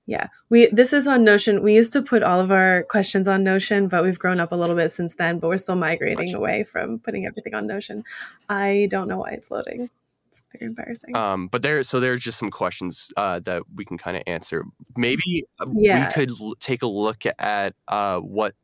Yeah, 0.06 0.28
we 0.48 0.66
this 0.68 0.92
is 0.94 1.06
on 1.06 1.22
Notion. 1.24 1.62
We 1.62 1.74
used 1.74 1.92
to 1.94 2.02
put 2.02 2.22
all 2.22 2.40
of 2.40 2.50
our 2.50 2.84
questions 2.84 3.28
on 3.28 3.44
Notion, 3.44 3.88
but 3.88 4.04
we've 4.04 4.18
grown 4.18 4.40
up 4.40 4.52
a 4.52 4.56
little 4.56 4.76
bit 4.76 4.90
since 4.90 5.14
then. 5.14 5.38
But 5.38 5.48
we're 5.48 5.58
still 5.58 5.76
migrating 5.76 6.26
Gotcha. 6.28 6.38
away 6.38 6.64
from 6.64 6.98
putting 6.98 7.26
everything 7.26 7.54
on 7.54 7.66
Notion. 7.66 8.04
I 8.48 8.86
don't 8.90 9.08
know 9.08 9.18
why 9.18 9.30
it's 9.32 9.50
loading. 9.50 9.90
It's 10.30 10.42
very 10.52 10.66
embarrassing. 10.66 11.14
um, 11.14 11.46
but 11.48 11.62
there, 11.62 11.82
so 11.84 12.00
there's 12.00 12.20
just 12.20 12.38
some 12.38 12.50
questions 12.50 13.12
uh, 13.16 13.38
that 13.40 13.62
we 13.74 13.84
can 13.84 13.96
kind 13.98 14.16
of 14.16 14.22
answer. 14.26 14.64
Maybe 14.96 15.44
uh, 15.60 15.66
Yeah. 15.74 16.08
we 16.08 16.12
could 16.12 16.30
l- 16.40 16.54
take 16.58 16.82
a 16.82 16.88
look 16.88 17.22
at 17.38 17.76
uh, 17.86 18.18
what 18.20 18.54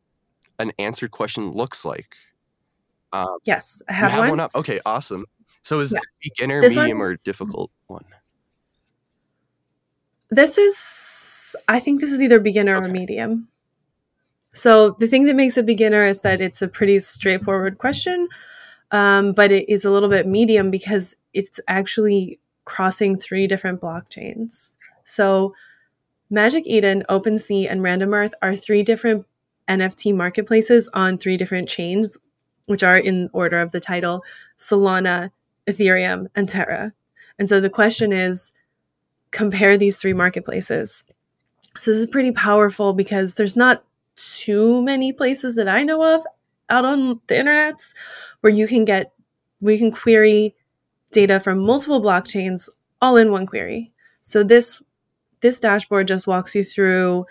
an 0.59 0.73
answered 0.81 1.11
question 1.13 1.53
looks 1.53 1.85
like. 1.85 2.17
Um, 3.13 3.39
yes, 3.45 3.83
I 3.89 3.93
you 3.93 3.97
have, 3.99 4.31
one. 4.31 4.41
up. 4.41 4.55
Okay, 4.55 4.81
awesome. 4.87 5.25
So 5.63 5.81
is 5.81 5.93
Yeah. 5.93 6.01
beginner, 6.23 6.61
This 6.61 6.77
one- 6.77 6.85
medium, 6.85 7.03
or 7.03 7.17
difficult 7.17 7.71
one? 7.87 8.05
This 10.31 10.59
is, 10.59 11.57
I 11.69 11.81
think 11.81 12.01
this 12.01 12.13
is 12.13 12.23
either 12.23 12.39
beginner 12.39 12.81
or 12.81 12.89
medium. 12.89 13.49
So 14.53 14.91
the 14.99 15.09
thing 15.09 15.25
that 15.27 15.35
makes 15.37 15.57
a 15.57 15.63
beginner 15.63 16.05
is 16.05 16.21
that 16.23 16.41
it's 16.41 16.63
a 16.63 16.69
pretty 16.69 16.99
straightforward 17.01 17.79
question, 17.79 18.29
um, 18.93 19.33
but 19.33 19.51
it 19.53 19.69
is 19.69 19.85
a 19.85 19.91
little 19.91 20.09
bit 20.09 20.27
medium 20.27 20.71
because 20.71 21.17
it's 21.35 21.61
actually 21.69 22.39
crossing 22.65 23.17
three 23.17 23.47
different 23.49 23.81
blockchains. 23.81 24.77
So 25.05 25.55
Magic 26.31 26.65
Eden, 26.67 27.03
OpenSea, 27.09 27.67
and 27.69 27.83
Random 27.83 28.15
Earth 28.15 28.35
are 28.43 28.55
three 28.55 28.85
different 28.85 29.27
NFT 29.69 30.15
marketplaces 30.15 30.89
on 30.95 31.19
three 31.19 31.37
different 31.37 31.69
chains, 31.69 32.17
which 32.71 32.85
are 32.85 32.97
in 32.97 33.29
order 33.33 33.59
of 33.59 33.73
the 33.73 33.81
title 33.81 34.23
Solana, 34.57 35.31
Ethereum, 35.67 36.29
and 36.37 36.49
Terra. 36.49 36.93
And 37.39 37.49
so 37.49 37.61
the 37.61 37.69
question 37.69 38.13
is 38.13 38.53
compare 39.33 39.77
these 39.77 39.97
three 39.99 40.13
marketplaces. 40.13 41.05
So 41.77 41.91
this 41.91 41.99
is 41.99 42.07
pretty 42.07 42.33
powerful 42.33 42.93
because 42.93 43.35
there's 43.35 43.57
not 43.57 43.85
too 44.17 44.83
many 44.83 45.13
places 45.13 45.57
that 45.57 45.69
I 45.69 45.83
know 45.83 46.17
of 46.17 46.25
out 46.69 46.85
on 46.85 47.21
the 47.27 47.35
internets 47.35 47.95
where 48.41 48.53
you 48.53 48.69
can 48.69 48.85
get 48.85 49.13
we 49.61 49.77
can 49.77 49.91
query 49.91 50.55
data 51.11 51.41
from 51.41 51.59
multiple 51.59 52.01
blockchains 52.01 52.69
all 53.03 53.17
in 53.17 53.33
one 53.33 53.47
query. 53.47 53.93
So 54.23 54.45
this 54.45 54.81
this 55.41 55.59
dashboard 55.59 56.07
just 56.07 56.27
walks 56.27 56.55
you 56.55 56.63
through 56.63 57.27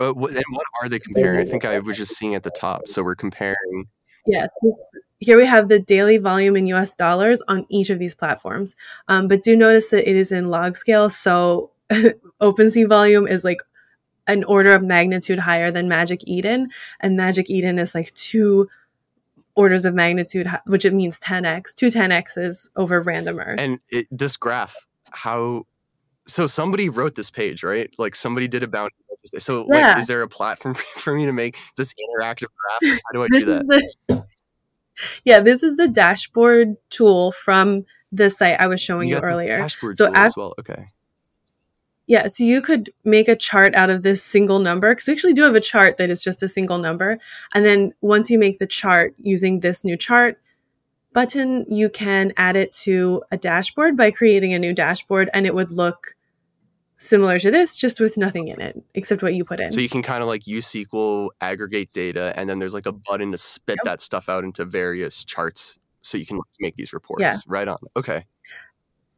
Uh, 0.00 0.08
and 0.08 0.16
what 0.16 0.66
are 0.82 0.88
they 0.88 0.98
comparing? 0.98 1.38
I 1.38 1.44
think 1.44 1.64
I 1.64 1.78
was 1.78 1.96
just 1.96 2.16
seeing 2.16 2.34
at 2.34 2.42
the 2.42 2.50
top. 2.50 2.88
So 2.88 3.02
we're 3.04 3.14
comparing. 3.14 3.86
Yes. 4.26 4.50
Here 5.18 5.36
we 5.36 5.46
have 5.46 5.68
the 5.68 5.80
daily 5.80 6.18
volume 6.18 6.56
in 6.56 6.66
US 6.68 6.94
dollars 6.94 7.42
on 7.48 7.66
each 7.68 7.90
of 7.90 7.98
these 7.98 8.14
platforms. 8.14 8.74
Um, 9.08 9.28
but 9.28 9.42
do 9.42 9.56
notice 9.56 9.88
that 9.88 10.08
it 10.08 10.16
is 10.16 10.32
in 10.32 10.50
log 10.50 10.76
scale. 10.76 11.08
So 11.10 11.70
OpenSea 12.40 12.88
volume 12.88 13.26
is 13.26 13.44
like 13.44 13.62
an 14.26 14.44
order 14.44 14.74
of 14.74 14.82
magnitude 14.82 15.38
higher 15.38 15.70
than 15.70 15.88
Magic 15.88 16.20
Eden. 16.26 16.70
And 17.00 17.16
Magic 17.16 17.50
Eden 17.50 17.78
is 17.78 17.94
like 17.94 18.12
two 18.14 18.68
orders 19.54 19.84
of 19.84 19.94
magnitude, 19.94 20.48
which 20.66 20.84
it 20.84 20.94
means 20.94 21.20
10x, 21.20 21.74
two 21.74 21.86
10x's 21.86 22.70
over 22.76 23.00
random 23.00 23.38
earth. 23.38 23.60
And 23.60 23.80
it, 23.90 24.06
this 24.10 24.36
graph, 24.36 24.86
how? 25.10 25.66
So 26.26 26.46
somebody 26.46 26.88
wrote 26.88 27.14
this 27.14 27.30
page, 27.30 27.62
right? 27.62 27.92
Like 27.98 28.14
somebody 28.14 28.48
did 28.48 28.62
a 28.62 28.68
bounty. 28.68 28.94
So 29.38 29.64
like, 29.64 29.98
is 29.98 30.06
there 30.06 30.22
a 30.22 30.28
platform 30.28 30.74
for 30.96 31.14
me 31.14 31.26
to 31.26 31.32
make 31.32 31.58
this 31.76 31.92
interactive 31.92 32.46
graph? 32.80 33.00
How 33.06 33.12
do 33.12 33.22
I 33.24 33.28
do 33.28 33.44
that? 33.46 33.66
the 34.08 34.26
yeah, 35.24 35.40
this 35.40 35.62
is 35.62 35.76
the 35.76 35.88
dashboard 35.88 36.76
tool 36.90 37.32
from 37.32 37.84
the 38.12 38.30
site 38.30 38.60
I 38.60 38.66
was 38.66 38.80
oh, 38.82 38.84
showing 38.84 39.08
you, 39.08 39.16
the 39.16 39.22
earlier. 39.22 39.58
Dashboard 39.58 39.96
So 39.96 40.06
tool 40.06 40.14
af- 40.14 40.26
as 40.26 40.36
well. 40.36 40.54
Okay. 40.58 40.88
Yeah, 42.06 42.26
so 42.26 42.44
you 42.44 42.60
could 42.60 42.92
make 43.04 43.28
a 43.28 43.36
chart 43.36 43.74
out 43.74 43.88
of 43.88 44.02
this 44.02 44.22
single 44.22 44.58
number 44.58 44.92
because 44.92 45.06
we 45.06 45.14
actually 45.14 45.32
do 45.32 45.42
have 45.42 45.54
a 45.54 45.60
chart 45.60 45.96
that 45.96 46.10
is 46.10 46.22
just 46.22 46.42
a 46.42 46.48
single 46.48 46.76
number. 46.76 47.18
And 47.54 47.64
then 47.64 47.94
once 48.02 48.28
you 48.28 48.38
make 48.38 48.58
the 48.58 48.66
chart 48.66 49.14
using 49.18 49.60
this 49.60 49.84
new 49.84 49.96
chart 49.96 50.38
button, 51.14 51.64
you 51.68 51.88
can 51.88 52.34
add 52.36 52.56
it 52.56 52.72
to 52.72 53.22
a 53.30 53.38
dashboard 53.38 53.96
by 53.96 54.10
creating 54.10 54.52
a 54.52 54.58
new 54.58 54.74
dashboard 54.74 55.30
and 55.32 55.46
it 55.46 55.54
would 55.54 55.72
look 55.72 56.14
similar 56.98 57.38
to 57.38 57.50
this, 57.50 57.78
just 57.78 58.00
with 58.00 58.18
nothing 58.18 58.48
in 58.48 58.60
it 58.60 58.76
except 58.94 59.22
what 59.22 59.34
you 59.34 59.44
put 59.44 59.60
in. 59.60 59.70
So 59.72 59.80
you 59.80 59.88
can 59.88 60.02
kind 60.02 60.22
of 60.22 60.28
like 60.28 60.46
use 60.46 60.66
SQL, 60.66 61.30
aggregate 61.40 61.92
data, 61.92 62.32
and 62.36 62.48
then 62.48 62.58
there's 62.58 62.74
like 62.74 62.86
a 62.86 62.92
button 62.92 63.32
to 63.32 63.38
spit 63.38 63.78
Yep. 63.82 63.84
that 63.84 64.00
stuff 64.00 64.28
out 64.28 64.44
into 64.44 64.64
various 64.64 65.24
charts 65.24 65.78
so 66.02 66.18
you 66.18 66.26
can 66.26 66.38
make 66.60 66.76
these 66.76 66.92
reports. 66.92 67.22
Yeah. 67.22 67.36
Right 67.46 67.66
on. 67.66 67.78
Okay. 67.96 68.26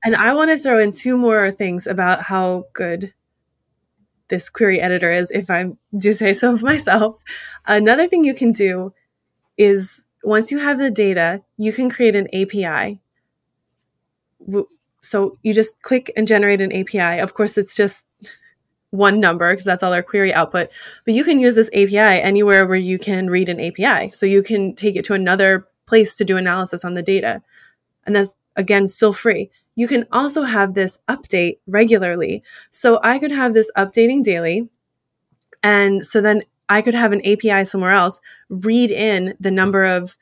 And 0.05 0.15
I 0.15 0.35
want 0.35 0.51
to 0.53 0.59
throw 0.59 0.79
in 0.79 0.93
two 0.93 1.17
more 1.17 1.51
things 1.51 1.87
about 1.87 2.23
how 2.23 2.65
good 2.73 3.13
this 4.29 4.49
query 4.49 4.81
editor 4.81 5.11
is, 5.11 5.31
if 5.31 5.51
I 5.51 5.67
do 5.97 6.13
say 6.13 6.33
so 6.33 6.57
myself. 6.63 7.23
Another 7.67 8.07
thing 8.07 8.25
you 8.25 8.35
can 8.35 8.53
do 8.53 8.93
is 9.59 10.06
once 10.27 10.51
you 10.51 10.59
have 10.59 10.77
the 10.77 10.91
data, 10.91 11.41
you 11.57 11.73
can 11.73 11.89
create 11.89 12.17
an 12.17 12.27
API. 12.35 12.99
So 15.01 15.39
you 15.45 15.55
just 15.55 15.81
click 15.83 16.11
and 16.17 16.27
generate 16.27 16.61
an 16.61 16.73
API. 16.73 17.21
Of 17.21 17.35
course, 17.35 17.57
it's 17.57 17.77
just 17.77 18.05
one 18.91 19.21
number 19.21 19.53
because 19.53 19.65
that's 19.65 19.85
all 19.85 19.95
our 19.95 20.03
query 20.03 20.35
output. 20.35 20.71
But 21.05 21.15
you 21.15 21.23
can 21.23 21.39
use 21.39 21.55
this 21.55 21.71
API 21.73 22.21
anywhere 22.21 22.67
where 22.67 22.77
you 22.77 22.99
can 22.99 23.31
read 23.31 23.49
an 23.49 23.61
API. 23.61 24.11
So 24.11 24.27
you 24.27 24.43
can 24.43 24.75
take 24.75 24.97
it 24.97 25.05
to 25.05 25.15
another 25.15 25.69
place 25.87 26.17
to 26.17 26.25
do 26.25 26.37
analysis 26.37 26.85
on 26.85 26.95
the 26.95 27.05
data. 27.05 27.41
And 28.05 28.17
that's 28.17 28.35
again 28.57 28.89
still 28.89 29.13
free. 29.13 29.49
You 29.77 29.87
can 29.87 30.07
also 30.11 30.43
have 30.43 30.75
this 30.75 30.99
update 31.09 31.59
regularly. 31.69 32.43
So 32.73 32.99
I 33.01 33.21
could 33.21 33.31
have 33.31 33.55
this 33.55 33.71
updating 33.77 34.25
daily. 34.25 34.69
And 35.63 36.05
so 36.05 36.21
then 36.21 36.43
I 36.69 36.83
could 36.83 36.95
have 36.95 37.13
an 37.13 37.25
API 37.27 37.65
somewhere 37.65 37.93
else 37.93 38.21
read 38.49 38.91
in 38.91 39.35
the 39.41 39.51
number 39.51 39.85
of 39.85 40.17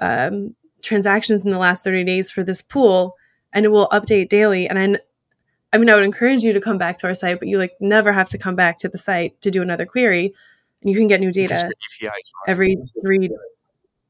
um, 0.00 0.54
transactions 0.82 1.44
in 1.44 1.50
the 1.50 1.58
last 1.58 1.84
30 1.84 2.04
days 2.04 2.30
for 2.30 2.42
this 2.44 2.62
pool 2.62 3.16
and 3.52 3.64
it 3.64 3.70
will 3.70 3.88
update 3.88 4.28
daily. 4.28 4.68
And 4.68 4.78
I, 4.78 4.98
I 5.72 5.78
mean, 5.78 5.88
I 5.88 5.94
would 5.94 6.04
encourage 6.04 6.42
you 6.42 6.52
to 6.52 6.60
come 6.60 6.78
back 6.78 6.98
to 6.98 7.06
our 7.06 7.14
site, 7.14 7.38
but 7.38 7.48
you 7.48 7.58
like 7.58 7.72
never 7.80 8.12
have 8.12 8.28
to 8.30 8.38
come 8.38 8.56
back 8.56 8.78
to 8.78 8.88
the 8.88 8.98
site 8.98 9.40
to 9.42 9.50
do 9.50 9.62
another 9.62 9.86
query. 9.86 10.34
And 10.82 10.92
you 10.92 10.98
can 10.98 11.06
get 11.08 11.20
new 11.20 11.32
data 11.32 11.54
your 11.54 12.10
API 12.10 12.20
is 12.20 12.32
running. 12.46 12.48
every 12.48 12.76
three. 13.04 13.30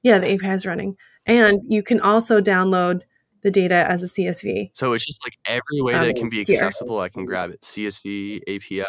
Yeah, 0.02 0.18
the 0.18 0.32
API 0.32 0.48
is 0.50 0.66
running. 0.66 0.96
And 1.26 1.60
you 1.68 1.82
can 1.82 2.00
also 2.00 2.40
download 2.40 3.02
the 3.42 3.50
data 3.50 3.88
as 3.88 4.02
a 4.02 4.06
CSV. 4.06 4.70
So 4.74 4.92
it's 4.92 5.06
just 5.06 5.24
like 5.24 5.36
every 5.46 5.80
way 5.80 5.92
that 5.92 6.04
it 6.08 6.16
Um, 6.16 6.22
can 6.22 6.28
be 6.28 6.44
here. 6.44 6.56
accessible, 6.56 6.98
I 7.00 7.08
can 7.08 7.24
grab 7.24 7.50
it. 7.50 7.60
CSV, 7.60 8.40
API, 8.48 8.84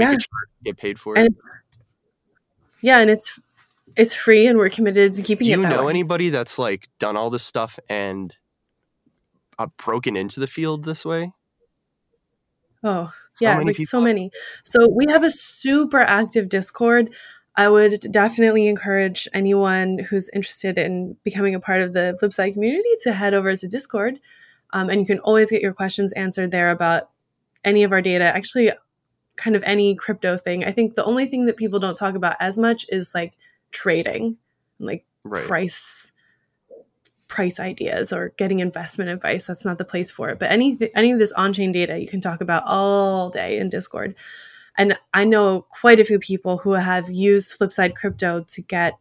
Yeah. 0.00 0.10
chart, 0.10 0.48
get 0.64 0.76
paid 0.76 0.98
for 0.98 1.16
And 1.16 1.28
it. 1.28 1.34
Yeah, 2.80 2.98
and 2.98 3.10
it's 3.10 3.38
it's 3.96 4.14
free 4.14 4.46
and 4.46 4.58
we're 4.58 4.70
committed 4.70 5.12
to 5.14 5.22
keeping 5.22 5.46
it. 5.46 5.50
Do 5.50 5.54
it 5.54 5.56
you 5.56 5.62
that 5.68 5.76
know 5.76 5.84
way. 5.86 5.90
anybody 5.90 6.30
that's 6.30 6.58
like 6.58 6.88
done 6.98 7.16
all 7.16 7.30
this 7.30 7.42
stuff 7.44 7.78
and 7.88 8.34
uh, 9.58 9.68
broken 9.76 10.16
into 10.16 10.40
the 10.40 10.46
field 10.46 10.84
this 10.84 11.04
way? 11.04 11.32
Oh, 12.82 13.10
So 13.32 13.46
yeah, 13.46 13.56
like 13.58 13.76
people. 13.76 13.86
so 13.86 14.00
many. 14.00 14.30
So 14.62 14.88
we 14.88 15.06
have 15.08 15.24
a 15.24 15.30
super 15.30 16.00
active 16.00 16.48
Discord. 16.50 17.14
I 17.56 17.68
would 17.68 18.00
definitely 18.10 18.66
encourage 18.66 19.28
anyone 19.32 20.00
who's 20.00 20.28
interested 20.30 20.76
in 20.76 21.16
becoming 21.24 21.54
a 21.54 21.60
part 21.60 21.80
of 21.80 21.92
the 21.92 22.18
Flipside 22.20 22.52
community 22.52 22.88
to 23.04 23.12
head 23.14 23.32
over 23.32 23.54
to 23.56 23.68
Discord. 23.68 24.18
Um, 24.72 24.90
and 24.90 25.00
you 25.00 25.06
can 25.06 25.20
always 25.20 25.50
get 25.50 25.62
your 25.62 25.72
questions 25.72 26.12
answered 26.12 26.50
there 26.50 26.70
about 26.70 27.10
any 27.64 27.84
of 27.84 27.92
our 27.92 28.02
data. 28.02 28.24
Actually, 28.24 28.72
kind 29.36 29.56
of 29.56 29.62
any 29.64 29.94
crypto 29.94 30.36
thing. 30.36 30.64
I 30.64 30.72
think 30.72 30.94
the 30.94 31.04
only 31.04 31.26
thing 31.26 31.46
that 31.46 31.56
people 31.56 31.78
don't 31.80 31.96
talk 31.96 32.14
about 32.14 32.36
as 32.40 32.58
much 32.58 32.86
is 32.88 33.14
like 33.14 33.34
trading, 33.70 34.36
like 34.78 35.04
Right. 35.26 35.46
price 35.46 36.12
price 37.28 37.58
ideas 37.58 38.12
or 38.12 38.28
getting 38.36 38.60
investment 38.60 39.10
advice 39.10 39.46
that's 39.46 39.64
not 39.64 39.78
the 39.78 39.84
place 39.84 40.10
for 40.10 40.28
it 40.28 40.38
but 40.38 40.50
any 40.50 40.76
any 40.94 41.10
of 41.10 41.18
this 41.18 41.32
on-chain 41.32 41.72
data 41.72 41.98
you 41.98 42.06
can 42.06 42.20
talk 42.20 42.40
about 42.42 42.62
all 42.66 43.30
day 43.30 43.58
in 43.58 43.70
discord 43.70 44.14
and 44.76 44.96
i 45.14 45.24
know 45.24 45.62
quite 45.70 45.98
a 45.98 46.04
few 46.04 46.18
people 46.18 46.58
who 46.58 46.72
have 46.72 47.08
used 47.10 47.58
flipside 47.58 47.94
crypto 47.94 48.44
to 48.46 48.60
get 48.60 48.98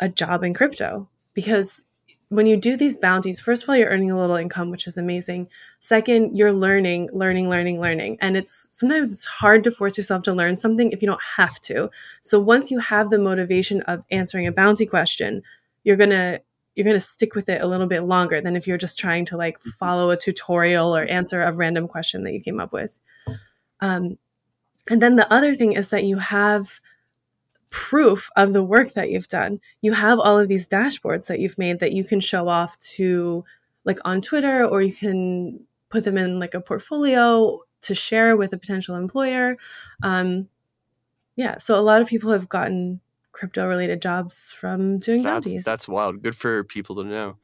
a 0.00 0.08
job 0.08 0.42
in 0.42 0.52
crypto 0.52 1.08
because 1.32 1.84
when 2.30 2.46
you 2.46 2.56
do 2.56 2.76
these 2.76 2.96
bounties 2.96 3.40
first 3.40 3.64
of 3.64 3.68
all 3.68 3.76
you're 3.76 3.90
earning 3.90 4.10
a 4.10 4.18
little 4.18 4.36
income 4.36 4.70
which 4.70 4.86
is 4.86 4.96
amazing. 4.96 5.48
Second 5.80 6.36
you're 6.36 6.52
learning 6.52 7.10
learning 7.12 7.48
learning 7.48 7.80
learning. 7.80 8.16
And 8.20 8.36
it's 8.36 8.68
sometimes 8.70 9.12
it's 9.12 9.26
hard 9.26 9.62
to 9.64 9.70
force 9.70 9.96
yourself 9.96 10.22
to 10.22 10.32
learn 10.32 10.56
something 10.56 10.90
if 10.92 11.02
you 11.02 11.06
don't 11.06 11.22
have 11.36 11.60
to. 11.62 11.90
So 12.22 12.40
once 12.40 12.70
you 12.70 12.78
have 12.78 13.10
the 13.10 13.18
motivation 13.18 13.82
of 13.82 14.04
answering 14.10 14.46
a 14.46 14.52
bounty 14.52 14.86
question 14.86 15.42
you're 15.84 15.96
going 15.96 16.10
to 16.10 16.40
you're 16.74 16.84
going 16.84 16.96
to 16.96 17.00
stick 17.00 17.34
with 17.34 17.48
it 17.48 17.60
a 17.60 17.66
little 17.66 17.86
bit 17.86 18.02
longer 18.02 18.40
than 18.40 18.56
if 18.56 18.66
you're 18.66 18.78
just 18.78 18.98
trying 18.98 19.24
to 19.26 19.36
like 19.36 19.60
follow 19.60 20.10
a 20.10 20.16
tutorial 20.16 20.96
or 20.96 21.04
answer 21.04 21.42
a 21.42 21.52
random 21.52 21.88
question 21.88 22.22
that 22.24 22.32
you 22.32 22.40
came 22.40 22.60
up 22.60 22.72
with. 22.72 23.00
Um, 23.80 24.18
and 24.88 25.02
then 25.02 25.16
the 25.16 25.30
other 25.32 25.54
thing 25.54 25.72
is 25.72 25.88
that 25.88 26.04
you 26.04 26.16
have 26.18 26.80
proof 27.70 28.28
of 28.36 28.52
the 28.52 28.62
work 28.62 28.92
that 28.92 29.10
you've 29.10 29.28
done. 29.28 29.60
You 29.80 29.92
have 29.92 30.18
all 30.18 30.38
of 30.38 30.48
these 30.48 30.68
dashboards 30.68 31.28
that 31.28 31.38
you've 31.40 31.58
made 31.58 31.80
that 31.80 31.92
you 31.92 32.04
can 32.04 32.20
show 32.20 32.48
off 32.48 32.76
to 32.96 33.44
like 33.84 33.98
on 34.04 34.20
Twitter 34.20 34.64
or 34.64 34.82
you 34.82 34.92
can 34.92 35.60
put 35.88 36.04
them 36.04 36.16
in 36.16 36.38
like 36.38 36.54
a 36.54 36.60
portfolio 36.60 37.60
to 37.82 37.94
share 37.94 38.36
with 38.36 38.52
a 38.52 38.58
potential 38.58 38.96
employer. 38.96 39.56
Um, 40.02 40.48
yeah, 41.36 41.56
so 41.58 41.78
a 41.78 41.82
lot 41.82 42.02
of 42.02 42.08
people 42.08 42.32
have 42.32 42.48
gotten 42.48 43.00
crypto 43.32 43.66
related 43.66 44.02
jobs 44.02 44.52
from 44.52 44.98
doing 44.98 45.22
That's 45.22 45.46
bounties. 45.46 45.64
that's 45.64 45.88
wild. 45.88 46.22
Good 46.22 46.36
for 46.36 46.64
people 46.64 46.96
to 46.96 47.04
know. 47.04 47.36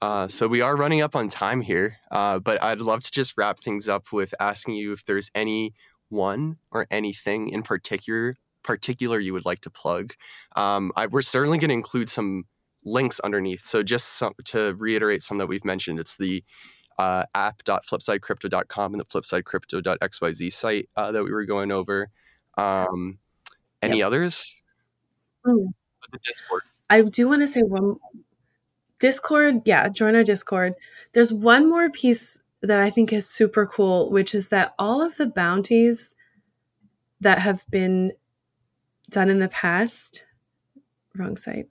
Uh, 0.00 0.28
so 0.28 0.46
we 0.46 0.60
are 0.60 0.76
running 0.76 1.00
up 1.00 1.16
on 1.16 1.28
time 1.28 1.60
here, 1.60 1.96
uh, 2.12 2.38
but 2.38 2.62
I'd 2.62 2.80
love 2.80 3.02
to 3.02 3.10
just 3.10 3.36
wrap 3.36 3.58
things 3.58 3.88
up 3.88 4.12
with 4.12 4.32
asking 4.38 4.74
you 4.74 4.92
if 4.92 5.04
there's 5.04 5.30
any 5.34 5.74
one 6.08 6.58
or 6.70 6.86
anything 6.90 7.48
in 7.48 7.62
particular 7.62 8.34
particular 8.62 9.18
you 9.18 9.32
would 9.32 9.44
like 9.44 9.60
to 9.60 9.70
plug. 9.70 10.14
Um, 10.56 10.92
I, 10.96 11.06
we're 11.06 11.22
certainly 11.22 11.58
going 11.58 11.68
to 11.68 11.74
include 11.74 12.08
some 12.08 12.44
links 12.84 13.20
underneath. 13.20 13.64
So 13.64 13.82
just 13.82 14.06
some, 14.10 14.34
to 14.46 14.74
reiterate 14.74 15.22
some 15.22 15.38
that 15.38 15.46
we've 15.46 15.64
mentioned, 15.64 16.00
it's 16.00 16.16
the 16.16 16.44
uh, 16.98 17.24
app.flipsidecrypto.com 17.34 18.94
and 18.94 19.00
the 19.00 19.04
flipsidecrypto.xyz 19.04 20.52
site 20.52 20.88
uh, 20.96 21.12
that 21.12 21.24
we 21.24 21.30
were 21.30 21.44
going 21.44 21.70
over. 21.70 22.10
Um, 22.56 23.18
any 23.82 24.02
others? 24.02 24.54
Mm. 25.46 25.68
The 26.10 26.18
Discord. 26.24 26.62
I 26.90 27.02
do 27.02 27.28
want 27.28 27.42
to 27.42 27.48
say 27.48 27.60
one 27.60 27.96
Discord, 28.98 29.62
yeah, 29.64 29.88
join 29.88 30.16
our 30.16 30.24
Discord. 30.24 30.74
There's 31.12 31.32
one 31.32 31.68
more 31.68 31.88
piece 31.90 32.40
that 32.62 32.80
I 32.80 32.90
think 32.90 33.12
is 33.12 33.28
super 33.28 33.66
cool, 33.66 34.10
which 34.10 34.34
is 34.34 34.48
that 34.48 34.74
all 34.78 35.00
of 35.00 35.16
the 35.16 35.28
bounties 35.28 36.14
that 37.20 37.38
have 37.38 37.64
been 37.70 38.12
done 39.08 39.30
in 39.30 39.38
the 39.38 39.48
past, 39.48 40.26
wrong 41.14 41.36
site, 41.36 41.68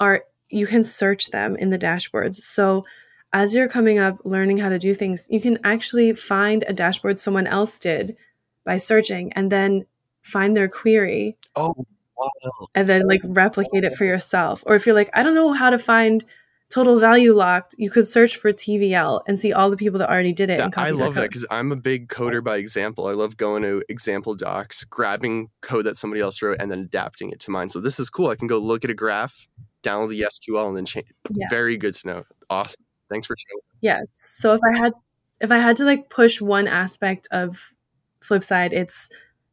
are 0.00 0.24
you 0.50 0.66
can 0.66 0.84
search 0.84 1.30
them 1.30 1.56
in 1.56 1.70
the 1.70 1.78
dashboards. 1.78 2.36
So 2.36 2.84
as 3.32 3.54
you're 3.54 3.68
coming 3.68 3.98
up 3.98 4.18
learning 4.24 4.58
how 4.58 4.70
to 4.70 4.78
do 4.78 4.94
things, 4.94 5.26
you 5.30 5.40
can 5.40 5.58
actually 5.64 6.14
find 6.14 6.64
a 6.66 6.72
dashboard 6.72 7.18
someone 7.18 7.46
else 7.46 7.78
did 7.78 8.16
by 8.64 8.78
searching 8.78 9.32
and 9.34 9.52
then 9.52 9.84
find 10.22 10.56
their 10.56 10.68
query. 10.68 11.36
Oh, 11.54 11.74
wow. 12.16 12.68
And 12.74 12.88
then 12.88 13.06
like 13.06 13.20
replicate 13.24 13.84
it 13.84 13.94
for 13.94 14.04
yourself. 14.04 14.64
Or 14.66 14.74
if 14.74 14.86
you're 14.86 14.94
like, 14.94 15.10
I 15.12 15.22
don't 15.22 15.34
know 15.34 15.52
how 15.52 15.70
to 15.70 15.78
find 15.78 16.24
total 16.70 16.98
value 16.98 17.32
locked, 17.32 17.74
you 17.78 17.90
could 17.90 18.06
search 18.06 18.36
for 18.36 18.52
TVL 18.52 19.22
and 19.26 19.38
see 19.38 19.52
all 19.52 19.70
the 19.70 19.76
people 19.76 19.98
that 19.98 20.08
already 20.08 20.32
did 20.32 20.50
it. 20.50 20.58
That, 20.58 20.76
I 20.76 20.90
love 20.90 21.14
that 21.14 21.28
because 21.28 21.46
I'm 21.50 21.72
a 21.72 21.76
big 21.76 22.08
coder 22.08 22.42
by 22.44 22.56
example. 22.56 23.06
I 23.06 23.12
love 23.12 23.36
going 23.36 23.62
to 23.62 23.82
example 23.88 24.34
docs, 24.34 24.84
grabbing 24.84 25.48
code 25.62 25.86
that 25.86 25.96
somebody 25.96 26.20
else 26.20 26.42
wrote, 26.42 26.58
and 26.60 26.70
then 26.70 26.80
adapting 26.80 27.30
it 27.30 27.40
to 27.40 27.50
mine. 27.50 27.68
So 27.68 27.80
this 27.80 27.98
is 27.98 28.10
cool. 28.10 28.28
I 28.28 28.36
can 28.36 28.48
go 28.48 28.58
look 28.58 28.84
at 28.84 28.90
a 28.90 28.94
graph, 28.94 29.48
download 29.82 30.10
the 30.10 30.22
SQL, 30.22 30.68
and 30.68 30.76
then 30.76 30.84
change. 30.84 31.06
Yeah. 31.30 31.46
Very 31.48 31.76
good 31.76 31.94
to 31.94 32.06
know. 32.06 32.24
Awesome. 32.50 32.84
Thanks 33.10 33.26
for 33.26 33.36
sharing. 33.36 33.60
Yes. 33.80 34.10
So 34.12 34.54
if 34.54 34.60
I 34.62 34.76
had 34.76 34.92
if 35.40 35.52
I 35.52 35.58
had 35.58 35.76
to 35.76 35.84
like 35.84 36.10
push 36.10 36.40
one 36.40 36.66
aspect 36.66 37.28
of 37.30 37.72
Flipside, 38.20 38.72
it's 38.72 39.08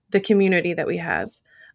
the 0.09 0.20
community 0.20 0.74
that 0.74 0.88
we 0.88 0.97
have. 0.97 1.30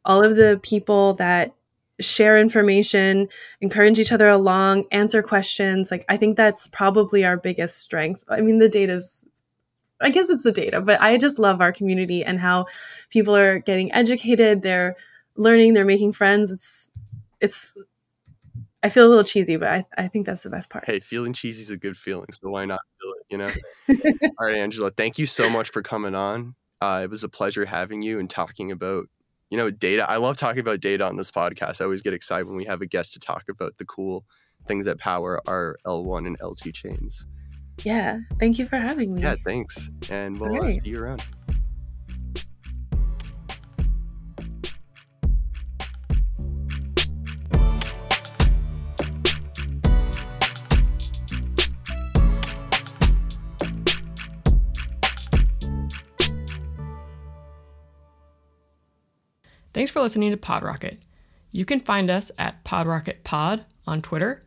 All 0.04 0.24
of 0.24 0.36
the 0.36 0.58
people 0.62 1.14
that 1.14 1.54
share 2.00 2.38
information, 2.38 3.28
encourage 3.60 3.98
each 3.98 4.12
other 4.12 4.28
along, 4.28 4.84
answer 4.90 5.22
questions. 5.22 5.90
Like 5.90 6.04
I 6.08 6.16
think 6.16 6.36
that's 6.36 6.68
probably 6.68 7.24
our 7.24 7.36
biggest 7.36 7.78
strength. 7.78 8.24
I 8.28 8.40
mean, 8.40 8.58
the 8.58 8.68
data 8.68 8.94
is 8.94 9.26
I 10.00 10.10
guess 10.10 10.30
it's 10.30 10.42
the 10.42 10.52
data, 10.52 10.80
but 10.80 11.00
I 11.00 11.18
just 11.18 11.38
love 11.38 11.60
our 11.60 11.72
community 11.72 12.24
and 12.24 12.40
how 12.40 12.66
people 13.10 13.36
are 13.36 13.58
getting 13.58 13.92
educated, 13.92 14.62
they're 14.62 14.96
learning, 15.36 15.74
they're 15.74 15.84
making 15.84 16.12
friends. 16.12 16.50
It's 16.50 16.90
it's 17.40 17.76
I 18.82 18.88
feel 18.88 19.06
a 19.06 19.10
little 19.10 19.24
cheesy, 19.24 19.56
but 19.56 19.68
I, 19.68 19.84
I 19.98 20.08
think 20.08 20.24
that's 20.24 20.42
the 20.42 20.50
best 20.50 20.70
part. 20.70 20.86
Hey, 20.86 21.00
feeling 21.00 21.34
cheesy 21.34 21.60
is 21.60 21.70
a 21.70 21.76
good 21.76 21.98
feeling, 21.98 22.32
so 22.32 22.48
why 22.48 22.64
not 22.64 22.80
feel 22.98 23.12
it, 23.12 23.26
you 23.28 23.38
know? 23.38 24.30
All 24.38 24.46
right, 24.46 24.56
Angela, 24.56 24.90
thank 24.90 25.18
you 25.18 25.26
so 25.26 25.50
much 25.50 25.70
for 25.70 25.82
coming 25.82 26.14
on. 26.14 26.54
Uh, 26.80 27.02
it 27.04 27.10
was 27.10 27.22
a 27.22 27.28
pleasure 27.28 27.66
having 27.66 28.00
you 28.00 28.18
and 28.18 28.30
talking 28.30 28.70
about 28.70 29.06
you 29.50 29.56
know, 29.56 29.70
data. 29.70 30.08
I 30.08 30.16
love 30.16 30.36
talking 30.36 30.60
about 30.60 30.80
data 30.80 31.04
on 31.04 31.16
this 31.16 31.30
podcast. 31.30 31.80
I 31.80 31.84
always 31.84 32.02
get 32.02 32.14
excited 32.14 32.46
when 32.46 32.56
we 32.56 32.64
have 32.64 32.80
a 32.80 32.86
guest 32.86 33.12
to 33.14 33.18
talk 33.18 33.48
about 33.48 33.76
the 33.78 33.84
cool 33.84 34.24
things 34.66 34.86
that 34.86 34.98
power 34.98 35.40
our 35.46 35.76
L1 35.84 36.26
and 36.26 36.38
L2 36.38 36.72
chains. 36.72 37.26
Yeah. 37.84 38.20
Thank 38.38 38.58
you 38.58 38.66
for 38.66 38.76
having 38.76 39.14
me. 39.14 39.22
Yeah, 39.22 39.36
thanks. 39.44 39.90
And 40.10 40.38
we'll 40.38 40.54
uh, 40.54 40.60
right. 40.60 40.72
see 40.72 40.90
you 40.90 41.02
around. 41.02 41.24
Thanks 59.80 59.90
for 59.90 60.02
listening 60.02 60.30
to 60.30 60.36
PodRocket. 60.36 60.98
You 61.52 61.64
can 61.64 61.80
find 61.80 62.10
us 62.10 62.30
at 62.36 62.62
PodRocketPod 62.64 63.64
on 63.86 64.02
Twitter, 64.02 64.44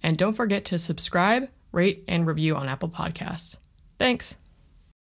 and 0.00 0.16
don't 0.16 0.34
forget 0.34 0.64
to 0.66 0.78
subscribe, 0.78 1.48
rate, 1.72 2.04
and 2.06 2.24
review 2.24 2.54
on 2.54 2.68
Apple 2.68 2.88
Podcasts. 2.88 3.56
Thanks. 3.98 4.36